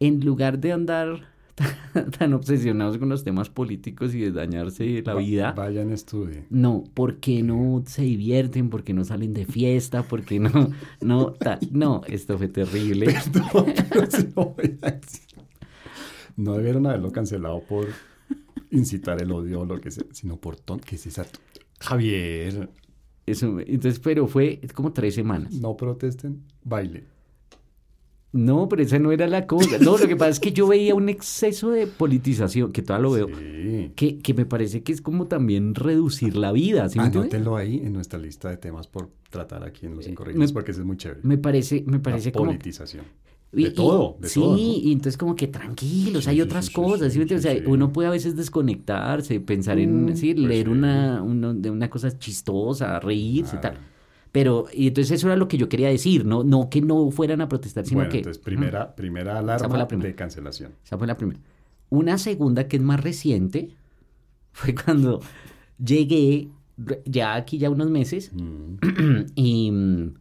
en 0.00 0.24
lugar 0.24 0.58
de 0.58 0.72
andar 0.72 1.32
tan, 1.54 2.10
tan 2.18 2.34
obsesionados 2.34 2.98
con 2.98 3.08
los 3.08 3.24
temas 3.24 3.48
políticos 3.50 4.14
y 4.14 4.20
de 4.20 4.32
dañarse 4.32 5.02
la 5.04 5.14
Va- 5.14 5.20
vida, 5.20 5.52
Vayan, 5.52 5.90
estudie. 5.90 6.44
no, 6.50 6.84
¿por 6.94 7.16
qué 7.18 7.42
no 7.42 7.82
se 7.86 8.02
divierten? 8.02 8.70
¿Por 8.70 8.82
qué 8.84 8.92
no 8.94 9.04
salen 9.04 9.32
de 9.34 9.46
fiesta? 9.46 10.02
¿Por 10.02 10.22
qué 10.24 10.40
no? 10.40 10.70
No, 11.00 11.32
ta- 11.32 11.58
no, 11.70 12.02
esto 12.06 12.36
fue 12.38 12.48
terrible. 12.48 13.06
No, 13.34 13.64
pero 13.90 14.10
sí 14.10 14.28
lo 14.34 14.44
voy 14.46 14.78
a 14.82 14.90
decir. 14.90 15.22
No 16.36 16.54
debieron 16.54 16.86
haberlo 16.86 17.12
cancelado 17.12 17.60
por 17.62 17.86
incitar 18.70 19.22
el 19.22 19.30
odio 19.30 19.60
o 19.60 19.64
lo 19.64 19.80
que 19.80 19.90
sea, 19.92 20.04
sino 20.12 20.36
por 20.36 20.56
ton... 20.56 20.80
¿Qué 20.80 20.96
es 20.96 21.06
esa? 21.06 21.26
Javier, 21.80 22.70
Eso, 23.26 23.60
entonces, 23.60 24.00
pero 24.00 24.26
fue 24.26 24.60
como 24.74 24.92
tres 24.92 25.14
semanas. 25.14 25.52
no 25.54 25.76
protesten, 25.76 26.42
baile. 26.64 27.04
No, 28.36 28.68
pero 28.68 28.82
esa 28.82 28.98
no 28.98 29.12
era 29.12 29.28
la 29.28 29.46
cosa. 29.46 29.78
No, 29.78 29.96
lo 29.96 30.08
que 30.08 30.16
pasa 30.16 30.30
es 30.32 30.40
que 30.40 30.50
yo 30.52 30.66
veía 30.66 30.94
un 30.96 31.08
exceso 31.08 31.70
de 31.70 31.86
politización, 31.86 32.72
que 32.72 32.82
todavía 32.82 33.02
lo 33.04 33.10
veo, 33.12 33.28
Sí. 33.28 33.92
que, 33.94 34.18
que 34.18 34.34
me 34.34 34.44
parece 34.44 34.82
que 34.82 34.92
es 34.92 35.00
como 35.00 35.26
también 35.26 35.74
reducir 35.76 36.36
la 36.36 36.50
vida. 36.50 36.88
¿sí? 36.88 36.98
Anótenlo 36.98 37.56
ahí 37.56 37.76
en 37.84 37.92
nuestra 37.92 38.18
lista 38.18 38.50
de 38.50 38.56
temas 38.56 38.88
por 38.88 39.08
tratar 39.30 39.62
aquí 39.62 39.86
en 39.86 39.94
Los 39.96 40.06
Eh, 40.06 40.10
Incorregibles, 40.10 40.50
me- 40.50 40.52
porque 40.52 40.72
ese 40.72 40.80
es 40.80 40.86
muy 40.86 40.96
chévere. 40.96 41.20
Me 41.22 41.38
parece, 41.38 41.84
me 41.86 42.00
parece 42.00 42.30
La 42.30 42.32
como... 42.32 42.46
politización. 42.50 43.04
y- 43.52 43.62
De 43.62 43.68
y- 43.68 43.72
todo, 43.72 44.16
de 44.20 44.28
sí, 44.28 44.40
todo, 44.40 44.52
¿no? 44.54 44.58
y 44.58 44.90
entonces 44.92 45.16
como 45.16 45.36
que 45.36 45.46
tranquilos, 45.46 46.24
Sí, 46.24 46.30
hay 46.30 46.40
otras 46.40 46.66
sí, 46.66 46.72
cosas, 46.72 47.12
¿sí? 47.12 47.20
O 47.22 47.38
sea, 47.38 47.54
uno 47.66 47.92
puede 47.92 48.08
a 48.08 48.10
veces 48.10 48.34
desconectarse, 48.34 49.38
pensar 49.38 49.78
en, 49.78 50.02
Mm, 50.02 50.06
pues 50.06 50.22
leer 50.24 50.68
una, 50.68 51.22
una, 51.22 51.54
de 51.54 51.70
una 51.70 51.88
cosa 51.88 52.18
chistosa, 52.18 52.98
reírse 52.98 53.54
y 53.54 53.60
tal. 53.60 53.78
Pero, 54.34 54.66
y 54.74 54.88
entonces 54.88 55.12
eso 55.12 55.28
era 55.28 55.36
lo 55.36 55.46
que 55.46 55.56
yo 55.56 55.68
quería 55.68 55.88
decir, 55.88 56.24
no, 56.26 56.42
no 56.42 56.68
que 56.68 56.80
no 56.80 57.08
fueran 57.12 57.40
a 57.40 57.48
protestar, 57.48 57.84
sino 57.86 57.98
Bueno, 58.00 58.10
que... 58.10 58.16
entonces, 58.18 58.42
primera, 58.42 58.96
primera 58.96 59.38
alarma 59.38 59.78
la 59.78 59.86
primera. 59.86 60.08
de 60.08 60.16
cancelación. 60.16 60.72
Esa 60.84 60.98
fue 60.98 61.06
la 61.06 61.16
primera. 61.16 61.38
Una 61.88 62.18
segunda 62.18 62.66
que 62.66 62.76
es 62.78 62.82
más 62.82 63.00
reciente 63.00 63.70
fue 64.52 64.74
cuando 64.74 65.20
llegué, 65.78 66.48
ya 67.04 67.34
aquí 67.36 67.58
ya 67.58 67.70
unos 67.70 67.90
meses, 67.90 68.32
Mm. 68.34 69.26
y, 69.36 69.70
mm, 69.70 70.14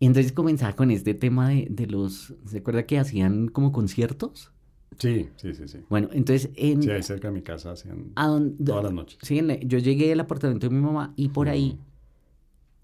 y 0.00 0.06
entonces 0.06 0.32
comenzaba 0.32 0.72
con 0.74 0.90
este 0.90 1.14
tema 1.14 1.50
de, 1.50 1.68
de 1.70 1.86
los, 1.86 2.34
¿se 2.46 2.58
acuerda 2.58 2.84
que 2.84 2.98
hacían 2.98 3.46
como 3.46 3.70
conciertos? 3.70 4.50
Sí, 4.98 5.28
sí, 5.36 5.54
sí, 5.54 5.68
sí. 5.68 5.78
Bueno, 5.88 6.08
entonces 6.12 6.50
en, 6.56 6.82
Sí, 6.82 6.90
ahí 6.90 7.02
cerca 7.04 7.28
de 7.28 7.34
mi 7.34 7.42
casa 7.42 7.70
hacían 7.72 8.12
a 8.16 8.26
donde- 8.26 8.64
todas 8.64 8.82
las 8.84 8.92
noches. 8.92 9.18
sí, 9.22 9.38
en 9.38 9.46
la- 9.48 9.60
yo 9.60 9.78
llegué 9.78 10.12
al 10.12 10.20
apartamento 10.20 10.68
de 10.68 10.74
mi 10.74 10.80
mamá 10.80 11.12
y 11.16 11.28
por 11.28 11.48
ahí 11.48 11.78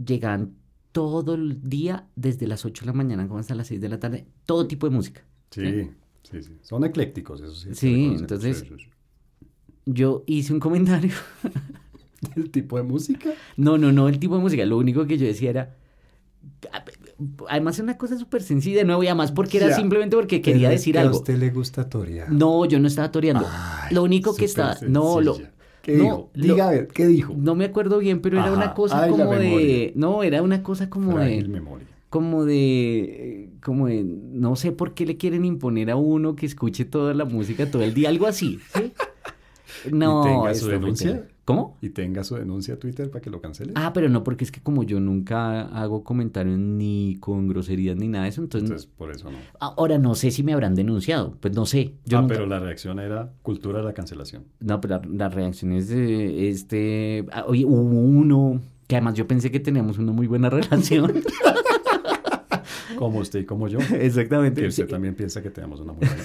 llegaban 0.05 0.55
todo 0.93 1.35
el 1.35 1.69
día, 1.69 2.09
desde 2.17 2.47
las 2.47 2.65
8 2.65 2.83
de 2.83 2.87
la 2.87 2.93
mañana 2.93 3.27
como 3.29 3.39
hasta 3.41 3.55
las 3.55 3.69
6 3.69 3.81
de 3.81 3.89
la 3.89 4.01
tarde, 4.01 4.27
todo 4.47 4.67
tipo 4.67 4.89
de 4.89 4.95
música. 4.97 5.23
Sí, 5.51 5.91
sí, 6.23 6.43
sí. 6.43 6.53
Son 6.63 6.85
eclécticos, 6.85 7.41
eso 7.41 7.55
sí. 7.55 7.69
Sí, 7.75 8.15
entonces- 8.19 8.65
Yo 9.87 10.25
hice 10.27 10.53
un 10.53 10.61
comentario 10.61 11.11
sí. 11.43 11.49
¿El 12.37 12.51
tipo 12.51 12.77
de 12.77 12.83
música? 12.83 13.31
No, 13.57 13.79
no, 13.79 13.93
no, 13.93 14.09
el 14.09 14.19
tipo 14.19 14.37
de 14.37 14.43
música. 14.43 14.65
Lo 14.67 14.77
único 14.79 15.07
que 15.07 15.17
yo 15.17 15.27
decía 15.27 15.51
era. 15.51 15.77
Además, 17.49 17.77
es 17.77 17.83
una 17.83 17.97
cosa 17.99 18.19
súper 18.19 18.43
sencilla, 18.43 18.79
de 18.79 18.85
nuevo, 18.85 19.03
y 19.03 19.07
además 19.07 19.33
porque 19.33 19.59
era 19.59 19.75
simplemente 19.75 20.17
porque 20.17 20.41
quería 20.43 20.69
decir 20.71 20.95
que 20.95 20.99
algo. 21.01 21.17
A 21.17 21.19
usted 21.21 21.37
le 21.39 21.51
gusta 21.51 21.89
torear. 21.89 22.31
No, 22.31 22.65
yo 22.67 22.79
no 22.79 22.89
estaba 22.89 23.11
toreando. 23.11 23.47
Ay, 23.51 23.95
lo 23.95 24.03
único 24.03 24.35
que 24.35 24.45
estaba. 24.45 24.77
No, 24.89 25.21
lo. 25.21 25.39
¿Qué 25.83 25.97
no, 25.97 26.03
dijo? 26.05 26.31
Diga 26.35 26.69
a 26.69 26.71
ver, 26.73 26.89
¿qué 26.89 27.07
dijo? 27.07 27.35
No 27.37 27.55
me 27.55 27.65
acuerdo 27.65 27.99
bien, 27.99 28.21
pero 28.21 28.39
era 28.39 28.53
una 28.53 28.75
cosa 28.75 29.05
Ay, 29.05 29.11
como 29.11 29.35
de. 29.35 29.93
No, 29.97 30.23
era 30.23 30.43
una 30.43 30.63
cosa 30.63 30.91
como 30.91 31.13
Frágil 31.13 31.45
de. 31.45 31.49
memoria. 31.49 31.87
Como 32.11 32.45
de. 32.45 33.51
Como 33.63 33.87
de. 33.87 34.05
No 34.05 34.57
sé 34.57 34.73
por 34.73 34.95
qué 34.95 35.07
le 35.07 35.17
quieren 35.17 35.45
imponer 35.45 35.91
a 35.91 35.97
uno 35.97 36.37
que 36.37 36.47
escuche 36.47 36.85
toda 36.85 37.15
la 37.15 37.25
música 37.25 37.71
todo 37.71 37.83
el 37.83 37.95
día, 37.95 38.09
algo 38.09 38.27
así, 38.27 38.61
¿sí? 38.75 38.93
No, 39.91 40.21
¿Y 40.21 40.29
tenga 40.29 40.55
su 40.55 40.69
denuncia? 40.69 41.29
¿Cómo? 41.51 41.77
Y 41.81 41.91
tenga 41.91 42.25
su 42.25 42.35
denuncia 42.37 42.75
a 42.75 42.77
Twitter 42.79 43.11
para 43.11 43.21
que 43.23 43.31
lo 43.31 43.41
cancele. 43.41 43.73
Ah, 43.75 43.93
pero 43.93 44.09
no, 44.09 44.25
porque 44.25 44.45
es 44.45 44.53
que 44.53 44.61
como 44.61 44.83
yo 44.83 45.01
nunca 45.01 45.63
hago 45.63 46.05
comentarios 46.05 46.59
ni 46.59 47.17
con 47.21 47.49
groserías 47.49 47.97
ni 47.97 48.09
nada 48.09 48.25
de 48.25 48.31
eso, 48.31 48.41
entonces... 48.43 48.71
Entonces, 48.71 48.91
por 48.97 49.11
eso 49.11 49.31
no. 49.31 49.39
Ahora 49.61 49.99
no 49.99 50.15
sé 50.15 50.31
si 50.31 50.43
me 50.43 50.53
habrán 50.53 50.75
denunciado, 50.75 51.37
pues 51.41 51.55
no 51.55 51.67
sé. 51.67 51.95
Yo 52.07 52.19
ah, 52.19 52.23
nunca- 52.23 52.35
pero 52.35 52.47
la 52.47 52.59
reacción 52.61 52.99
era 53.01 53.33
cultura 53.43 53.79
de 53.81 53.85
la 53.85 53.93
cancelación. 53.93 54.45
No, 54.61 54.81
pero 54.81 54.97
la, 54.97 55.03
la 55.11 55.29
reacción 55.29 55.73
es 55.73 55.89
de 55.89 56.49
este... 56.49 57.27
ah, 57.33 57.45
Oye, 57.47 57.65
hubo 57.65 58.01
uno 58.01 58.61
que 58.87 58.97
además 58.97 59.15
yo 59.15 59.27
pensé 59.29 59.51
que 59.51 59.61
teníamos 59.61 59.99
una 59.99 60.13
muy 60.13 60.27
buena 60.27 60.51
relación. 60.51 61.23
Como 62.97 63.21
usted 63.21 63.41
y 63.41 63.45
como 63.45 63.69
yo. 63.69 63.79
Exactamente. 63.95 64.61
Que 64.61 64.69
usted 64.69 64.85
Sí. 64.87 64.91
también 64.91 65.15
piensa 65.15 65.43
que 65.43 65.51
tenemos 65.51 65.81
una 65.81 65.93
muy 65.93 66.07
buena. 66.07 66.23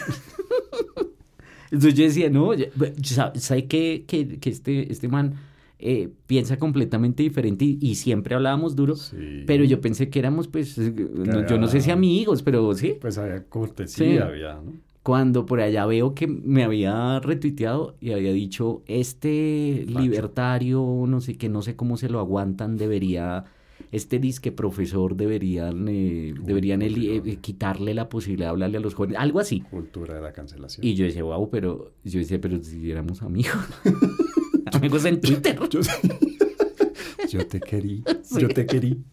Entonces 1.75 1.93
yo 1.99 2.05
decía, 2.05 2.29
no, 2.29 2.53
ya- 2.53 2.67
sa- 3.03 3.33
¿sabe 3.35 3.65
qué? 3.67 4.05
Que, 4.07 4.39
que 4.39 4.49
este, 4.49 4.91
este 4.91 5.07
man 5.07 5.33
eh, 5.77 6.09
piensa 6.25 6.57
completamente 6.57 7.21
diferente 7.21 7.65
y, 7.65 7.77
y 7.81 7.95
siempre 7.95 8.33
hablábamos 8.33 8.75
duro, 8.75 8.95
Sí. 8.95 9.43
pero 9.45 9.63
yo 9.65 9.81
pensé 9.81 10.09
que 10.09 10.19
éramos, 10.19 10.47
pues, 10.47 10.77
eh, 10.77 10.93
no- 11.13 11.45
yo 11.45 11.57
no 11.59 11.67
sé 11.67 11.81
si 11.81 11.91
amigos, 11.91 12.41
pero 12.43 12.73
sí. 12.73 12.95
Pues 12.99 13.17
había 13.17 13.43
cortesía, 13.43 14.05
Sí. 14.07 14.17
había, 14.17 14.53
¿no? 14.55 14.73
Cuando 15.03 15.45
por 15.45 15.59
allá 15.59 15.85
veo 15.85 16.15
que 16.15 16.25
me 16.25 16.63
había 16.63 17.19
retuiteado 17.19 17.95
y 18.01 18.11
había 18.13 18.33
dicho, 18.33 18.81
este 18.87 19.85
libertario, 19.87 21.03
no 21.07 21.21
sé 21.21 21.35
qué, 21.37 21.49
no 21.49 21.61
sé 21.61 21.75
cómo 21.75 21.97
se 21.97 22.09
lo 22.09 22.19
aguantan, 22.19 22.77
debería, 22.77 23.43
este 23.91 24.19
disque 24.19 24.51
profesor 24.51 25.15
deberían, 25.15 25.87
eh, 25.89 26.33
deberían 26.43 26.81
eh, 26.81 27.37
quitarle 27.41 27.93
la 27.93 28.09
posibilidad 28.09 28.47
de 28.47 28.51
hablarle 28.51 28.77
a 28.77 28.81
los 28.81 28.93
jóvenes, 28.95 29.17
algo 29.19 29.39
así. 29.39 29.61
Cultura 29.61 30.15
de 30.15 30.21
la 30.21 30.33
cancelación. 30.33 30.85
Y 30.85 30.95
yo 30.95 31.05
decía, 31.05 31.23
wow, 31.23 31.49
pero 31.49 31.91
yo 32.03 32.19
decía, 32.19 32.39
pero 32.41 32.61
si 32.63 32.91
éramos 32.91 33.21
amigos. 33.21 33.53
amigos 34.73 35.05
en 35.05 35.19
Twitter. 35.21 35.57
Yo, 35.69 35.79
yo 37.39 37.47
te 37.47 37.59
querí, 37.59 38.03
Sí. 38.23 38.39
yo 38.41 38.47
te 38.47 38.65
querí. 38.65 39.03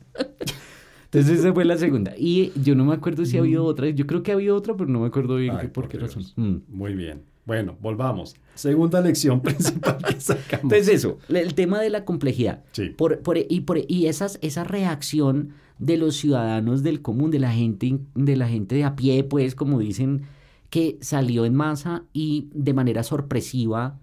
Entonces 1.04 1.40
esa 1.40 1.52
fue 1.52 1.64
la 1.64 1.76
segunda. 1.76 2.14
Y 2.16 2.52
yo 2.62 2.74
no 2.74 2.84
me 2.84 2.94
acuerdo 2.94 3.24
si 3.24 3.36
ha 3.36 3.40
habido 3.40 3.64
otra. 3.64 3.88
Yo 3.90 4.06
creo 4.06 4.22
que 4.22 4.30
ha 4.30 4.34
habido 4.34 4.56
otra, 4.56 4.76
pero 4.76 4.88
no 4.88 5.00
me 5.00 5.06
acuerdo 5.08 5.36
bien 5.36 5.54
Mm. 5.54 5.56
Ay, 5.56 5.62
qué- 5.66 5.68
por 5.72 5.84
por 5.84 5.90
qué 5.90 5.98
Dios. 5.98 6.14
razón. 6.14 6.32
Mm. 6.36 6.56
Muy 6.68 6.94
bien. 6.94 7.22
Bueno, 7.44 7.76
volvamos. 7.80 8.36
Segunda 8.54 9.00
lección 9.00 9.40
principal 9.42 9.98
que 9.98 10.20
sacamos. 10.20 10.64
Entonces 10.64 10.88
eso, 10.88 11.18
el 11.28 11.54
tema 11.54 11.80
de 11.80 11.90
la 11.90 12.04
complejidad. 12.04 12.62
Sí. 12.72 12.90
Por, 12.90 13.20
por- 13.20 13.38
y 13.38 13.60
por, 13.62 13.78
y 13.88 14.06
esas, 14.06 14.38
esa 14.42 14.64
reacción 14.64 15.50
de 15.78 15.96
los 15.96 16.16
ciudadanos 16.16 16.82
del 16.82 17.02
común, 17.02 17.30
de 17.30 17.38
la 17.40 17.50
gente, 17.52 17.98
de 18.14 18.36
la 18.36 18.48
gente 18.48 18.74
de 18.76 18.84
a 18.84 18.94
pie, 18.94 19.24
pues, 19.24 19.54
como 19.54 19.78
dicen, 19.80 20.22
que 20.70 20.96
salió 21.00 21.44
en 21.44 21.54
masa 21.54 22.04
y 22.12 22.48
de 22.54 22.72
manera 22.72 23.02
sorpresiva 23.02 23.98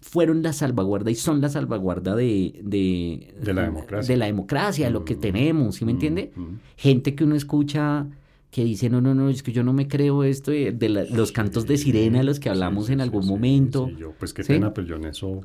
fueron 0.00 0.42
la 0.42 0.52
salvaguarda 0.52 1.10
y 1.12 1.14
son 1.14 1.40
la 1.40 1.48
salvaguarda 1.48 2.16
de, 2.16 2.60
de, 2.64 3.34
De 3.40 3.54
la 3.54 3.62
democracia. 3.62 4.12
de 4.12 4.18
la 4.18 4.26
democracia, 4.26 4.86
de 4.86 4.90
lo 4.92 5.04
que 5.04 5.14
Mm. 5.14 5.20
tenemos, 5.20 5.76
¿sí 5.76 5.84
me 5.84 5.92
Mm, 5.92 5.94
entiende? 5.94 6.32
mm. 6.34 6.42
Gente 6.76 7.14
que 7.14 7.22
uno 7.24 7.36
escucha 7.36 8.06
que 8.52 8.64
dice, 8.64 8.90
no, 8.90 9.00
no, 9.00 9.14
no, 9.16 9.30
es 9.30 9.42
que 9.42 9.52
yo 9.52 9.64
no 9.64 9.72
me 9.74 9.88
creo 9.88 10.24
esto, 10.24 10.52
de, 10.52 10.72
de 10.72 10.88
la- 10.90 11.04
los 11.06 11.32
cantos 11.32 11.66
de 11.66 11.78
sirena 11.78 12.18
de 12.18 12.24
los 12.24 12.38
que 12.40 12.50
hablamos 12.50 12.86
sí, 12.88 12.92
en 12.94 13.00
algún 13.02 13.24
sí, 13.24 13.28
momento. 13.28 13.88
sí, 13.88 13.96
yo, 13.96 14.12
pues 14.18 14.34
qué 14.34 14.44
pena, 14.44 14.74
pero 14.74 14.86
yo 14.86 14.96
en 14.96 15.06
eso, 15.06 15.40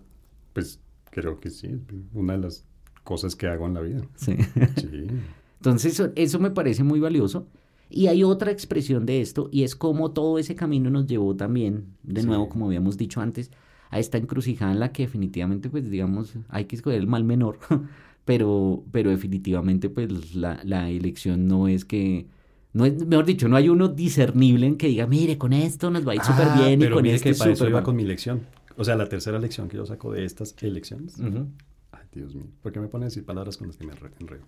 pues 0.53 0.81
creo 1.11 1.39
que 1.39 1.49
sí, 1.49 1.69
una 2.13 2.33
de 2.33 2.39
las 2.39 2.67
cosas 3.03 3.35
que 3.35 3.47
hago 3.47 3.65
en 3.67 3.73
la 3.75 3.81
vida. 3.81 4.07
Sí. 4.15 4.35
Sí. 4.75 5.07
Entonces, 5.59 5.93
eso, 5.93 6.11
eso 6.15 6.39
me 6.39 6.51
parece 6.51 6.83
muy 6.83 6.99
valioso. 6.99 7.47
Y 7.89 8.07
hay 8.07 8.23
otra 8.23 8.51
expresión 8.51 9.05
de 9.05 9.21
esto, 9.21 9.49
y 9.51 9.63
es 9.63 9.75
cómo 9.75 10.11
todo 10.11 10.37
ese 10.39 10.55
camino 10.55 10.89
nos 10.89 11.07
llevó 11.07 11.35
también, 11.37 11.95
de 12.03 12.23
nuevo, 12.23 12.49
como 12.49 12.65
habíamos 12.67 12.97
dicho 12.97 13.21
antes, 13.21 13.51
a 13.89 13.99
esta 13.99 14.17
encrucijada 14.17 14.73
en 14.73 14.81
la 14.81 14.91
que 14.91 15.03
definitivamente, 15.03 15.69
pues 15.69 15.89
digamos, 15.89 16.35
hay 16.49 16.65
que 16.65 16.75
escoger 16.75 16.99
el 16.99 17.07
mal 17.07 17.23
menor, 17.23 17.59
pero, 18.25 18.83
pero 18.91 19.09
definitivamente, 19.09 19.89
pues 19.89 20.35
la, 20.35 20.59
la 20.65 20.89
elección 20.89 21.47
no 21.47 21.69
es 21.69 21.85
que, 21.85 22.27
no 22.73 22.85
es, 22.85 23.05
mejor 23.05 23.25
dicho, 23.25 23.47
no 23.47 23.55
hay 23.55 23.69
uno 23.69 23.87
discernible 23.87 24.67
en 24.67 24.77
que 24.77 24.87
diga, 24.87 25.07
mire, 25.07 25.37
con 25.37 25.53
esto 25.53 25.89
nos 25.89 26.07
va 26.07 26.11
a 26.11 26.15
ir 26.15 26.21
súper 26.23 26.47
Ah, 26.49 26.59
bien 26.61 26.81
y 26.81 26.89
con 26.89 27.01
mire 27.01 27.15
este 27.15 27.31
que 27.31 27.37
para 27.37 27.51
eso 27.51 27.69
mal". 27.69 27.83
con 27.83 27.95
mi 27.95 28.03
lección. 28.05 28.41
O 28.77 28.83
sea, 28.83 28.95
la 28.95 29.09
tercera 29.09 29.39
lección 29.39 29.67
que 29.67 29.77
yo 29.77 29.85
saco 29.85 30.11
de 30.13 30.25
estas 30.25 30.55
elecciones. 30.61 31.15
Ay, 31.19 32.01
Dios 32.13 32.35
mío. 32.35 32.45
¿Por 32.61 32.71
qué 32.71 32.79
me 32.79 32.87
pone 32.87 33.05
a 33.05 33.07
decir 33.07 33.25
palabras 33.25 33.57
con 33.57 33.67
las 33.67 33.77
que 33.77 33.85
me 33.87 33.95
re- 33.95 34.11
enredo? 34.19 34.43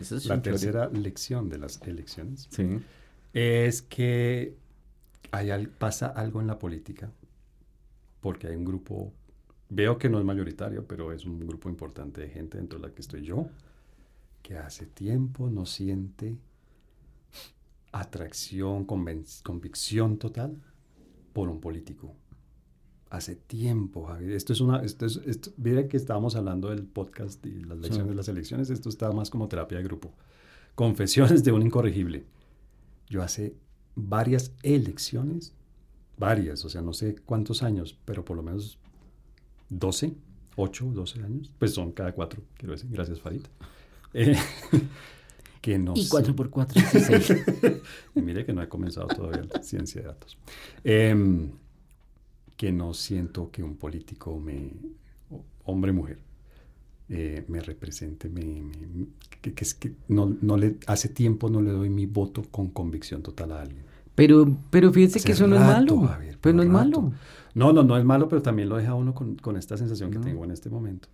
Eso 0.00 0.16
es 0.16 0.26
La 0.26 0.40
tercera 0.42 0.88
lección 0.90 1.48
de 1.48 1.58
las 1.58 1.80
elecciones 1.82 2.48
Sí. 2.50 2.78
es 3.32 3.82
que 3.82 4.54
hay 5.32 5.66
pasa 5.66 6.06
algo 6.06 6.40
en 6.40 6.46
la 6.46 6.58
política 6.58 7.10
porque 8.20 8.46
hay 8.48 8.56
un 8.56 8.64
grupo, 8.64 9.12
veo 9.68 9.98
que 9.98 10.08
no 10.08 10.18
es 10.18 10.24
mayoritario, 10.24 10.84
pero 10.86 11.12
es 11.12 11.24
un 11.26 11.40
grupo 11.46 11.68
importante 11.68 12.20
de 12.22 12.28
gente 12.28 12.58
dentro 12.58 12.78
de 12.78 12.88
la 12.88 12.94
que 12.94 13.00
estoy 13.02 13.22
yo, 13.22 13.48
que 14.42 14.56
hace 14.56 14.86
tiempo 14.86 15.50
no 15.50 15.66
siente 15.66 16.36
atracción, 18.00 18.84
convicción 18.84 20.18
total 20.18 20.60
por 21.32 21.48
un 21.48 21.60
político. 21.60 22.14
Hace 23.08 23.36
tiempo, 23.36 24.06
Javier. 24.06 24.32
Esto 24.32 24.52
es 24.52 24.60
una, 24.60 24.82
esto 24.82 25.06
es, 25.06 25.18
esto, 25.24 25.52
mire 25.56 25.86
que 25.86 25.96
estábamos 25.96 26.34
hablando 26.34 26.70
del 26.70 26.82
podcast 26.84 27.44
y 27.46 27.60
las 27.62 27.78
lecciones 27.78 28.06
Sí. 28.06 28.08
de 28.10 28.14
las 28.16 28.28
elecciones, 28.28 28.70
esto 28.70 28.88
está 28.88 29.12
más 29.12 29.30
como 29.30 29.46
terapia 29.46 29.78
de 29.78 29.84
grupo. 29.84 30.12
Confesiones 30.74 31.44
de 31.44 31.52
un 31.52 31.62
incorregible. 31.62 32.24
Yo 33.08 33.22
hace 33.22 33.54
varias 33.94 34.52
elecciones, 34.64 35.54
varias, 36.18 36.64
o 36.64 36.68
sea, 36.68 36.82
no 36.82 36.92
sé 36.92 37.14
cuántos 37.24 37.62
años, 37.62 37.96
pero 38.04 38.24
por 38.24 38.36
lo 38.36 38.42
menos 38.42 38.80
12, 39.68 40.14
8, 40.56 40.86
12 40.92 41.22
años, 41.22 41.52
pues 41.60 41.74
son 41.74 41.92
cada 41.92 42.10
cuatro, 42.12 42.42
quiero 42.56 42.72
decir, 42.72 42.90
gracias 42.90 43.20
Farid. 43.20 43.42
Eh, 44.14 44.36
que 45.64 45.78
no 45.78 45.94
Y 45.96 46.04
sé- 46.04 46.10
4x4 46.10 46.76
es 46.76 47.06
6. 47.06 47.82
y 48.16 48.20
mire 48.20 48.44
que 48.44 48.52
no 48.52 48.60
he 48.62 48.68
comenzado 48.68 49.06
todavía 49.06 49.44
la 49.50 49.62
ciencia 49.62 50.02
de 50.02 50.08
datos. 50.08 50.36
Em, 50.84 51.52
que 52.54 52.70
no 52.70 52.92
siento 52.92 53.50
que 53.50 53.62
un 53.62 53.76
político 53.76 54.38
me, 54.38 54.72
o- 55.30 55.42
hombre 55.64 55.92
mujer, 55.92 56.18
eh, 57.08 57.46
me 57.48 57.60
represente, 57.60 58.28
me, 58.28 58.42
me- 58.44 59.06
que, 59.40 59.54
que 59.54 59.64
es 59.64 59.72
que 59.74 59.92
no, 60.08 60.36
no 60.42 60.58
le, 60.58 60.76
hace 60.86 61.08
tiempo 61.08 61.48
no 61.48 61.62
le 61.62 61.70
doy 61.70 61.88
mi 61.88 62.04
voto 62.04 62.42
con 62.50 62.68
convicción 62.68 63.22
total 63.22 63.52
a 63.52 63.62
alguien. 63.62 63.84
Pero, 64.14 64.54
pero 64.70 64.92
fíjense 64.92 65.18
Hace 65.18 65.26
que 65.26 65.32
eso 65.32 65.46
no 65.46 65.56
es 65.56 65.62
rato, 65.62 65.96
malo. 65.96 66.08
Javier, 66.08 66.38
Pero 66.42 66.56
no 66.56 66.62
es 66.62 66.68
rato. 66.68 67.00
malo. 67.00 67.12
No, 67.54 67.72
no, 67.72 67.82
no 67.84 67.96
es 67.96 68.04
malo, 68.04 68.28
pero 68.28 68.42
también 68.42 68.68
lo 68.68 68.76
deja 68.76 68.94
uno 68.94 69.14
con, 69.14 69.36
con 69.36 69.56
esta 69.56 69.78
sensación 69.78 70.10
que 70.10 70.18
No. 70.18 70.24
tengo 70.24 70.44
en 70.44 70.50
este 70.50 70.68
momento 70.68 71.08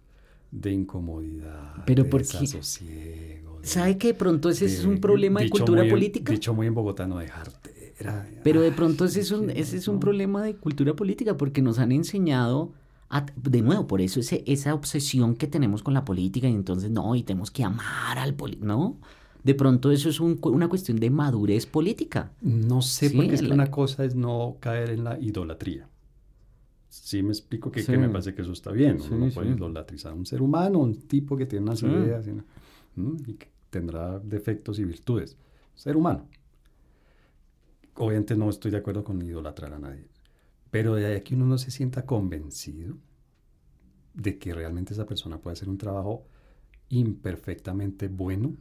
de 0.51 0.73
incomodidad, 0.73 1.85
Pero 1.87 2.05
de 2.05 2.11
desasosiego. 2.11 3.61
de- 3.61 3.67
¿Sabe 3.67 3.99
que 3.99 4.09
de 4.09 4.15
pronto 4.15 4.49
ese 4.51 4.67
es 4.67 4.85
un 4.85 5.01
problema 5.01 5.41
de 5.41 5.51
cultura 5.51 5.83
muy 5.83 5.91
política? 5.91 6.33
Dicho 6.33 6.55
muy 6.55 6.67
en 6.67 6.75
bogotano, 6.75 7.19
dejarte. 7.19 7.95
era- 7.99 8.27
Pero 8.43 8.63
de 8.63 8.69
ay, 8.69 8.75
pronto 8.75 9.05
ese 9.05 9.19
no 9.19 9.23
es 9.23 9.31
un, 9.33 9.51
ese 9.51 9.77
es 9.77 9.87
un 9.89 9.95
no. 9.97 10.01
problema 10.01 10.43
de 10.43 10.57
cultura 10.57 10.95
política 10.95 11.37
porque 11.37 11.61
nos 11.61 11.79
han 11.79 11.93
enseñado, 11.93 12.73
a- 13.11 13.27
de 13.37 13.61
nuevo, 13.61 13.87
por 13.87 14.01
eso 14.01 14.21
ese, 14.21 14.43
esa 14.47 14.73
obsesión 14.75 15.35
que 15.37 15.47
tenemos 15.47 15.83
con 15.83 15.93
la 15.93 16.05
política 16.05 16.49
y 16.49 16.55
entonces 16.55 16.91
no, 16.91 17.15
y 17.15 17.23
tenemos 17.23 17.51
que 17.51 17.63
amar 17.65 18.19
al 18.19 18.33
político, 18.35 18.67
¿no? 18.67 18.97
De 19.45 19.55
pronto 19.55 19.91
eso 19.91 20.09
es 20.09 20.21
un 20.21 20.39
una 20.43 20.69
cuestión 20.69 20.99
de 20.99 21.11
madurez 21.11 21.67
política. 21.67 22.33
No 22.41 22.81
sé, 22.83 23.09
Sí, 23.11 23.17
porque 23.17 23.35
es 23.35 23.43
que 23.43 23.49
la- 23.49 23.55
una 23.55 23.71
cosa 23.71 24.05
es 24.05 24.15
no 24.15 24.57
caer 24.61 24.91
en 24.91 25.05
la 25.05 25.19
idolatría. 25.21 25.87
Sí, 26.91 27.23
me 27.23 27.31
explico 27.31 27.71
que, 27.71 27.87
me 27.97 28.09
parece 28.09 28.35
que 28.35 28.43
eso 28.43 28.51
está 28.51 28.73
bien. 28.73 28.97
Uno 28.97 29.05
Sí, 29.05 29.15
no 29.15 29.31
puede 29.31 29.51
idolatrizar 29.51 30.11
a 30.11 30.15
un 30.15 30.27
ser 30.27 30.43
humano, 30.43 30.81
un 30.81 30.95
tipo 31.07 31.37
que 31.37 31.47
tiene 31.47 31.65
unas 31.65 31.83
ideas 31.85 32.27
y, 32.27 32.33
¿no? 32.33 33.17
y 33.27 33.35
que 33.35 33.49
tendrá 33.71 34.19
defectos 34.19 34.81
y 34.81 34.85
virtudes. 34.85 35.37
Ser 35.77 35.97
humano. 35.97 36.27
Obviamente 37.95 38.37
no 38.37 38.51
estoy 38.51 38.73
de 38.73 38.79
acuerdo 38.79 39.05
con 39.05 39.23
idolatrar 39.23 39.73
a 39.73 39.79
nadie. 39.79 40.09
Pero 40.73 40.97
de 40.97 41.07
ahí 41.07 41.17
a 41.17 41.23
que 41.23 41.37
uno 41.37 41.47
no 41.47 41.59
se 41.59 41.71
sienta 41.71 42.05
convencido 42.05 42.97
de 44.15 44.39
que 44.39 44.53
realmente 44.53 44.93
esa 44.93 45.07
persona 45.07 45.39
puede 45.39 45.53
hacer 45.53 45.69
un 45.69 45.79
trabajo 45.79 46.27
imperfectamente 46.89 48.09
bueno. 48.09 48.57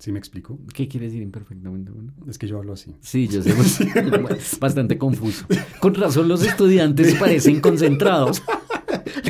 ¿Sí 0.00 0.10
me 0.12 0.18
explico? 0.18 0.58
¿Qué 0.74 0.88
quiere 0.88 1.06
decir 1.06 1.20
imperfectamente? 1.22 1.92
Bueno, 1.92 2.12
Es 2.26 2.38
que 2.38 2.46
yo 2.48 2.56
hablo 2.56 2.72
así. 2.72 2.94
Sí, 3.02 3.28
yo 3.28 3.42
sé, 3.42 3.54
bastante 4.60 4.96
confuso. 4.96 5.44
Con 5.78 5.94
razón 5.94 6.26
los 6.26 6.42
estudiantes 6.42 7.14
parecen 7.16 7.60
concentrados. 7.60 8.42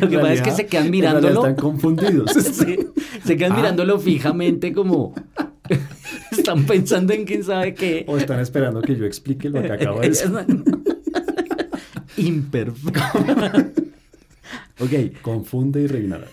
Lo 0.00 0.08
que 0.08 0.16
pasa 0.18 0.32
es 0.34 0.42
que 0.42 0.50
se 0.52 0.66
quedan 0.66 0.90
mirándolo. 0.90 1.40
Están 1.44 1.56
confundidos. 1.56 2.30
Sí, 2.52 2.78
se 3.24 3.36
quedan 3.36 3.52
Ah. 3.52 3.56
mirándolo 3.56 3.98
fijamente 3.98 4.72
como 4.72 5.12
están 6.30 6.64
pensando 6.64 7.12
en 7.14 7.24
quién 7.24 7.42
sabe 7.42 7.74
qué. 7.74 8.04
O 8.06 8.16
están 8.16 8.38
esperando 8.40 8.80
que 8.80 8.94
yo 8.96 9.04
explique 9.04 9.48
lo 9.50 9.60
que 9.62 9.72
acabo 9.72 10.00
de 10.00 10.08
decir. 10.10 10.30
Imperfecto. 12.16 13.00
ok, 14.78 15.20
Confunde 15.22 15.82
y 15.82 15.86
reinarás. 15.88 16.30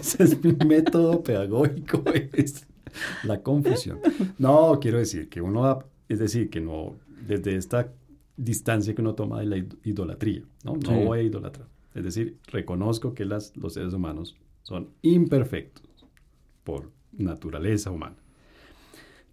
Ese 0.00 0.24
es 0.24 0.44
mi 0.44 0.52
método 0.66 1.22
pedagógico, 1.22 2.02
es 2.32 2.66
la 3.24 3.42
confusión. 3.42 3.98
No, 4.38 4.78
quiero 4.80 4.98
decir 4.98 5.28
que 5.28 5.40
uno, 5.40 5.62
da- 5.64 5.84
es 6.08 6.18
decir, 6.18 6.50
que 6.50 6.60
no, 6.60 6.96
desde 7.26 7.56
esta 7.56 7.92
distancia 8.36 8.94
que 8.94 9.00
uno 9.02 9.14
toma 9.14 9.40
de 9.40 9.46
la 9.46 9.56
id- 9.58 9.76
idolatría, 9.84 10.42
¿no? 10.64 10.74
No 10.74 10.80
Sí. 10.98 11.04
voy 11.04 11.18
a 11.18 11.22
idolatrar. 11.22 11.68
Es 11.94 12.04
decir, 12.04 12.38
reconozco 12.46 13.14
que 13.14 13.24
las, 13.24 13.56
los 13.56 13.74
seres 13.74 13.92
humanos 13.92 14.36
son 14.62 14.88
imperfectos 15.02 15.84
por 16.64 16.90
naturaleza 17.12 17.90
humana. 17.90 18.16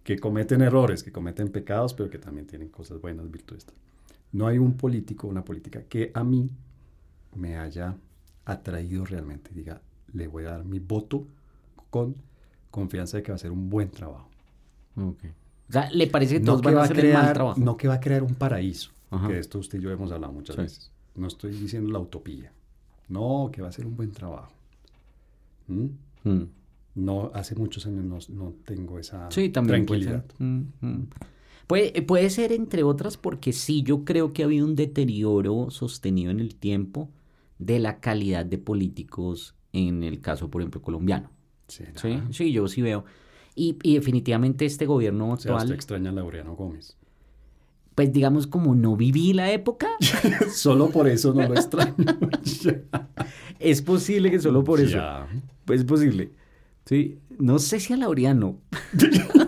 Que 0.02 0.18
cometen 0.18 0.62
errores, 0.62 1.02
que 1.02 1.12
cometen 1.12 1.48
pecados, 1.50 1.94
pero 1.94 2.08
que 2.10 2.18
también 2.18 2.46
tienen 2.46 2.68
cosas 2.68 3.00
buenas, 3.00 3.30
virtudes. 3.30 3.66
No 4.32 4.46
hay 4.46 4.58
un 4.58 4.76
político, 4.76 5.26
una 5.26 5.44
política 5.44 5.82
que 5.84 6.10
a 6.14 6.24
mí 6.24 6.50
me 7.34 7.56
haya 7.58 7.96
atraído 8.44 9.04
realmente. 9.04 9.50
Diga, 9.54 9.80
le 10.12 10.26
voy 10.28 10.44
a 10.44 10.50
dar 10.50 10.64
mi 10.64 10.78
voto 10.78 11.26
con 11.90 12.16
confianza 12.70 13.16
de 13.18 13.22
que 13.22 13.32
va 13.32 13.36
a 13.36 13.38
ser 13.38 13.50
un 13.50 13.68
buen 13.70 13.90
trabajo. 13.90 14.28
Okay. 14.96 15.30
O 15.68 15.72
sea, 15.72 15.90
¿le 15.90 16.06
parece 16.06 16.34
que 16.34 16.40
no 16.40 16.46
todos 16.46 16.60
que 16.62 16.66
van 16.68 16.76
va 16.76 16.80
a 16.80 16.84
hacer 16.84 16.98
el 17.00 17.12
mal 17.12 17.20
crear, 17.22 17.34
trabajo? 17.34 17.60
no 17.60 17.76
que 17.76 17.88
va 17.88 17.94
a 17.94 18.00
crear 18.00 18.22
un 18.22 18.34
paraíso, 18.34 18.90
Ajá. 19.10 19.26
que 19.28 19.34
de 19.34 19.40
esto 19.40 19.58
usted 19.58 19.78
y 19.78 19.82
yo 19.82 19.90
hemos 19.90 20.10
hablado 20.12 20.32
muchas 20.32 20.56
Sí. 20.56 20.62
veces. 20.62 20.90
No 21.14 21.26
estoy 21.26 21.52
diciendo 21.52 21.90
la 21.92 21.98
utopía. 21.98 22.52
No, 23.08 23.50
que 23.52 23.62
va 23.62 23.68
a 23.68 23.72
ser 23.72 23.86
un 23.86 23.96
buen 23.96 24.12
trabajo. 24.12 24.52
¿Mm? 25.66 25.86
Mm. 26.24 26.48
No, 26.94 27.30
hace 27.34 27.54
muchos 27.54 27.86
años 27.86 28.04
no, 28.30 28.44
no 28.44 28.52
tengo 28.64 28.98
esa 28.98 29.30
Sí, 29.30 29.48
también 29.50 29.86
puede 29.86 30.00
tranquilidad. 30.06 30.24
ser. 30.36 30.46
Mm, 30.46 30.62
mm. 30.80 31.08
Puede, 31.66 32.02
puede 32.02 32.30
ser, 32.30 32.50
entre 32.52 32.82
otras, 32.82 33.16
porque 33.18 33.52
sí, 33.52 33.82
yo 33.82 34.04
creo 34.04 34.32
que 34.32 34.42
ha 34.42 34.46
habido 34.46 34.64
un 34.66 34.74
deterioro 34.74 35.70
sostenido 35.70 36.30
en 36.30 36.40
el 36.40 36.54
tiempo 36.56 37.10
de 37.58 37.78
la 37.78 38.00
calidad 38.00 38.46
de 38.46 38.56
políticos 38.58 39.54
en 39.72 40.02
el 40.02 40.20
caso, 40.20 40.50
por 40.50 40.62
ejemplo, 40.62 40.80
colombiano. 40.80 41.30
Sí, 41.68 41.84
sí, 42.30 42.52
yo 42.52 42.66
sí 42.68 42.82
veo. 42.82 43.04
Y, 43.54 43.76
y 43.82 43.94
definitivamente 43.94 44.64
este 44.66 44.86
gobierno 44.86 45.24
O 45.32 45.36
sea, 45.36 45.36
usted 45.36 45.50
actual, 45.50 45.72
extraña 45.72 46.10
a 46.10 46.12
Laureano 46.12 46.54
Gómez. 46.54 46.96
pues 47.94 48.12
digamos 48.12 48.46
como 48.46 48.74
no 48.74 48.96
viví 48.96 49.32
la 49.32 49.50
época, 49.52 49.88
Solo 50.54 50.90
por 50.90 51.08
eso 51.08 51.34
no 51.34 51.46
lo 51.48 51.54
extraño. 51.54 51.94
es 53.58 53.82
posible 53.82 54.30
que 54.30 54.40
solo 54.40 54.62
por 54.64 54.80
eso. 54.80 54.98
Pues 55.64 55.80
es 55.80 55.86
posible. 55.86 56.30
Sí, 56.84 57.18
no 57.38 57.58
sé 57.58 57.80
si 57.80 57.92
a 57.92 57.96
Laureano. 57.96 58.58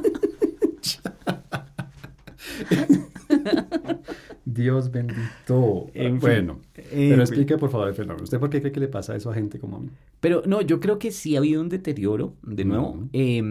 Dios 4.54 4.90
bendito. 4.90 5.90
En 5.94 6.20
fin. 6.20 6.20
bueno, 6.20 6.60
En 6.90 7.08
pero 7.08 7.22
fin. 7.26 7.34
explique 7.34 7.58
por 7.58 7.70
favor 7.70 7.88
el 7.88 7.94
fenómeno. 7.94 8.24
¿Usted 8.24 8.38
por 8.40 8.50
qué 8.50 8.60
cree 8.60 8.72
que 8.72 8.80
le 8.80 8.88
pasa 8.88 9.16
eso 9.16 9.30
a 9.30 9.34
gente 9.34 9.58
como 9.58 9.76
a 9.76 9.80
mí? 9.80 9.90
Pero 10.20 10.42
no, 10.46 10.60
yo 10.60 10.80
creo 10.80 10.98
que 10.98 11.12
sí 11.12 11.34
ha 11.36 11.38
habido 11.38 11.60
un 11.62 11.68
deterioro, 11.68 12.34
de 12.42 12.64
nuevo. 12.64 13.08
Eh, 13.12 13.42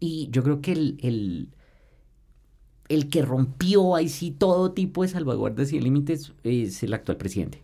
y 0.00 0.28
yo 0.30 0.42
creo 0.42 0.60
que 0.60 0.72
el, 0.72 0.98
el, 1.02 1.48
el 2.88 3.08
que 3.08 3.22
rompió 3.22 3.94
ahí 3.94 4.08
sí 4.08 4.30
todo 4.32 4.72
tipo 4.72 5.02
de 5.02 5.08
salvaguardas 5.08 5.72
y 5.72 5.80
límites 5.80 6.32
es 6.42 6.82
el 6.82 6.92
actual 6.94 7.16
presidente. 7.18 7.62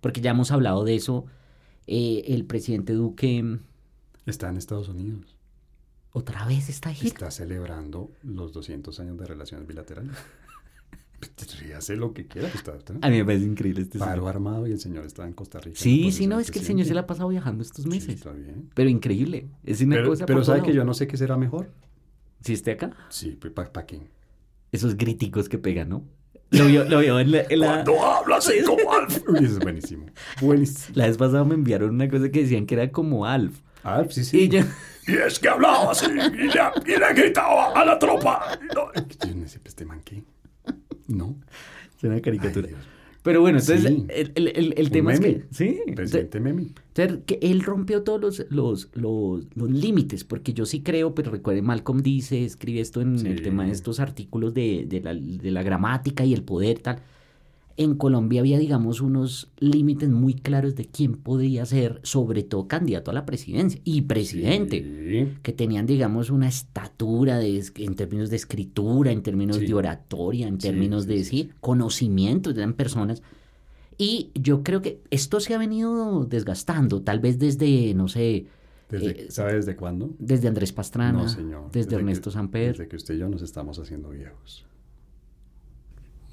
Porque 0.00 0.20
ya 0.20 0.30
hemos 0.32 0.50
hablado 0.52 0.84
de 0.84 0.94
eso. 0.96 1.26
eh, 1.86 2.24
el 2.28 2.44
presidente 2.46 2.92
Duque 2.94 3.58
Está 4.26 4.48
en 4.50 4.56
Estados 4.56 4.88
Unidos. 4.88 5.36
otra 6.12 6.46
vez 6.46 6.68
está 6.68 6.90
ahí. 6.90 6.98
Está 7.02 7.30
celebrando 7.30 8.10
los 8.22 8.52
200 8.52 8.98
años 9.00 9.18
de 9.18 9.26
relaciones 9.26 9.66
bilaterales. 9.66 10.12
Hace 11.76 11.96
lo 11.96 12.12
que 12.12 12.26
quiera. 12.26 12.48
pues, 12.48 12.64
Está, 12.78 12.94
A 13.00 13.10
mí 13.10 13.16
me 13.18 13.24
parece 13.24 13.44
increíble 13.44 13.82
este 13.82 13.98
paro 13.98 14.12
señor. 14.14 14.28
armado 14.28 14.66
y 14.66 14.72
el 14.72 14.78
señor 14.80 15.04
está 15.06 15.26
en 15.26 15.32
Costa 15.32 15.60
Rica. 15.60 15.78
Sí, 15.80 16.04
en 16.06 16.12
sí, 16.12 16.26
no, 16.26 16.38
es 16.40 16.50
que 16.50 16.58
el 16.58 16.64
señor 16.64 16.86
se 16.86 16.94
la 16.94 17.02
ha 17.02 17.06
pasado 17.06 17.28
viajando 17.28 17.62
estos 17.62 17.84
Sí, 17.84 17.88
meses. 17.88 18.14
está 18.16 18.32
bien. 18.32 18.70
Pero 18.74 18.88
increíble. 18.90 19.48
Es 19.64 19.80
una 19.80 19.96
Pero, 19.96 20.08
cosa 20.08 20.26
pero 20.26 20.44
¿sabe 20.44 20.62
que 20.62 20.72
yo 20.72 20.84
no 20.84 20.94
sé 20.94 21.06
qué 21.06 21.16
será 21.16 21.36
mejor? 21.36 21.70
Si 22.44 22.52
esté 22.52 22.72
acá, 22.72 22.90
Sí, 23.08 23.38
¿para 23.54 23.86
quién? 23.86 24.08
esos 24.72 24.94
críticos 24.96 25.48
que 25.48 25.58
pegan, 25.58 25.88
¿no? 25.90 26.04
Lo 26.50 26.66
vio, 26.66 26.84
lo 26.84 26.98
vio 27.00 27.18
en 27.20 27.30
la, 27.30 27.42
en 27.48 27.60
la- 27.60 27.80
habla 27.82 28.36
así 28.36 28.52
como 28.66 28.92
Alf. 28.92 29.20
Uy, 29.28 29.36
eso 29.44 29.54
es 29.54 29.58
buenísimo. 29.58 30.06
Buenísimo. 30.40 30.94
la 30.96 31.06
vez 31.06 31.16
pasada 31.16 31.44
me 31.44 31.54
enviaron 31.54 31.90
una 31.90 32.08
cosa 32.10 32.30
que 32.30 32.42
decían 32.42 32.66
que 32.66 32.74
era 32.74 32.90
como 32.90 33.24
Alf. 33.26 33.60
Alf, 33.84 34.12
sí, 34.12 34.24
sí. 34.24 34.40
Y 34.42 34.48
yo, 34.48 34.60
Y 35.08 35.12
es 35.16 35.38
que 35.38 35.48
hablaba 35.48 35.90
así 35.92 36.06
y 36.06 36.14
le, 36.14 36.94
y 36.94 36.98
le 36.98 37.14
gritaba 37.14 37.72
a 37.72 37.84
la 37.84 37.98
tropa. 37.98 38.58
No, 38.74 38.92
yo 39.28 39.34
no 39.34 39.48
sé, 39.48 39.60
este 39.64 39.84
man 39.84 40.00
qué. 40.04 40.22
No. 41.08 41.36
es 41.96 42.04
una 42.04 42.20
caricatura. 42.20 42.68
Pero 43.22 43.40
bueno, 43.40 43.60
entonces 43.60 43.86
Sí. 43.88 44.04
el, 44.08 44.32
el- 44.48 44.74
el- 44.76 44.90
tema 44.90 45.12
es 45.12 45.20
meme. 45.20 45.34
que... 45.34 45.44
Sí. 45.52 45.78
Presidente 45.94 46.40
Memi. 46.40 46.72
entonces, 46.88 47.20
que 47.24 47.38
él 47.40 47.62
rompió 47.62 48.02
todos 48.02 48.20
los, 48.20 48.46
los, 48.50 48.88
los, 48.94 49.44
los 49.54 49.70
límites, 49.70 50.24
porque 50.24 50.52
yo 50.52 50.66
sí 50.66 50.80
creo, 50.80 51.14
pero 51.14 51.30
recuerde, 51.30 51.62
Malcolm 51.62 52.02
dice, 52.02 52.44
escribe 52.44 52.80
esto 52.80 53.00
en 53.00 53.24
el 53.24 53.42
tema 53.42 53.64
de 53.64 53.70
estos 53.70 54.00
artículos 54.00 54.54
de, 54.54 54.86
de 54.88 55.00
la, 55.00 55.14
de 55.14 55.50
la 55.52 55.62
gramática 55.62 56.24
y 56.24 56.34
el 56.34 56.42
poder, 56.42 56.80
tal. 56.80 56.98
En 57.76 57.94
Colombia 57.94 58.40
había, 58.40 58.58
digamos, 58.58 59.00
unos 59.00 59.50
límites 59.58 60.08
muy 60.10 60.34
claros 60.34 60.74
de 60.74 60.84
quién 60.84 61.14
podía 61.14 61.64
ser, 61.64 62.00
sobre 62.02 62.42
todo, 62.42 62.68
candidato 62.68 63.10
a 63.10 63.14
la 63.14 63.24
presidencia 63.24 63.80
y 63.84 64.02
presidente. 64.02 64.82
Sí. 64.82 65.28
que 65.42 65.52
tenían, 65.52 65.86
digamos, 65.86 66.30
una 66.30 66.48
estatura 66.48 67.38
de, 67.38 67.62
en 67.76 67.94
términos 67.96 68.30
de 68.30 68.36
escritura, 68.36 69.10
en 69.12 69.22
términos 69.22 69.56
Sí. 69.58 69.66
de 69.66 69.74
oratoria, 69.74 70.48
en 70.48 70.58
términos 70.58 71.04
sí, 71.04 71.08
de 71.08 71.24
sí, 71.24 71.50
conocimientos, 71.60 72.56
eran 72.56 72.72
personas. 72.74 73.22
Y 73.98 74.30
yo 74.34 74.62
creo 74.62 74.80
que 74.82 75.00
esto 75.10 75.38
se 75.40 75.54
ha 75.54 75.58
venido 75.58 76.24
desgastando, 76.24 77.02
tal 77.02 77.20
vez 77.20 77.38
desde, 77.38 77.94
no 77.94 78.08
sé, 78.08 78.46
Desde- 78.90 79.22
Eh, 79.22 79.30
¿Sabe 79.30 79.54
desde 79.54 79.74
cuándo? 79.74 80.10
desde 80.18 80.48
Andrés 80.48 80.70
Pastrana, 80.70 81.22
no, 81.22 81.26
señor. 81.28 81.70
desde 81.72 81.88
que- 81.90 81.94
Ernesto 81.96 82.30
Samper. 82.30 82.72
Desde 82.72 82.88
que 82.88 82.96
usted 82.96 83.14
y 83.14 83.18
yo 83.20 83.28
nos 83.30 83.40
estamos 83.40 83.78
haciendo 83.78 84.10
viejos. 84.10 84.66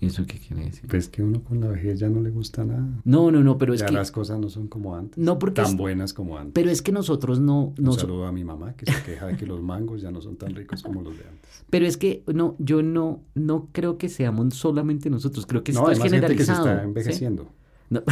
¿Eso 0.02 0.26
qué 0.26 0.40
quiere 0.40 0.64
decir? 0.64 0.88
Pues 0.88 1.10
que 1.10 1.22
uno 1.22 1.44
con 1.44 1.60
la 1.60 1.68
vejez 1.68 2.00
ya 2.00 2.08
no 2.08 2.22
le 2.22 2.30
gusta 2.30 2.64
nada. 2.64 2.88
No, 3.04 3.32
no, 3.32 3.44
no, 3.44 3.58
pero 3.58 3.74
es 3.74 3.82
ya 3.82 3.88
que, 3.88 3.94
las 3.94 4.12
cosas 4.12 4.40
no 4.40 4.50
son 4.50 4.68
como 4.70 4.96
antes. 4.96 5.18
No, 5.18 5.38
porque 5.40 5.62
Tan 5.62 5.72
es- 5.72 5.76
buenas 5.78 6.14
como 6.14 6.38
antes. 6.38 6.54
pero 6.54 6.70
es 6.72 6.82
que 6.82 6.94
nosotros 6.94 7.42
no, 7.42 7.74
Un 7.78 7.84
no 7.84 7.92
so- 7.92 8.00
saludo 8.02 8.26
a 8.26 8.32
mi 8.32 8.46
mamá 8.46 8.74
que 8.78 8.86
se 8.90 9.04
queja 9.04 9.28
de 9.28 9.36
que 9.36 9.46
los 9.46 9.62
mangos 9.62 10.02
ya 10.02 10.10
no 10.10 10.22
son 10.22 10.38
tan 10.38 10.56
ricos 10.56 10.84
como 10.84 11.02
los 11.02 11.18
de 11.18 11.26
antes. 11.26 11.66
pero 11.70 11.86
es 11.86 11.98
que 11.98 12.24
no, 12.34 12.56
yo 12.60 12.82
no, 12.82 13.22
no 13.36 13.68
creo 13.74 13.98
que 13.98 14.08
seamos 14.08 14.54
solamente 14.56 15.10
nosotros, 15.10 15.46
creo 15.46 15.64
que 15.66 15.74
no, 15.74 15.80
esto 15.82 15.92
es 15.92 16.00
más 16.00 16.10
gente 16.12 16.28
que 16.36 16.46
se 16.46 16.54
generalizado. 16.54 16.70
está 16.70 16.82
¿sí? 16.82 16.88
envejeciendo. 16.88 17.50
No. 17.90 18.04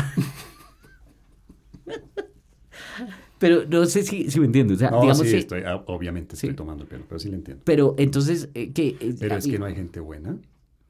Pero 3.40 3.66
no 3.70 3.86
sé 3.86 4.02
si, 4.04 4.32
si 4.32 4.40
me 4.40 4.48
entiendo. 4.48 4.74
O 4.74 4.78
sea, 4.78 4.90
No, 4.90 5.02
digamos 5.02 5.20
sí, 5.26 5.30
sí, 5.30 5.38
estoy, 5.38 5.62
ah, 5.66 5.84
obviamente 5.88 6.34
estoy 6.36 6.50
Sí. 6.50 6.56
tomando 6.56 6.84
el 6.84 6.90
pelo, 6.90 7.04
pero 7.08 7.20
sí 7.20 7.30
le 7.30 7.36
entiendo. 7.36 7.62
Pero 7.66 7.94
entonces, 8.00 8.50
eh, 8.56 8.74
que 8.74 8.98
eh, 9.00 9.16
Pero 9.20 9.36
es 9.36 9.46
que 9.46 9.60
no 9.60 9.66
hay 9.66 9.76
gente 9.76 10.00
buena. 10.00 10.38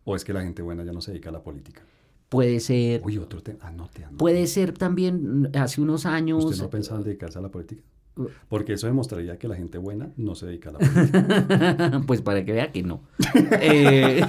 ¿O 0.10 0.16
es 0.16 0.24
que 0.24 0.32
la 0.32 0.41
gente 0.41 0.62
buena 0.62 0.86
ya 0.86 0.93
no 0.93 1.01
se 1.01 1.12
dedica 1.12 1.30
a 1.30 1.34
la 1.34 1.43
política? 1.43 1.82
puede 2.30 2.60
ser, 2.62 3.01
Uy, 3.05 3.18
otro 3.18 3.41
tema. 3.43 3.60
Anote, 3.62 4.03
anote. 4.03 4.18
puede 4.18 4.47
ser 4.47 4.72
también 4.74 5.49
hace 5.53 5.82
unos 5.82 6.05
años. 6.05 6.43
¿Usted 6.45 6.64
no 6.64 6.70
pensaba 6.70 6.99
en 6.99 7.05
dedicarse 7.05 7.39
a 7.39 7.41
la 7.41 7.49
política? 7.49 7.82
Porque 8.49 8.74
eso 8.74 8.88
demostraría 8.88 9.38
que 9.38 9.47
la 9.47 9.55
gente 9.55 9.78
buena 9.78 10.11
no 10.18 10.36
se 10.36 10.45
dedica 10.47 10.70
a 10.70 10.74
la 10.74 10.80
política. 10.80 12.01
pues 12.07 12.22
para 12.22 12.43
que 12.45 12.51
vea 12.53 12.72
que 12.72 12.84
no. 12.84 13.01
Eh, 13.61 14.22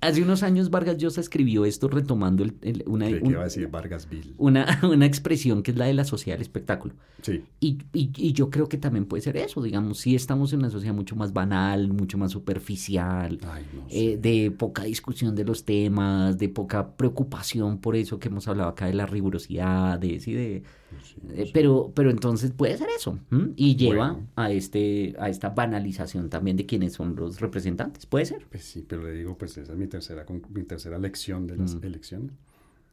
hace 0.00 0.22
unos 0.22 0.42
años 0.42 0.70
Vargas 0.70 0.96
Llosa 0.98 1.20
escribió 1.20 1.64
esto 1.64 1.88
retomando 1.88 2.44
el- 2.44 2.54
el- 2.62 2.84
una, 2.86 3.06
un- 3.08 3.30
iba 3.30 3.40
a 3.40 3.44
decir 3.44 3.68
Vargasville. 3.68 4.34
una, 4.38 4.80
una 4.82 5.06
expresión 5.06 5.62
que 5.62 5.70
es 5.72 5.76
la 5.76 5.86
de 5.86 5.94
la 5.94 6.04
sociedad 6.04 6.36
del 6.36 6.42
espectáculo. 6.42 6.94
Sí. 7.22 7.42
Y, 7.60 7.78
y- 7.92 8.10
y 8.16 8.32
yo 8.32 8.50
creo 8.50 8.68
que 8.68 8.76
también 8.78 9.06
puede 9.06 9.22
ser 9.22 9.36
eso, 9.36 9.62
digamos, 9.62 9.98
si 9.98 10.14
estamos 10.14 10.52
en 10.52 10.60
una 10.60 10.70
sociedad 10.70 10.94
mucho 10.94 11.16
más 11.16 11.32
banal, 11.32 11.92
mucho 11.92 12.18
más 12.18 12.30
superficial, 12.32 13.38
Ay, 13.50 13.64
no 13.74 13.86
eh, 13.90 14.16
de 14.20 14.50
poca 14.52 14.84
discusión 14.84 15.34
de 15.34 15.44
los 15.44 15.64
temas, 15.64 16.38
de 16.38 16.48
poca 16.48 16.96
preocupación 16.96 17.78
por 17.78 17.96
eso 17.96 18.18
que 18.18 18.28
hemos 18.28 18.46
hablado 18.48 18.68
acá 18.70 18.86
de 18.86 18.94
la 18.94 19.06
rigurosidad, 19.06 19.98
de, 19.98 20.62
sí, 21.02 21.16
eh, 21.30 21.46
sé. 21.46 21.50
pero, 21.52 21.92
pero 21.94 22.10
entonces 22.10 22.50
puede 22.52 22.76
ser 22.76 22.88
eso, 22.96 23.18
¿m? 23.30 23.52
y 23.56 23.76
lleva 23.76 24.12
Bueno. 24.12 24.28
a, 24.36 24.50
este, 24.52 25.14
a 25.18 25.28
esta 25.28 25.50
banalización 25.50 26.28
también 26.30 26.56
de 26.56 26.66
quiénes 26.66 26.92
son 26.94 27.14
los 27.16 27.40
representantes, 27.40 28.06
puede 28.06 28.24
ser. 28.26 28.46
Pues 28.50 28.64
sí, 28.64 28.84
pero 28.86 29.02
le 29.02 29.12
digo, 29.12 29.36
pues 29.36 29.56
esa 29.58 29.72
es 29.72 29.78
mi 29.78 29.86
tercera, 29.86 30.24
mi 30.50 30.62
tercera 30.64 30.98
lección 30.98 31.46
de 31.46 31.56
las 31.56 31.74
Mm. 31.74 31.84
elecciones. 31.84 32.32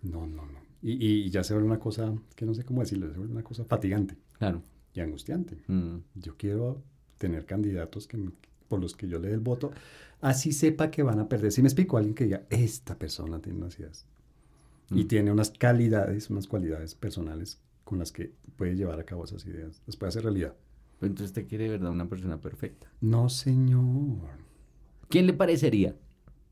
No, 0.01 0.27
no, 0.27 0.45
no. 0.45 0.59
Y, 0.81 1.05
y 1.05 1.29
ya 1.29 1.43
se 1.43 1.53
vuelve 1.53 1.67
una 1.69 1.79
cosa, 1.79 2.13
que 2.35 2.45
no 2.45 2.53
sé 2.53 2.63
cómo 2.65 2.81
decirlo, 2.81 3.09
se 3.11 3.17
vuelve 3.17 3.33
una 3.33 3.43
cosa 3.43 3.63
fatigante 3.63 4.17
Claro. 4.37 4.61
y 4.93 4.99
angustiante. 4.99 5.57
Mm. 5.67 5.97
Yo 6.15 6.35
quiero 6.35 6.81
tener 7.17 7.45
candidatos 7.45 8.05
que 8.07 8.17
por 8.67 8.81
los 8.81 8.95
que 8.95 9.07
yo 9.07 9.19
le 9.19 9.27
dé 9.29 9.35
el 9.35 9.39
voto, 9.39 9.71
así 10.19 10.51
sepa 10.51 10.89
que 10.91 11.03
van 11.03 11.19
a 11.19 11.29
perder. 11.29 11.51
Si 11.51 11.61
me 11.61 11.67
explico, 11.67 11.95
alguien 11.97 12.15
que 12.15 12.23
diga, 12.25 12.43
esta 12.49 12.97
persona 12.97 13.39
tiene 13.39 13.59
unas 13.59 13.77
ideas 13.79 14.05
y 14.91 15.03
Mm. 15.05 15.07
tiene 15.07 15.31
unas 15.31 15.51
calidades, 15.51 16.29
unas 16.29 16.47
cualidades 16.47 16.95
personales 16.95 17.59
con 17.93 17.99
las 17.99 18.11
que 18.11 18.31
puede 18.57 18.75
llevar 18.75 18.99
a 18.99 19.03
cabo 19.03 19.23
esas 19.23 19.45
ideas, 19.45 19.83
las 19.85 19.95
puede 19.95 20.09
hacer 20.09 20.23
realidad. 20.23 20.55
Entonces 20.99 21.27
usted 21.27 21.47
quiere 21.47 21.65
de 21.65 21.69
verdad 21.71 21.91
una 21.91 22.09
persona 22.09 22.41
perfecta. 22.41 22.91
No, 23.01 23.29
señor. 23.29 24.17
¿Quién 25.09 25.27
le 25.27 25.33
parecería? 25.33 25.95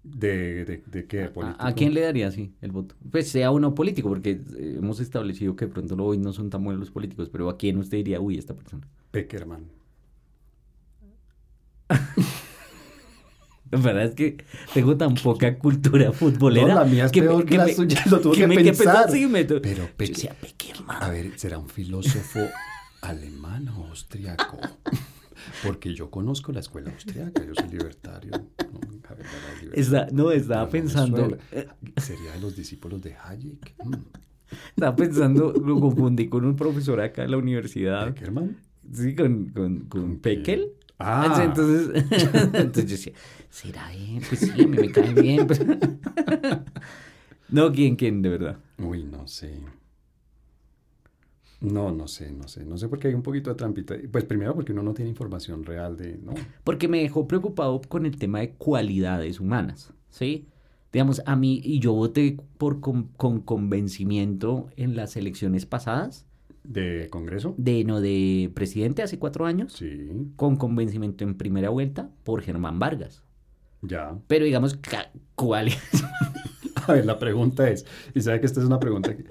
¿De, 0.04 0.66
de, 0.66 0.84
de 0.86 1.08
qué? 1.08 1.24
¿A- 1.24 1.34
político? 1.34 1.64
¿A, 1.66 1.74
quién 1.74 1.96
le 1.96 2.02
daría 2.02 2.28
así 2.28 2.54
el 2.62 2.72
voto? 2.72 2.94
Pues 3.12 3.30
sea 3.30 3.50
uno 3.50 3.74
político, 3.74 4.08
porque 4.08 4.32
eh, 4.32 4.76
hemos 4.78 5.00
establecido 5.00 5.56
que 5.56 5.66
de 5.66 5.72
pronto 5.72 5.96
hoy 6.06 6.20
no 6.20 6.32
son 6.32 6.52
tan 6.52 6.64
buenos 6.64 6.80
los 6.80 6.92
políticos, 6.92 7.30
pero 7.32 7.50
¿a 7.50 7.58
quién 7.58 7.80
usted 7.80 7.98
diría, 7.98 8.22
uy, 8.22 8.38
esta 8.38 8.54
persona? 8.54 8.88
Peckerman. 9.10 9.66
La 13.72 13.80
verdad 13.80 14.04
es 14.06 14.16
que 14.16 14.38
tengo 14.74 14.98
tan 14.98 15.16
poca 15.16 15.58
cultura 15.58 16.12
futbolera. 16.12 16.68
No, 16.68 16.76
la 16.82 16.86
mía 16.86 17.06
es 17.06 17.12
peor 17.12 17.46
que 17.46 17.58
la 17.58 17.68
suya, 17.70 18.04
lo 18.10 18.20
tuve 18.20 18.36
que 18.36 18.48
me 18.48 18.56
pensar. 18.64 19.10
sí, 19.10 19.26
me- 19.28 19.46
Pero 19.46 19.88
Peque- 19.98 20.14
decía. 20.14 20.36
A 20.88 21.10
ver, 21.10 21.32
¿será 21.40 21.58
un 21.58 21.70
filósofo 21.70 22.40
alemán 23.02 23.68
o 23.70 23.88
austriaco? 23.88 24.58
Porque 25.66 25.94
yo 25.96 26.10
conozco 26.12 26.52
la 26.52 26.60
escuela 26.60 26.92
austriaca, 26.92 27.44
yo 27.46 27.54
soy 27.56 27.70
libertario. 27.70 28.32
No. 28.32 28.80
Está- 29.74 30.08
no, 30.12 30.32
estaba 30.32 30.70
Pero 30.70 30.84
me 30.84 30.90
pensando, 30.90 31.38
eh, 31.52 31.68
¿Sería 31.98 32.32
de 32.34 32.40
los 32.42 32.56
discípulos 32.56 33.02
de 33.02 33.16
Hayek? 33.16 33.76
Mm. 33.86 33.94
estaba 34.76 34.96
pensando, 34.98 35.54
lo 35.54 35.80
confundí 35.80 36.28
con 36.28 36.44
un 36.44 36.58
profesor 36.58 37.00
acá 37.00 37.24
en 37.24 37.32
la 37.32 37.38
universidad. 37.38 38.14
¿Peckerman? 38.14 38.58
Sí, 38.94 39.16
con, 39.16 39.46
con, 39.46 39.80
con 39.86 40.02
¿Con 40.02 40.20
Peckel. 40.20 40.74
Ah. 41.04 41.41
Entonces, 41.43 42.06
entonces 42.54 42.86
yo 42.86 42.91
decía, 42.91 43.14
¿será 43.49 43.93
él? 43.93 44.22
Pues 44.28 44.41
sí, 44.41 44.52
a 44.52 44.68
mí 44.68 44.78
me 44.78 44.91
cae 44.91 45.14
bien. 45.14 45.47
pues. 45.47 45.62
No, 47.49 47.70
¿quién, 47.74 47.97
quién, 47.97 48.22
de 48.22 48.30
verdad? 48.30 48.58
Uy, 48.78 49.04
no 49.04 49.28
sé. 49.28 49.60
No, 51.60 51.91
no 51.91 52.08
sé, 52.08 52.32
no 52.32 52.47
sé. 52.47 52.66
No 52.66 52.78
sé 52.78 52.88
porque 52.88 53.10
hay 53.10 53.14
un 53.14 53.22
poquito 53.22 53.49
de 53.49 53.56
trampita. 53.58 53.95
Pues 54.12 54.24
primero 54.24 54.56
porque 54.56 54.72
uno 54.72 54.82
no 54.84 54.93
tiene 54.93 55.10
información 55.10 55.66
real 55.66 55.97
de, 55.97 56.18
¿no? 56.18 56.34
Porque 56.64 56.88
me 56.88 57.02
dejó 57.02 57.28
preocupado 57.28 57.82
con 57.82 58.06
el 58.06 58.18
tema 58.18 58.39
de 58.39 58.54
cualidades 58.54 59.39
humanas, 59.41 59.93
¿sí? 60.10 60.47
Digamos, 60.93 61.22
a 61.26 61.36
mí, 61.36 61.62
y 61.64 61.80
yo 61.80 61.93
voté 61.93 62.38
por 62.58 62.80
con, 62.80 63.10
con 63.18 63.41
convencimiento 63.41 64.70
en 64.76 64.95
las 64.95 65.16
elecciones 65.18 65.66
pasadas, 65.66 66.26
¿De 66.64 67.07
Congreso? 67.09 67.55
de 67.57 67.84
no 67.84 68.01
de 68.01 68.51
presidente 68.53 69.01
hace 69.01 69.18
cuatro 69.20 69.45
años, 69.45 69.74
Sí, 69.74 70.09
con 70.36 70.55
convencimiento 70.57 71.24
en 71.24 71.36
primera 71.36 71.70
vuelta 71.70 72.09
por 72.24 72.41
Germán 72.41 72.78
Vargas. 72.80 73.24
ya. 73.82 74.16
Pero 74.28 74.45
digamos, 74.45 74.80
¿cuál? 75.36 75.70
A 76.88 76.93
ver, 76.93 77.05
la 77.05 77.18
pregunta 77.20 77.70
es, 77.70 77.86
y 78.14 78.22
sabe 78.22 78.39
que 78.39 78.45
esta 78.45 78.59
es 78.59 78.66
una 78.66 78.80
pregunta, 78.80 79.16
que, 79.16 79.26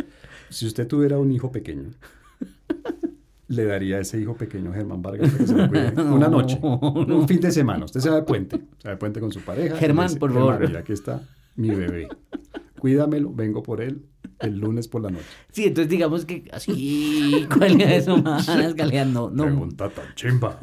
si 0.50 0.66
usted 0.66 0.86
tuviera 0.86 1.18
un 1.18 1.30
hijo 1.32 1.50
pequeño, 1.52 1.90
¿le 3.48 3.64
daría 3.64 3.96
a 3.96 4.00
ese 4.00 4.20
hijo 4.20 4.34
pequeño 4.34 4.72
Germán 4.72 5.02
Vargas 5.02 5.30
para 5.30 5.38
que 5.38 5.46
se 5.46 5.56
lo 5.56 5.68
cuide? 5.68 5.90
Una 6.02 6.28
noche, 6.28 6.58
un 6.62 7.26
fin 7.28 7.40
de 7.40 7.50
semana, 7.50 7.84
usted 7.84 8.00
se 8.00 8.08
va 8.10 8.16
de 8.16 8.22
puente, 8.22 8.60
se 8.78 8.88
va 8.88 8.90
de 8.94 8.96
puente 8.98 9.20
con 9.20 9.32
su 9.32 9.40
pareja. 9.40 9.76
Germán, 9.76 10.08
dice, 10.08 10.18
por 10.20 10.30
"Germán, 10.32 10.48
favor". 10.54 10.68
Mira, 10.68 10.80
aquí 10.80 10.92
está 10.92 11.22
mi 11.56 11.70
bebé, 11.70 12.08
cuídamelo, 12.78 13.32
vengo 13.32 13.62
por 13.62 13.80
él 13.80 14.04
el 14.41 14.59
lunes 14.59 14.88
por 14.88 15.03
la 15.03 15.11
noche. 15.11 15.24
Sí, 15.53 15.64
entonces 15.64 15.91
digamos 15.91 16.24
que 16.24 16.45
así, 16.53 17.47
cualidades 17.57 18.09
humanas, 18.09 18.47
calidad, 18.76 19.07
no, 19.07 19.30
no. 19.30 19.45
Pregunta 19.45 19.88
tan 19.91 20.14
chimba. 20.14 20.59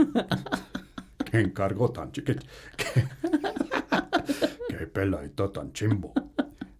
¿Qué 1.29 1.39
encargo 1.41 1.89
tan 1.91 2.11
chi- 2.11 2.21
qué, 2.23 2.35
qué, 4.69 4.87
peladito 4.87 5.49
tan 5.49 5.71
chimbo? 5.73 6.13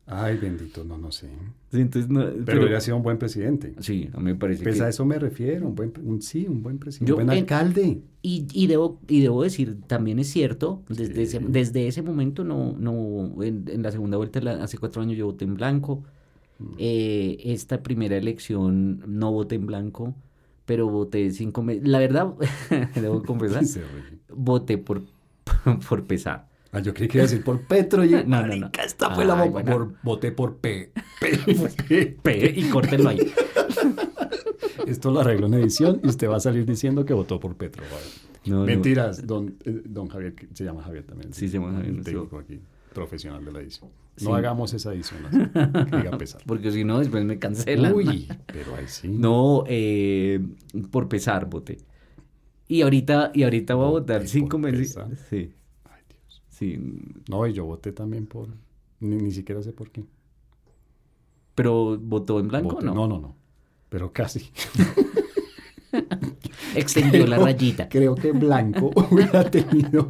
Ay, 0.10 0.38
bendito, 0.38 0.86
no, 0.86 0.98
no 0.98 1.12
sé. 1.12 1.28
Sí, 1.70 1.82
entonces 1.82 2.10
no, 2.10 2.22
Pero, 2.22 2.46
pero- 2.46 2.62
hubiera 2.62 2.80
sido 2.80 2.96
un 2.96 3.04
buen 3.04 3.18
presidente. 3.18 3.74
sí, 3.80 4.10
a 4.14 4.18
mí 4.20 4.24
me 4.32 4.36
parece 4.36 4.64
Pues 4.64 4.78
que... 4.78 4.84
a 4.84 4.88
eso 4.88 5.04
me 5.06 5.20
refiero, 5.20 5.68
un 5.68 5.76
buen, 5.76 5.92
un, 6.02 6.22
sí, 6.22 6.48
un 6.48 6.64
buen 6.64 6.78
presidente, 6.80 7.10
Yo 7.10 7.18
un 7.18 7.26
buen 7.26 7.38
en- 7.38 7.44
alcalde. 7.44 8.00
Y, 8.22 8.48
y, 8.54 8.68
debo, 8.68 9.02
y 9.10 9.20
debo 9.22 9.44
decir, 9.44 9.78
también 9.86 10.20
es 10.20 10.28
cierto, 10.30 10.82
desde, 10.88 11.14
Sí. 11.14 11.22
ese, 11.38 11.40
desde 11.46 11.88
ese 11.90 12.02
momento, 12.04 12.46
no, 12.46 12.74
no 12.80 13.44
en, 13.44 13.66
en 13.68 13.84
la 13.84 13.92
segunda 13.92 14.16
vuelta, 14.16 14.40
la- 14.40 14.64
hace 14.64 14.78
cuatro 14.78 15.02
años 15.02 15.18
yo 15.18 15.26
voté 15.26 15.44
en 15.44 15.56
blanco. 15.56 16.06
Eh, 16.78 17.38
esta 17.46 17.84
primera 17.84 18.18
elección 18.18 19.04
no 19.08 19.32
voté 19.32 19.56
en 19.56 19.66
blanco, 19.68 20.16
pero 20.66 20.90
voté 20.90 21.30
cinco 21.32 21.62
meses. 21.64 21.88
La 21.88 22.00
verdad, 22.00 22.34
debo 22.96 23.22
confesar, 23.24 23.64
voté 24.30 24.78
por, 24.78 25.04
por 25.90 26.06
pesar. 26.06 26.48
Ah, 26.72 26.80
yo 26.80 26.94
creí 26.94 27.08
que 27.08 27.18
iba 27.20 27.24
a 27.26 27.28
decir 27.30 27.44
por 27.44 27.62
Petro 27.62 28.04
y 28.04 28.10
No, 28.26 28.46
no, 28.46 28.56
no. 28.56 28.70
esta 28.84 29.12
fue 29.16 29.24
la 29.24 29.40
Ay, 29.42 29.48
bo- 29.50 29.54
bueno. 29.54 29.72
por, 29.72 29.94
voté 30.04 30.32
por 30.34 30.58
P. 30.58 30.92
P. 31.88 32.18
Pe- 32.22 32.54
y 32.56 32.70
córtenlo 32.70 33.10
ahí. 33.10 33.20
Esto 34.86 35.12
lo 35.12 35.20
arreglo 35.22 35.48
en 35.48 35.54
edición 35.56 36.00
y 36.04 36.08
usted 36.08 36.30
va 36.30 36.38
a 36.38 36.40
salir 36.40 36.66
diciendo 36.66 37.06
que 37.06 37.14
votó 37.14 37.40
por 37.40 37.56
Petro. 37.56 37.84
no. 38.46 38.64
Mentiras, 38.66 39.26
don, 39.26 39.56
eh, 39.66 39.82
don 39.86 40.08
Javier, 40.08 40.34
se 40.54 40.64
llama 40.64 40.82
Javier 40.84 41.06
también. 41.06 41.34
Sí, 41.34 41.48
se 41.48 41.58
llama 41.58 41.74
Javier, 41.74 42.04
técnico 42.04 42.38
aquí, 42.38 42.60
profesional 42.98 43.46
de 43.46 43.52
la 43.52 43.60
edición. 43.60 43.92
Sí. 44.16 44.26
No 44.26 44.34
hagamos 44.34 44.74
esa 44.74 44.92
edición 44.92 45.26
así, 45.28 45.38
que 45.38 45.98
diga 45.98 46.18
pesar. 46.18 46.42
Porque 46.48 46.72
si 46.72 46.84
no, 46.84 46.98
después 47.00 47.24
me 47.24 47.38
cancelan. 47.38 47.94
Uy, 47.94 48.28
pero 48.48 48.76
ahí 48.76 48.88
sí. 48.88 49.08
No, 49.08 49.64
eh, 49.68 50.40
por 50.90 51.08
pesar 51.08 51.48
voté. 51.48 51.78
Y 52.68 52.82
ahorita, 52.82 53.32
y 53.34 53.44
ahorita 53.44 53.76
voy 53.76 53.86
a 53.86 53.90
votar 53.90 54.28
cinco 54.28 54.58
meses. 54.58 54.98
Sí, 55.30 55.54
Ay, 55.86 56.02
Dios. 56.10 56.44
sí. 56.50 56.80
No, 57.30 57.46
y 57.46 57.54
yo 57.54 57.66
voté 57.66 57.92
también 57.92 58.26
por... 58.26 58.48
Ni, 59.00 59.16
ni 59.18 59.32
siquiera 59.32 59.62
sé 59.62 59.72
por 59.74 59.92
qué. 59.92 60.04
Pero 61.54 61.98
votó 62.00 62.40
en 62.40 62.48
blanco, 62.48 62.78
o 62.78 62.82
¿no? 62.82 62.94
No, 62.96 63.08
no, 63.08 63.20
no. 63.20 63.36
Pero 63.90 64.12
casi. 64.12 64.50
Extendió 66.76 67.28
la 67.28 67.38
rayita. 67.38 67.88
Creo 67.90 68.16
que 68.16 68.32
blanco 68.32 68.92
hubiera 69.12 69.50
tenido 69.50 70.08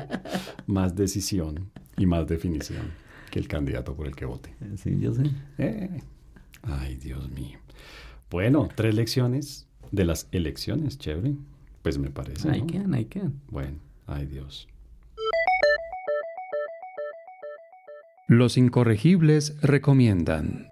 más 0.65 0.95
decisión 0.95 1.69
y 1.97 2.05
más 2.05 2.27
definición 2.27 2.91
que 3.31 3.39
el 3.39 3.47
candidato 3.47 3.95
por 3.95 4.07
el 4.07 4.15
que 4.15 4.25
vote. 4.25 4.53
Sí, 4.77 4.97
yo 4.99 5.13
sé. 5.13 5.23
Eh. 5.57 6.01
Ay, 6.63 6.95
Dios 6.95 7.29
mío. 7.31 7.59
Bueno, 8.29 8.69
tres 8.73 8.95
lecciones 8.95 9.67
de 9.91 10.05
las 10.05 10.27
elecciones, 10.31 10.97
chévere. 10.97 11.35
Pues 11.81 11.97
me 11.97 12.09
parece. 12.09 12.49
Ahí 12.49 12.61
¿no? 12.61 12.67
quedan, 12.67 12.93
ahí 12.93 13.05
quedan. 13.05 13.41
Bueno, 13.49 13.77
ay 14.05 14.25
Dios. 14.25 14.67
Los 18.27 18.57
incorregibles 18.57 19.59
recomiendan. 19.61 20.69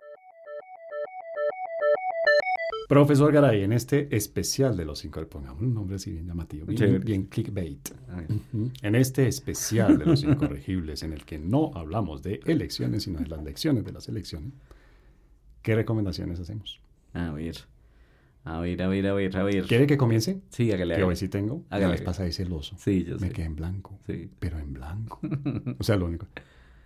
Profesor 2.87 3.31
Garay, 3.31 3.63
en 3.63 3.73
este 3.73 4.15
especial 4.15 4.77
de 4.77 4.85
los 4.85 4.99
cinco, 4.99 5.25
pongamos 5.27 5.61
un 5.61 5.73
nombre 5.73 5.95
así 5.95 6.11
bien 6.11 6.27
llamativo, 6.27 6.65
bien, 6.67 7.01
bien 7.03 7.23
clickbait. 7.25 7.89
A 8.09 8.17
ver. 8.17 8.27
Ujú. 8.31 8.71
En 8.81 8.95
este 8.95 9.27
especial 9.27 9.97
de 9.97 10.05
los 10.05 10.23
incorregibles, 10.23 11.01
en 11.03 11.13
el 11.13 11.25
que 11.25 11.39
no 11.39 11.71
hablamos 11.73 12.21
de 12.21 12.41
elecciones, 12.45 13.03
sino 13.03 13.19
de 13.19 13.27
las 13.27 13.43
lecciones 13.43 13.83
de 13.85 13.91
las 13.91 14.07
elecciones, 14.07 14.53
¿qué 15.63 15.75
recomendaciones 15.75 16.39
hacemos? 16.39 16.79
A 17.13 17.31
ver. 17.31 17.55
A 18.43 18.59
ver, 18.59 18.83
a 18.83 18.87
ver, 18.87 19.07
a 19.07 19.13
ver, 19.15 19.35
a 19.37 19.43
ver. 19.43 19.63
¿Quiere 19.65 19.87
que 19.87 19.97
comience? 19.97 20.39
Sí, 20.49 20.71
hágale. 20.71 20.95
Que 20.95 21.03
hoy 21.03 21.15
sí 21.15 21.27
tengo. 21.29 21.63
Hágale. 21.71 21.85
La 21.85 21.91
vez 21.93 22.01
pasada 22.03 22.29
hice 22.29 22.43
celoso. 22.43 22.75
Sí, 22.77 23.03
yo 23.03 23.15
Me 23.17 23.27
sé. 23.29 23.33
quedé 23.33 23.45
en 23.47 23.55
blanco. 23.55 23.97
Sí. 24.05 24.29
Pero 24.39 24.59
en 24.59 24.73
blanco. 24.73 25.19
O 25.79 25.83
sea, 25.83 25.95
lo 25.95 26.05
único. 26.05 26.27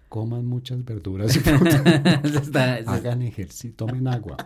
Coman 0.08 0.46
muchas 0.46 0.86
verduras 0.86 1.36
y 1.36 1.40
frutas. 1.42 1.84
Hagan 2.88 3.22
ejercicio, 3.24 3.74
tomen 3.76 4.08
agua. 4.08 4.38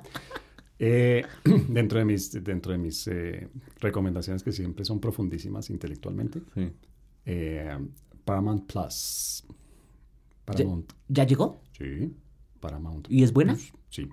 Eh, 0.86 1.24
dentro 1.70 2.00
de 2.00 2.04
mis, 2.06 2.32
dentro 2.44 2.74
de 2.74 2.78
mis 2.78 3.08
eh, 3.08 3.48
recomendaciones 3.80 4.44
que 4.44 4.52
siempre 4.52 4.84
son 4.84 5.00
profundísimas 5.00 5.70
intelectualmente, 5.70 6.42
sí. 6.54 6.72
eh, 7.26 7.78
Paramount 8.26 8.66
Plus. 8.70 9.46
Paramount, 10.44 10.92
¿Ya 11.08 11.24
llegó? 11.26 11.62
sí, 11.78 12.14
Paramount. 12.60 13.08
¿Y 13.10 13.24
es 13.24 13.32
buena? 13.32 13.54
Plus, 13.54 13.72
Sí. 13.90 14.10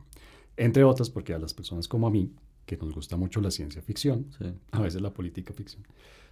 Entre 0.57 0.85
otras 0.85 1.11
porque 1.11 1.35
a 1.35 1.39
las 1.41 1.55
personas 1.55 1.89
como 1.89 2.07
a 2.07 2.11
mí, 2.11 2.33
que 2.67 2.77
nos 2.77 2.95
gusta 2.95 3.17
mucho 3.17 3.41
la 3.41 3.51
ciencia 3.51 3.83
ficción, 3.83 4.27
Sí. 4.39 4.45
a 4.71 4.81
veces 4.81 5.03
la 5.03 5.13
política 5.13 5.53
ficción, 5.53 5.83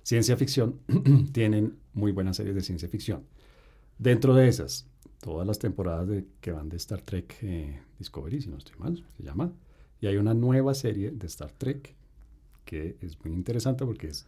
ciencia 0.05 0.36
ficción, 0.36 0.78
tienen 1.32 1.78
muy 1.95 2.12
buenas 2.12 2.36
series 2.36 2.55
de 2.55 2.61
ciencia 2.62 2.89
ficción. 2.89 3.24
Dentro 3.99 4.34
de 4.34 4.47
esas, 4.47 4.86
todas 5.20 5.45
las 5.49 5.59
temporadas 5.59 6.07
de, 6.07 6.26
que 6.41 6.53
van 6.53 6.68
de 6.68 6.76
Star 6.76 7.01
Trek 7.03 7.36
eh, 7.43 7.80
Discovery, 7.99 8.41
si 8.41 8.49
no 8.51 8.57
estoy 8.59 8.76
mal, 8.78 9.05
se 9.16 9.22
llama, 9.24 9.53
y 10.01 10.07
hay 10.07 10.16
una 10.16 10.34
nueva 10.34 10.74
serie 10.74 11.11
de 11.11 11.26
Star 11.26 11.53
Trek 11.53 11.94
que 12.64 12.96
es 13.01 13.18
muy 13.24 13.34
interesante 13.34 13.84
porque 13.86 14.09
es 14.09 14.26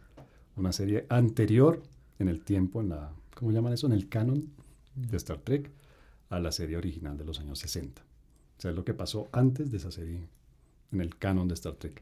una 0.55 0.71
serie 0.71 1.05
anterior 1.09 1.83
en 2.17 2.27
el 2.27 2.41
tiempo, 2.43 2.81
en 2.81 2.89
la, 2.89 3.13
¿cómo 3.35 3.51
llaman 3.51 3.73
eso? 3.73 3.87
En 3.87 3.93
el 3.93 4.09
canon 4.09 4.49
de 4.95 5.17
Star 5.17 5.39
Trek 5.39 5.69
a 6.29 6.39
la 6.39 6.51
serie 6.51 6.77
original 6.77 7.17
de 7.17 7.25
los 7.25 7.39
años 7.39 7.59
60. 7.59 8.01
O 8.01 8.61
sea, 8.61 8.71
es 8.71 8.77
lo 8.77 8.83
que 8.83 8.93
pasó 8.93 9.29
antes 9.31 9.69
de 9.71 9.77
esa 9.77 9.91
serie 9.91 10.27
en 10.91 11.01
el 11.01 11.17
canon 11.17 11.47
de 11.47 11.53
Star 11.53 11.73
Trek. 11.75 12.01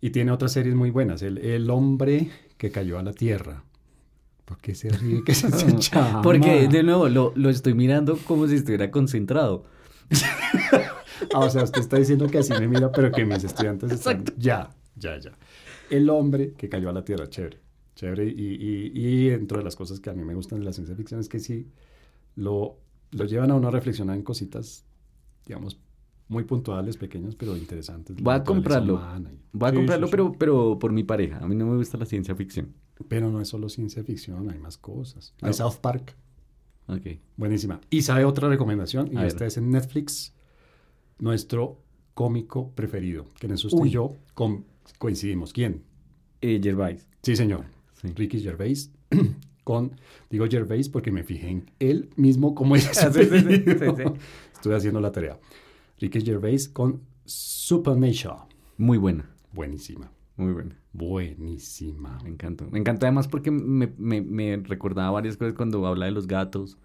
Y 0.00 0.10
tiene 0.10 0.32
otras 0.32 0.52
series 0.52 0.74
muy 0.74 0.90
buenas. 0.90 1.22
El, 1.22 1.38
el 1.38 1.68
hombre 1.70 2.30
que 2.56 2.70
cayó 2.70 2.98
a 2.98 3.02
la 3.02 3.12
Tierra. 3.12 3.64
¿Por 4.44 4.58
qué 4.58 4.74
se 4.74 4.90
ríe? 4.90 5.22
¿Qué 5.24 5.34
se? 5.34 5.48
Porque, 6.22 6.68
de 6.68 6.82
nuevo, 6.82 7.08
lo, 7.08 7.32
lo 7.36 7.50
estoy 7.50 7.74
mirando 7.74 8.16
como 8.16 8.48
si 8.48 8.56
estuviera 8.56 8.90
concentrado. 8.90 9.64
Ah, 11.34 11.40
o 11.40 11.50
sea, 11.50 11.62
usted 11.64 11.80
está 11.82 11.96
diciendo 11.98 12.26
que 12.28 12.38
así 12.38 12.52
me 12.54 12.66
mira, 12.66 12.90
pero 12.90 13.12
que 13.12 13.24
mis 13.24 13.44
estudiantes 13.44 13.92
están... 13.92 14.24
Ya, 14.38 14.70
ya, 14.96 15.18
ya. 15.18 15.32
El 15.90 16.08
hombre 16.08 16.54
que 16.54 16.68
cayó 16.68 16.88
a 16.88 16.92
la 16.92 17.04
Tierra, 17.04 17.28
chévere. 17.28 17.60
Chévere. 17.94 18.26
Y, 18.26 18.54
y, 18.54 18.92
y 18.94 19.28
dentro 19.28 19.58
de 19.58 19.64
las 19.64 19.76
cosas 19.76 20.00
que 20.00 20.08
a 20.10 20.14
mí 20.14 20.24
me 20.24 20.34
gustan 20.34 20.60
de 20.60 20.64
la 20.64 20.72
ciencia 20.72 20.96
ficción 20.96 21.20
es 21.20 21.28
que 21.28 21.38
sí 21.38 21.68
lo, 22.36 22.78
lo 23.10 23.24
llevan 23.26 23.50
a 23.50 23.54
uno 23.54 23.68
a 23.68 23.70
reflexionar 23.70 24.16
en 24.16 24.22
cositas, 24.22 24.86
digamos, 25.46 25.78
muy 26.28 26.44
puntuales, 26.44 26.96
pequeñas, 26.96 27.34
pero 27.36 27.56
interesantes. 27.56 28.16
Voy 28.16 28.34
a 28.34 28.42
comprarlo. 28.42 28.94
humana 28.94 29.30
y- 29.32 29.38
Voy 29.52 29.68
a 29.68 29.70
Sí, 29.72 29.76
comprarlo, 29.76 30.06
sí, 30.06 30.10
sí. 30.10 30.16
Pero, 30.16 30.32
pero 30.38 30.78
por 30.78 30.90
mi 30.92 31.04
pareja. 31.04 31.38
A 31.38 31.46
mí 31.46 31.54
no 31.54 31.66
me 31.66 31.76
gusta 31.76 31.98
la 31.98 32.06
ciencia 32.06 32.34
ficción. 32.34 32.74
Pero 33.08 33.30
no 33.30 33.40
es 33.40 33.48
solo 33.48 33.68
ciencia 33.68 34.02
ficción, 34.02 34.50
hay 34.50 34.58
más 34.58 34.78
cosas. 34.78 35.34
No. 35.42 35.48
Hay 35.48 35.54
South 35.54 35.76
Park. 35.80 36.16
Buenísima. 37.36 37.80
Y 37.90 38.02
sabe 38.02 38.24
otra 38.24 38.48
recomendación, 38.48 39.08
y 39.12 39.16
A 39.16 39.20
ver. 39.20 39.28
esta 39.28 39.46
es 39.46 39.56
en 39.56 39.70
Netflix, 39.70 40.34
nuestro 41.18 41.78
cómico 42.14 42.70
preferido, 42.74 43.26
que 43.38 43.46
en 43.46 43.52
eso 43.52 43.68
usted 43.68 43.80
Uy. 43.80 43.88
y 43.88 43.92
yo 43.92 44.16
com- 44.34 44.64
coincidimos. 44.98 45.52
¿Quién? 45.52 45.82
Eh, 46.40 46.60
Gervais. 46.62 47.06
Sí, 47.22 47.36
señor. 47.36 47.64
Sí. 48.00 48.08
Ricky 48.14 48.40
Gervais. 48.40 48.90
Con, 49.64 49.92
digo 50.30 50.46
Gervais 50.50 50.88
porque 50.88 51.12
me 51.12 51.22
fijé 51.22 51.48
en 51.50 51.70
él 51.78 52.08
mismo 52.16 52.54
como 52.54 52.74
es 52.76 52.86
Ah, 53.04 53.12
sí, 53.12 53.24
sí. 53.24 53.62
Estuve 54.54 54.74
haciendo 54.74 55.00
la 55.00 55.12
tarea. 55.12 55.38
Ricky 56.00 56.22
Gervais 56.22 56.68
con 56.68 57.02
Supernatural. 57.26 58.38
Muy 58.78 58.96
buena. 58.98 59.30
Buenísima. 59.52 60.10
Muy 60.40 60.52
buena. 60.52 60.76
Buenísima. 60.92 62.18
Me 62.22 62.30
encantó. 62.30 62.68
Me 62.70 62.78
encantó 62.78 63.06
además 63.06 63.28
porque 63.28 63.50
me, 63.50 63.92
me, 63.98 64.20
me 64.20 64.56
recordaba 64.56 65.10
varias 65.12 65.36
cosas 65.36 65.54
cuando 65.54 65.86
habla 65.86 66.06
de 66.06 66.12
los 66.12 66.26
gatos. 66.26 66.76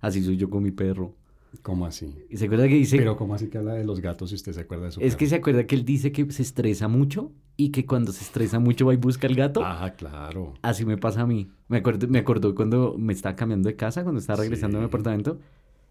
Así 0.00 0.22
soy 0.22 0.36
yo 0.36 0.48
con 0.50 0.62
mi 0.62 0.70
perro. 0.70 1.14
¿Cómo 1.62 1.86
así? 1.86 2.14
Y 2.30 2.36
se 2.36 2.46
acuerda 2.46 2.66
que 2.66 2.74
dice... 2.74 2.96
Pero 2.96 3.16
¿cómo 3.16 3.34
así 3.34 3.48
que 3.48 3.58
habla 3.58 3.74
de 3.74 3.84
los 3.84 4.00
gatos 4.00 4.30
si 4.30 4.34
usted 4.34 4.52
se 4.52 4.60
acuerda 4.62 4.86
de 4.86 4.90
su 4.92 5.00
es 5.00 5.14
que 5.14 5.18
perro? 5.24 5.28
se 5.30 5.34
acuerda 5.36 5.66
que 5.66 5.76
él 5.76 5.84
dice 5.84 6.10
que 6.10 6.30
se 6.32 6.42
estresa 6.42 6.88
mucho 6.88 7.30
y 7.56 7.70
que 7.70 7.86
cuando 7.86 8.10
se 8.10 8.24
estresa 8.24 8.58
mucho 8.58 8.86
va 8.86 8.94
y 8.94 8.96
busca 8.96 9.26
el 9.28 9.36
gato. 9.36 9.62
Ah, 9.64 9.94
claro. 9.96 10.54
Así 10.62 10.84
me 10.84 10.96
pasa 10.98 11.20
a 11.20 11.26
mí. 11.26 11.48
Me 11.68 11.76
acuerdo, 11.78 12.08
me 12.08 12.18
acordó 12.18 12.54
cuando 12.56 12.96
me 12.98 13.12
estaba 13.12 13.36
cambiando 13.36 13.68
de 13.68 13.76
casa, 13.76 14.02
cuando 14.02 14.18
estaba 14.20 14.40
regresando 14.40 14.78
a 14.78 14.80
mi 14.80 14.86
Sí. 14.86 14.88
apartamento. 14.88 15.38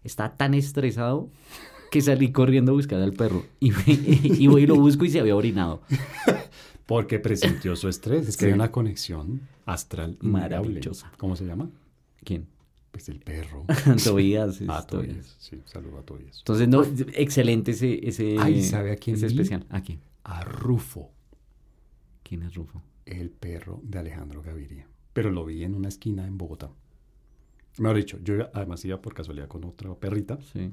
Estaba 0.02 0.36
tan 0.36 0.52
estresado 0.52 1.30
que 1.90 2.02
salí 2.02 2.30
corriendo 2.30 2.72
a 2.72 2.74
buscar 2.74 3.00
al 3.00 3.14
perro. 3.14 3.42
Y, 3.58 3.70
me- 3.70 3.76
y 3.88 4.46
voy 4.48 4.64
y 4.64 4.66
lo 4.66 4.76
busco 4.76 5.06
y 5.06 5.10
se 5.10 5.18
había 5.20 5.34
orinado. 5.34 5.80
Porque 6.86 7.18
presintió 7.18 7.76
su 7.76 7.88
estrés. 7.88 8.28
Es 8.28 8.36
que 8.36 8.44
Sí. 8.44 8.46
hay 8.48 8.52
una 8.52 8.70
conexión 8.70 9.40
astral. 9.66 10.18
Maravillosa. 10.20 11.10
¿Cómo 11.16 11.34
se 11.36 11.44
llama? 11.46 11.70
¿Quién? 12.24 12.46
Pues 12.90 13.08
el 13.08 13.20
perro. 13.20 13.64
Tobías. 14.04 14.60
ah, 14.68 14.86
Tobías. 14.86 15.34
Sí, 15.38 15.60
saludo 15.64 15.98
a 15.98 16.02
Tobías. 16.02 16.38
Entonces, 16.38 16.68
no, 16.68 16.82
excelente 17.14 17.72
ese, 17.72 18.06
ese, 18.06 18.36
Ay, 18.38 18.62
¿sabe 18.62 18.92
a 18.92 18.96
quién 18.96 19.16
ese 19.16 19.26
vi? 19.28 19.32
especial. 19.32 19.66
¿A 19.70 19.82
quién? 19.82 20.00
A 20.24 20.42
Rufo, 20.44 21.10
¿Quién 22.22 22.42
es 22.42 22.54
Rufo? 22.54 22.82
el 23.06 23.30
perro 23.30 23.80
de 23.82 23.98
Alejandro 23.98 24.42
Gaviria. 24.42 24.86
Pero 25.12 25.30
lo 25.30 25.44
vi 25.44 25.64
en 25.64 25.74
una 25.74 25.88
esquina 25.88 26.26
en 26.26 26.38
Bogotá. 26.38 26.70
Mejor 27.78 27.96
dicho, 27.96 28.18
yo 28.22 28.48
además 28.54 28.84
iba 28.84 29.00
por 29.02 29.14
casualidad 29.14 29.48
con 29.48 29.64
otra 29.64 29.94
perrita 29.94 30.38
Sí. 30.52 30.70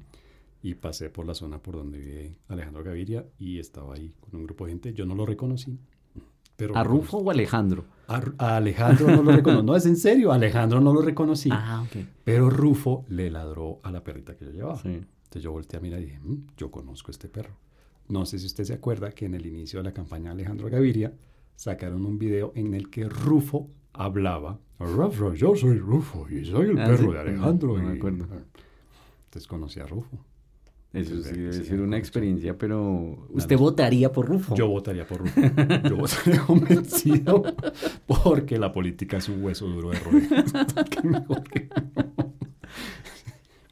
y 0.61 0.75
pasé 0.75 1.09
por 1.09 1.25
la 1.25 1.33
zona 1.33 1.57
por 1.59 1.75
donde 1.75 1.97
vive 1.99 2.35
Alejandro 2.47 2.83
Gaviria 2.83 3.25
y 3.39 3.57
estaba 3.59 3.95
ahí 3.95 4.15
con 4.21 4.35
un 4.35 4.43
grupo 4.45 4.65
de 4.65 4.71
gente. 4.73 4.93
Yo 4.93 5.05
no 5.05 5.15
lo 5.15 5.25
reconocí. 5.25 5.77
Pero 6.61 6.77
¿A 6.77 6.83
Rufo 6.83 7.17
o 7.17 7.31
Alejandro? 7.31 7.85
A, 8.07 8.21
a 8.37 8.57
Alejandro 8.57 9.07
no 9.15 9.23
lo 9.23 9.31
reconocí. 9.31 9.65
No, 9.65 9.75
es 9.75 9.85
en 9.87 9.97
serio. 9.97 10.31
Alejandro 10.31 10.79
no 10.79 10.93
lo 10.93 11.01
reconocí. 11.01 11.49
Ah, 11.51 11.83
ok. 11.87 12.05
Pero 12.23 12.51
Rufo 12.51 13.03
le 13.09 13.31
ladró 13.31 13.79
a 13.81 13.91
la 13.91 14.03
perrita 14.03 14.35
que 14.35 14.45
yo 14.45 14.51
llevaba. 14.51 14.77
Sí. 14.77 14.89
Entonces 14.89 15.41
yo 15.41 15.51
volteé 15.51 15.79
a 15.79 15.81
mirar 15.81 15.99
y 16.01 16.05
dije, 16.05 16.19
"Mm, 16.19 16.45
yo 16.57 16.69
conozco 16.69 17.09
a 17.09 17.13
este 17.13 17.29
perro. 17.29 17.55
No 18.09 18.27
sé 18.27 18.37
si 18.37 18.45
usted 18.45 18.63
se 18.65 18.73
acuerda 18.75 19.09
que 19.11 19.25
en 19.25 19.33
el 19.33 19.43
inicio 19.47 19.79
de 19.79 19.85
la 19.85 19.91
campaña 19.91 20.25
de 20.25 20.41
Alejandro 20.41 20.69
Gaviria 20.69 21.13
sacaron 21.55 22.05
un 22.05 22.19
video 22.19 22.51
en 22.55 22.75
el 22.75 22.91
que 22.91 23.09
Rufo 23.09 23.71
hablaba. 23.93 24.59
Rufo, 24.77 25.33
yo 25.33 25.55
soy 25.55 25.79
Rufo 25.79 26.27
y 26.29 26.45
soy 26.45 26.69
el 26.69 26.79
Ah, 26.79 26.85
perro 26.85 27.07
sí. 27.07 27.11
de 27.13 27.19
Alejandro. 27.21 27.77
No 27.77 27.83
me 27.87 27.95
y- 27.95 27.97
acuerdo. 27.97 28.25
Entonces 29.25 29.47
conocí 29.47 29.79
a 29.79 29.87
Rufo. 29.87 30.19
Eso 30.93 31.21
sí 31.23 31.31
debe 31.33 31.53
ser 31.53 31.79
una 31.79 31.97
experiencia, 31.97 32.57
pero... 32.57 33.25
¿Usted 33.29 33.57
votaría 33.57 34.11
por 34.11 34.27
Rufo? 34.27 34.55
Yo 34.55 34.67
votaría 34.67 35.07
por 35.07 35.19
Rufo. 35.21 35.39
Yo 35.89 35.95
votaría 35.95 36.41
convencido 36.45 37.43
porque 38.07 38.57
la 38.59 38.73
política 38.73 39.17
es 39.17 39.29
un 39.29 39.41
hueso 39.43 39.67
duro 39.67 39.91
de 39.91 39.97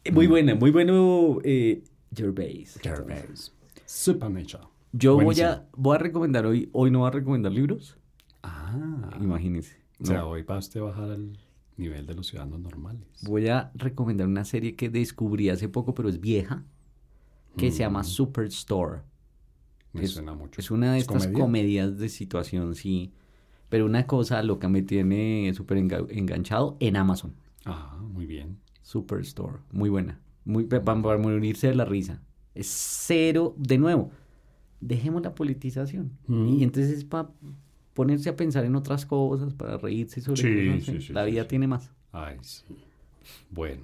Eh, 0.06 0.12
Muy 0.12 0.28
buena, 0.28 0.56
muy 0.56 0.72
bueno 0.72 1.40
eh, 1.44 1.84
Gervais. 2.16 2.80
Gervais. 2.82 3.54
Supernatural. 3.86 4.68
Yo 4.94 5.20
voy 5.20 5.40
a, 5.42 5.68
voy 5.76 5.96
a 5.96 6.00
recomendar 6.00 6.46
hoy, 6.46 6.70
hoy 6.72 6.90
no 6.90 7.00
voy 7.00 7.10
a 7.10 7.12
recomendar 7.12 7.52
libros, 7.52 7.98
Ah. 8.42 9.10
imagínense. 9.22 9.76
O 10.02 10.06
sea, 10.06 10.20
No. 10.20 10.30
hoy 10.30 10.44
va 10.44 10.58
usted 10.58 10.80
a 10.80 10.84
bajar 10.84 11.12
al 11.12 11.38
nivel 11.78 12.06
de 12.08 12.14
los 12.16 12.28
ciudadanos 12.28 12.60
normales. 12.62 13.04
Voy 13.24 13.50
a 13.50 13.72
recomendar 13.76 14.28
una 14.28 14.46
serie 14.46 14.76
que 14.76 14.90
descubrí 14.90 15.50
hace 15.50 15.68
poco, 15.70 15.94
pero 15.94 16.08
es 16.10 16.20
vieja, 16.22 16.64
que 17.60 17.72
se 17.72 17.80
llama 17.80 18.02
Mm. 18.02 18.06
Superstore. 18.06 19.02
Me 19.94 20.04
es- 20.04 20.12
suena 20.12 20.34
mucho. 20.34 20.62
Es 20.62 20.70
una 20.72 20.92
de 20.94 20.98
¿Es 21.00 21.04
estas 21.04 21.24
comedia? 21.24 21.44
comedias 21.44 21.98
de 21.98 22.10
situación, 22.10 22.76
sí. 22.76 23.12
Pero 23.70 23.86
una 23.86 24.08
cosa 24.08 24.42
loca 24.44 24.68
me 24.70 24.82
tiene 24.82 25.52
súper 25.56 25.78
enga- 25.78 26.08
enganchado 26.10 26.76
en 26.80 26.96
Amazon. 26.96 27.34
Ah, 27.66 27.98
muy 28.02 28.26
bien. 28.26 28.58
Superstore. 28.82 29.58
Muy 29.72 29.90
buena. 29.90 30.20
Muy, 30.46 30.64
pa- 30.66 30.82
pa- 30.82 31.00
para 31.02 31.18
morirse 31.20 31.68
de 31.68 31.76
la 31.76 31.86
risa. 31.86 32.22
Es 32.56 32.68
cero, 32.68 33.54
de 33.58 33.78
nuevo, 33.78 34.12
dejemos 34.82 35.22
la 35.22 35.36
politización. 35.36 36.12
Mm. 36.28 36.48
Y 36.48 36.64
entonces 36.64 36.98
es 36.98 37.04
para 37.06 37.30
ponerse 37.94 38.30
a 38.30 38.36
pensar 38.36 38.66
en 38.66 38.76
otras 38.76 39.06
cosas, 39.06 39.54
para 39.54 39.78
reírse 39.78 40.22
sobre 40.22 40.42
Sí, 40.42 40.70
cosas. 40.72 40.86
sí, 40.86 40.92
¿sí? 41.02 41.08
sí, 41.08 41.14
la 41.14 41.24
vida 41.26 41.48
tiene 41.48 41.68
más. 41.68 41.92
Ay, 42.12 42.38
sí. 42.42 42.64
Bueno. 43.52 43.84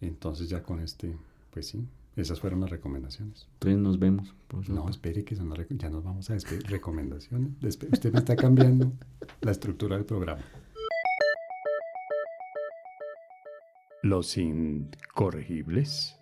Entonces 0.00 0.48
ya 0.48 0.62
con 0.62 0.80
este, 0.80 1.14
pues 1.50 1.66
sí, 1.68 1.84
esas 2.22 2.40
fueron 2.40 2.60
las 2.60 2.70
recomendaciones. 2.70 3.48
Entonces 3.54 3.78
nos 3.80 3.98
vemos. 3.98 4.34
No, 4.68 4.88
espere 4.88 5.24
que 5.24 5.36
son 5.36 5.48
las 5.50 5.58
ya 5.70 5.88
nos 5.90 6.02
vamos 6.04 6.28
a 6.30 6.34
despedir. 6.34 6.66
Recomendaciones. 6.68 7.50
Despe- 7.60 7.92
Usted 7.92 8.12
me 8.12 8.18
está 8.18 8.36
cambiando 8.36 8.92
la 9.40 9.50
estructura 9.50 9.96
del 9.96 10.04
programa. 10.06 10.42
Los 14.02 14.36
incorregibles. 14.38 16.16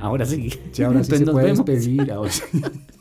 Ahora 0.00 0.26
sí. 0.26 0.50
Sí, 0.72 0.82
ahora 0.82 1.02
sí 1.02 1.12
Entonces 1.14 1.18
se 1.18 1.24
nos 1.24 1.32
puede 1.32 1.46
vemos. 1.46 1.64
despedir. 1.64 2.12
ahora 2.12 2.30
sí. 2.30 2.42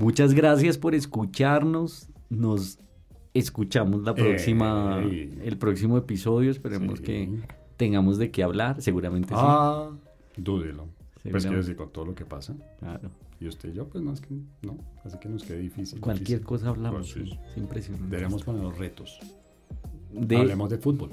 Muchas 0.00 0.34
gracias 0.34 0.78
por 0.78 0.94
escucharnos. 0.94 2.08
Nos 2.30 2.78
escuchamos 3.34 4.02
la 4.02 4.14
próxima, 4.14 5.00
Ey. 5.02 5.38
el 5.44 5.58
próximo 5.58 5.98
episodio. 5.98 6.50
Esperemos 6.50 6.98
Sí. 6.98 7.04
que 7.04 7.28
tengamos 7.76 8.16
de 8.18 8.30
qué 8.30 8.42
hablar. 8.42 8.80
Seguramente 8.80 9.34
Ah, 9.36 9.90
dúdelo. 10.36 10.86
Sí, 11.22 11.28
Pues 11.30 11.44
quiero 11.44 11.58
decir, 11.58 11.76
con 11.76 11.90
todo 11.90 12.06
lo 12.06 12.14
que 12.14 12.24
pasa. 12.24 12.54
Claro. 12.78 13.10
Y 13.40 13.46
usted 13.46 13.70
y 13.70 13.72
yo, 13.74 13.86
pues 13.88 14.02
es 14.06 14.20
que 14.22 14.34
no. 14.62 14.78
Así 15.04 15.18
que 15.18 15.28
nos 15.28 15.42
queda 15.44 15.58
difícil. 15.58 16.00
Cualquier 16.00 16.26
difícil. 16.40 16.46
cosa 16.46 16.68
hablamos. 16.70 17.12
Pues, 17.12 17.28
sí. 17.28 17.38
Es 17.50 17.56
impresionante. 17.58 18.08
Deberíamos 18.08 18.42
poner 18.42 18.62
los 18.62 18.78
retos. 18.78 19.18
De- 20.12 20.36
Hablemos 20.36 20.70
de 20.70 20.78
fútbol. 20.78 21.10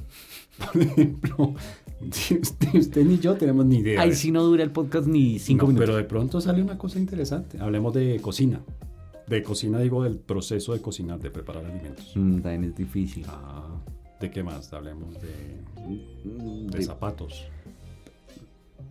Por 0.74 0.82
ejemplo, 0.82 1.54
usted, 2.02 2.76
usted 2.76 3.06
ni 3.06 3.20
yo 3.20 3.36
tenemos 3.36 3.66
ni 3.66 3.78
idea. 3.78 4.06
De- 4.06 4.16
si 4.16 4.32
no 4.32 4.44
dura 4.44 4.64
el 4.64 4.72
podcast 4.72 5.08
ni 5.08 5.40
cinco 5.40 5.64
No, 5.66 5.74
minutos. 5.74 5.86
Pero 5.88 5.98
de 5.98 6.04
pronto 6.06 6.42
sale 6.42 6.62
una 6.62 6.78
cosa 6.78 7.00
interesante. 7.00 7.60
Hablemos 7.60 7.94
de 7.94 8.20
cocina. 8.22 8.62
De 9.28 9.44
cocina 9.44 9.80
digo 9.80 10.04
del 10.04 10.18
proceso 10.18 10.74
de 10.74 10.82
cocinar, 10.82 11.20
de 11.20 11.30
preparar 11.30 11.66
alimentos. 11.66 12.12
Mm, 12.16 12.40
también 12.40 12.64
es 12.66 12.76
difícil. 12.76 13.26
Ah, 13.28 13.76
¿de 14.22 14.32
qué 14.32 14.42
más? 14.42 14.72
Hablemos 14.74 15.14
de, 15.22 15.62
Mm, 16.26 16.68
de 16.68 16.78
de- 16.80 16.84
zapatos. 16.84 17.46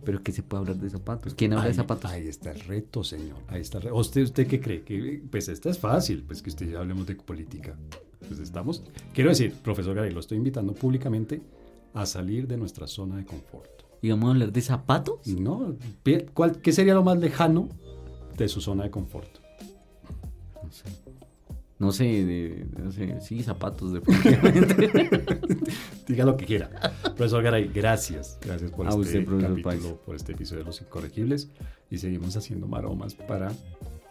Pero 0.03 0.21
que 0.23 0.31
se 0.31 0.41
puede 0.43 0.61
hablar 0.61 0.77
de 0.77 0.89
zapatos. 0.89 1.33
¿Quién 1.33 1.51
habla 1.53 1.65
Ahí- 1.65 1.69
de 1.71 1.75
zapatos? 1.75 2.09
Ahí 2.11 2.27
está 2.27 2.51
el 2.51 2.61
reto, 2.61 3.03
señor. 3.03 3.39
Ahí 3.47 3.61
está 3.61 3.79
el 3.79 3.85
reto. 3.85 3.95
¿Usted, 3.97 4.23
¿Usted 4.23 4.47
qué 4.47 4.61
cree? 4.61 4.83
Que, 4.83 5.21
pues 5.29 5.49
esta 5.49 5.69
es 5.69 5.79
fácil, 5.79 6.23
pues 6.23 6.41
que 6.41 6.49
usted 6.49 6.69
ya 6.71 6.79
hablemos 6.79 7.07
de 7.07 7.15
política. 7.15 7.75
Pues 8.27 8.39
estamos. 8.39 8.83
Quiero 9.13 9.29
decir, 9.29 9.53
profesor 9.63 9.95
Gary, 9.95 10.11
lo 10.11 10.19
estoy 10.19 10.37
invitando 10.37 10.73
públicamente 10.73 11.41
a 11.93 12.05
salir 12.05 12.47
de 12.47 12.57
nuestra 12.57 12.87
zona 12.87 13.17
de 13.17 13.25
confort. 13.25 13.69
¿Y 14.01 14.09
vamos 14.09 14.27
a 14.27 14.31
hablar 14.33 14.51
de 14.51 14.61
zapatos? 14.61 15.25
No, 15.27 15.75
pi- 16.03 16.25
¿cuál, 16.33 16.59
¿qué 16.61 16.71
sería 16.71 16.93
lo 16.93 17.03
más 17.03 17.17
lejano 17.17 17.69
de 18.37 18.47
su 18.47 18.61
zona 18.61 18.83
de 18.83 18.91
confort? 18.91 19.29
No 20.63 20.71
sé. 20.71 20.83
No 21.79 21.91
sé, 21.91 22.03
de- 22.03 22.67
no 22.77 22.91
sé. 22.91 23.19
Sí, 23.21 23.41
zapatos, 23.43 23.93
definitivamente. 23.93 24.89
Diga 26.07 26.25
lo 26.25 26.35
que 26.37 26.45
quiera. 26.45 26.69
Profesor 27.15 27.41
Garay, 27.43 27.67
gracias. 27.73 28.39
Gracias 28.43 28.71
por 28.71 28.87
A 28.87 28.89
este 28.89 29.19
usted, 29.19 29.25
capítulo, 29.39 29.97
por 30.05 30.15
este 30.15 30.33
episodio 30.33 30.59
de 30.61 30.65
Los 30.65 30.81
Incorregibles. 30.81 31.49
Y 31.89 31.97
seguimos 31.99 32.35
haciendo 32.35 32.67
maromas 32.67 33.13
para 33.15 33.51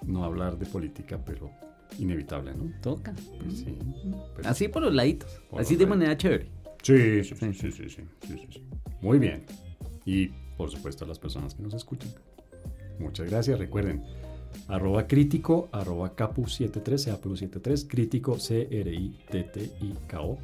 no 0.05 0.25
hablar 0.25 0.59
de 0.59 0.67
política, 0.67 1.19
pero 1.25 1.51
inevitable, 1.99 2.55
¿no? 2.55 2.73
Toca. 2.83 3.15
Pues 4.35 4.47
así 4.47 4.69
por 4.69 4.83
los 4.83 4.95
laditos. 4.95 5.41
Así 5.53 5.75
los 5.75 5.81
de 5.81 5.87
manera 5.87 6.17
chévere. 6.17 6.49
Sí 6.83 7.25
sí 7.25 7.35
sí, 7.35 7.53
sí 7.53 7.73
sí 7.73 7.89
sí, 7.89 8.03
Muy 9.01 9.19
bien. 9.19 9.45
Y 10.05 10.29
por 10.57 10.71
supuesto 10.71 11.05
a 11.05 11.09
las 11.09 11.19
personas 11.19 11.55
que 11.55 11.63
nos 11.63 11.75
escuchan. 11.75 12.11
Muchas 12.99 13.29
gracias. 13.29 13.59
Recuerden, 13.59 14.03
arroba 14.69 15.07
crítico, 15.07 15.69
arroba 15.73 16.17
capu73, 16.17 17.13
capu73, 17.13 17.87
crítico, 17.89 18.39
C-R-I-T-T-I-K-O. 18.39 20.39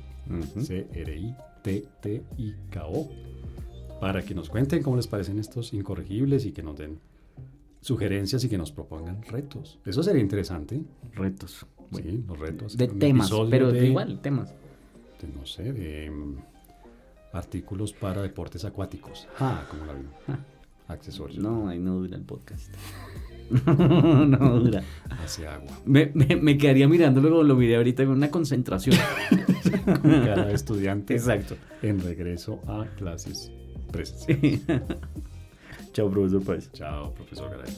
C-R-I-T-T-I-K-O. 0.60 1.32
Para 4.00 4.22
que 4.22 4.34
nos 4.34 4.48
cuenten 4.48 4.82
cómo 4.82 4.96
les 4.96 5.06
parecen 5.06 5.38
estos 5.38 5.72
incorregibles 5.72 6.44
y 6.44 6.52
que 6.52 6.62
nos 6.62 6.76
den 6.76 6.98
sugerencias 7.82 8.42
y 8.44 8.48
que 8.48 8.56
nos 8.56 8.72
propongan 8.72 9.22
retos. 9.24 9.78
Eso 9.84 10.02
sería 10.02 10.22
interesante. 10.22 10.80
Retos. 11.14 11.66
sí, 11.94 12.24
los 12.26 12.38
retos. 12.38 12.76
De 12.78 12.88
temas, 12.88 13.30
pero 13.50 13.70
de- 13.70 13.86
igual, 13.88 14.20
temas. 14.22 14.54
de, 15.20 15.28
no 15.28 15.44
sé, 15.44 15.70
de 15.74 16.10
mm, 16.10 16.36
artículos 17.34 17.92
para 17.92 18.22
deportes 18.22 18.64
acuáticos. 18.64 19.28
Ah, 19.38 19.66
como 19.70 19.84
la 19.84 19.92
vi. 19.92 20.06
Accesorios. 20.88 21.42
No, 21.42 21.68
ahí 21.68 21.78
no 21.78 21.96
dura 21.96 22.16
el 22.16 22.22
podcast. 22.22 22.72
no 23.66 24.60
dura. 24.60 24.82
Hacia 25.22 25.54
agua. 25.56 25.78
Me, 25.84 26.10
me, 26.14 26.36
me 26.36 26.56
quedaría 26.58 26.88
mirándolo 26.88 27.30
como 27.30 27.42
lo 27.42 27.54
miré 27.56 27.76
ahorita 27.76 28.04
con 28.04 28.14
una 28.16 28.30
concentración. 28.30 28.96
Con 29.84 30.02
cada 30.02 30.52
estudiante 30.52 31.14
Exacto. 31.14 31.56
en 31.82 32.00
regreso 32.00 32.60
a 32.68 32.84
clases 32.96 33.50
presenciales. 33.90 34.60
Chao, 35.92 36.08
profesor 36.10 36.42
Páez. 36.42 36.70
Chao, 36.72 37.12
profesor 37.12 37.50
Garay. 37.50 37.70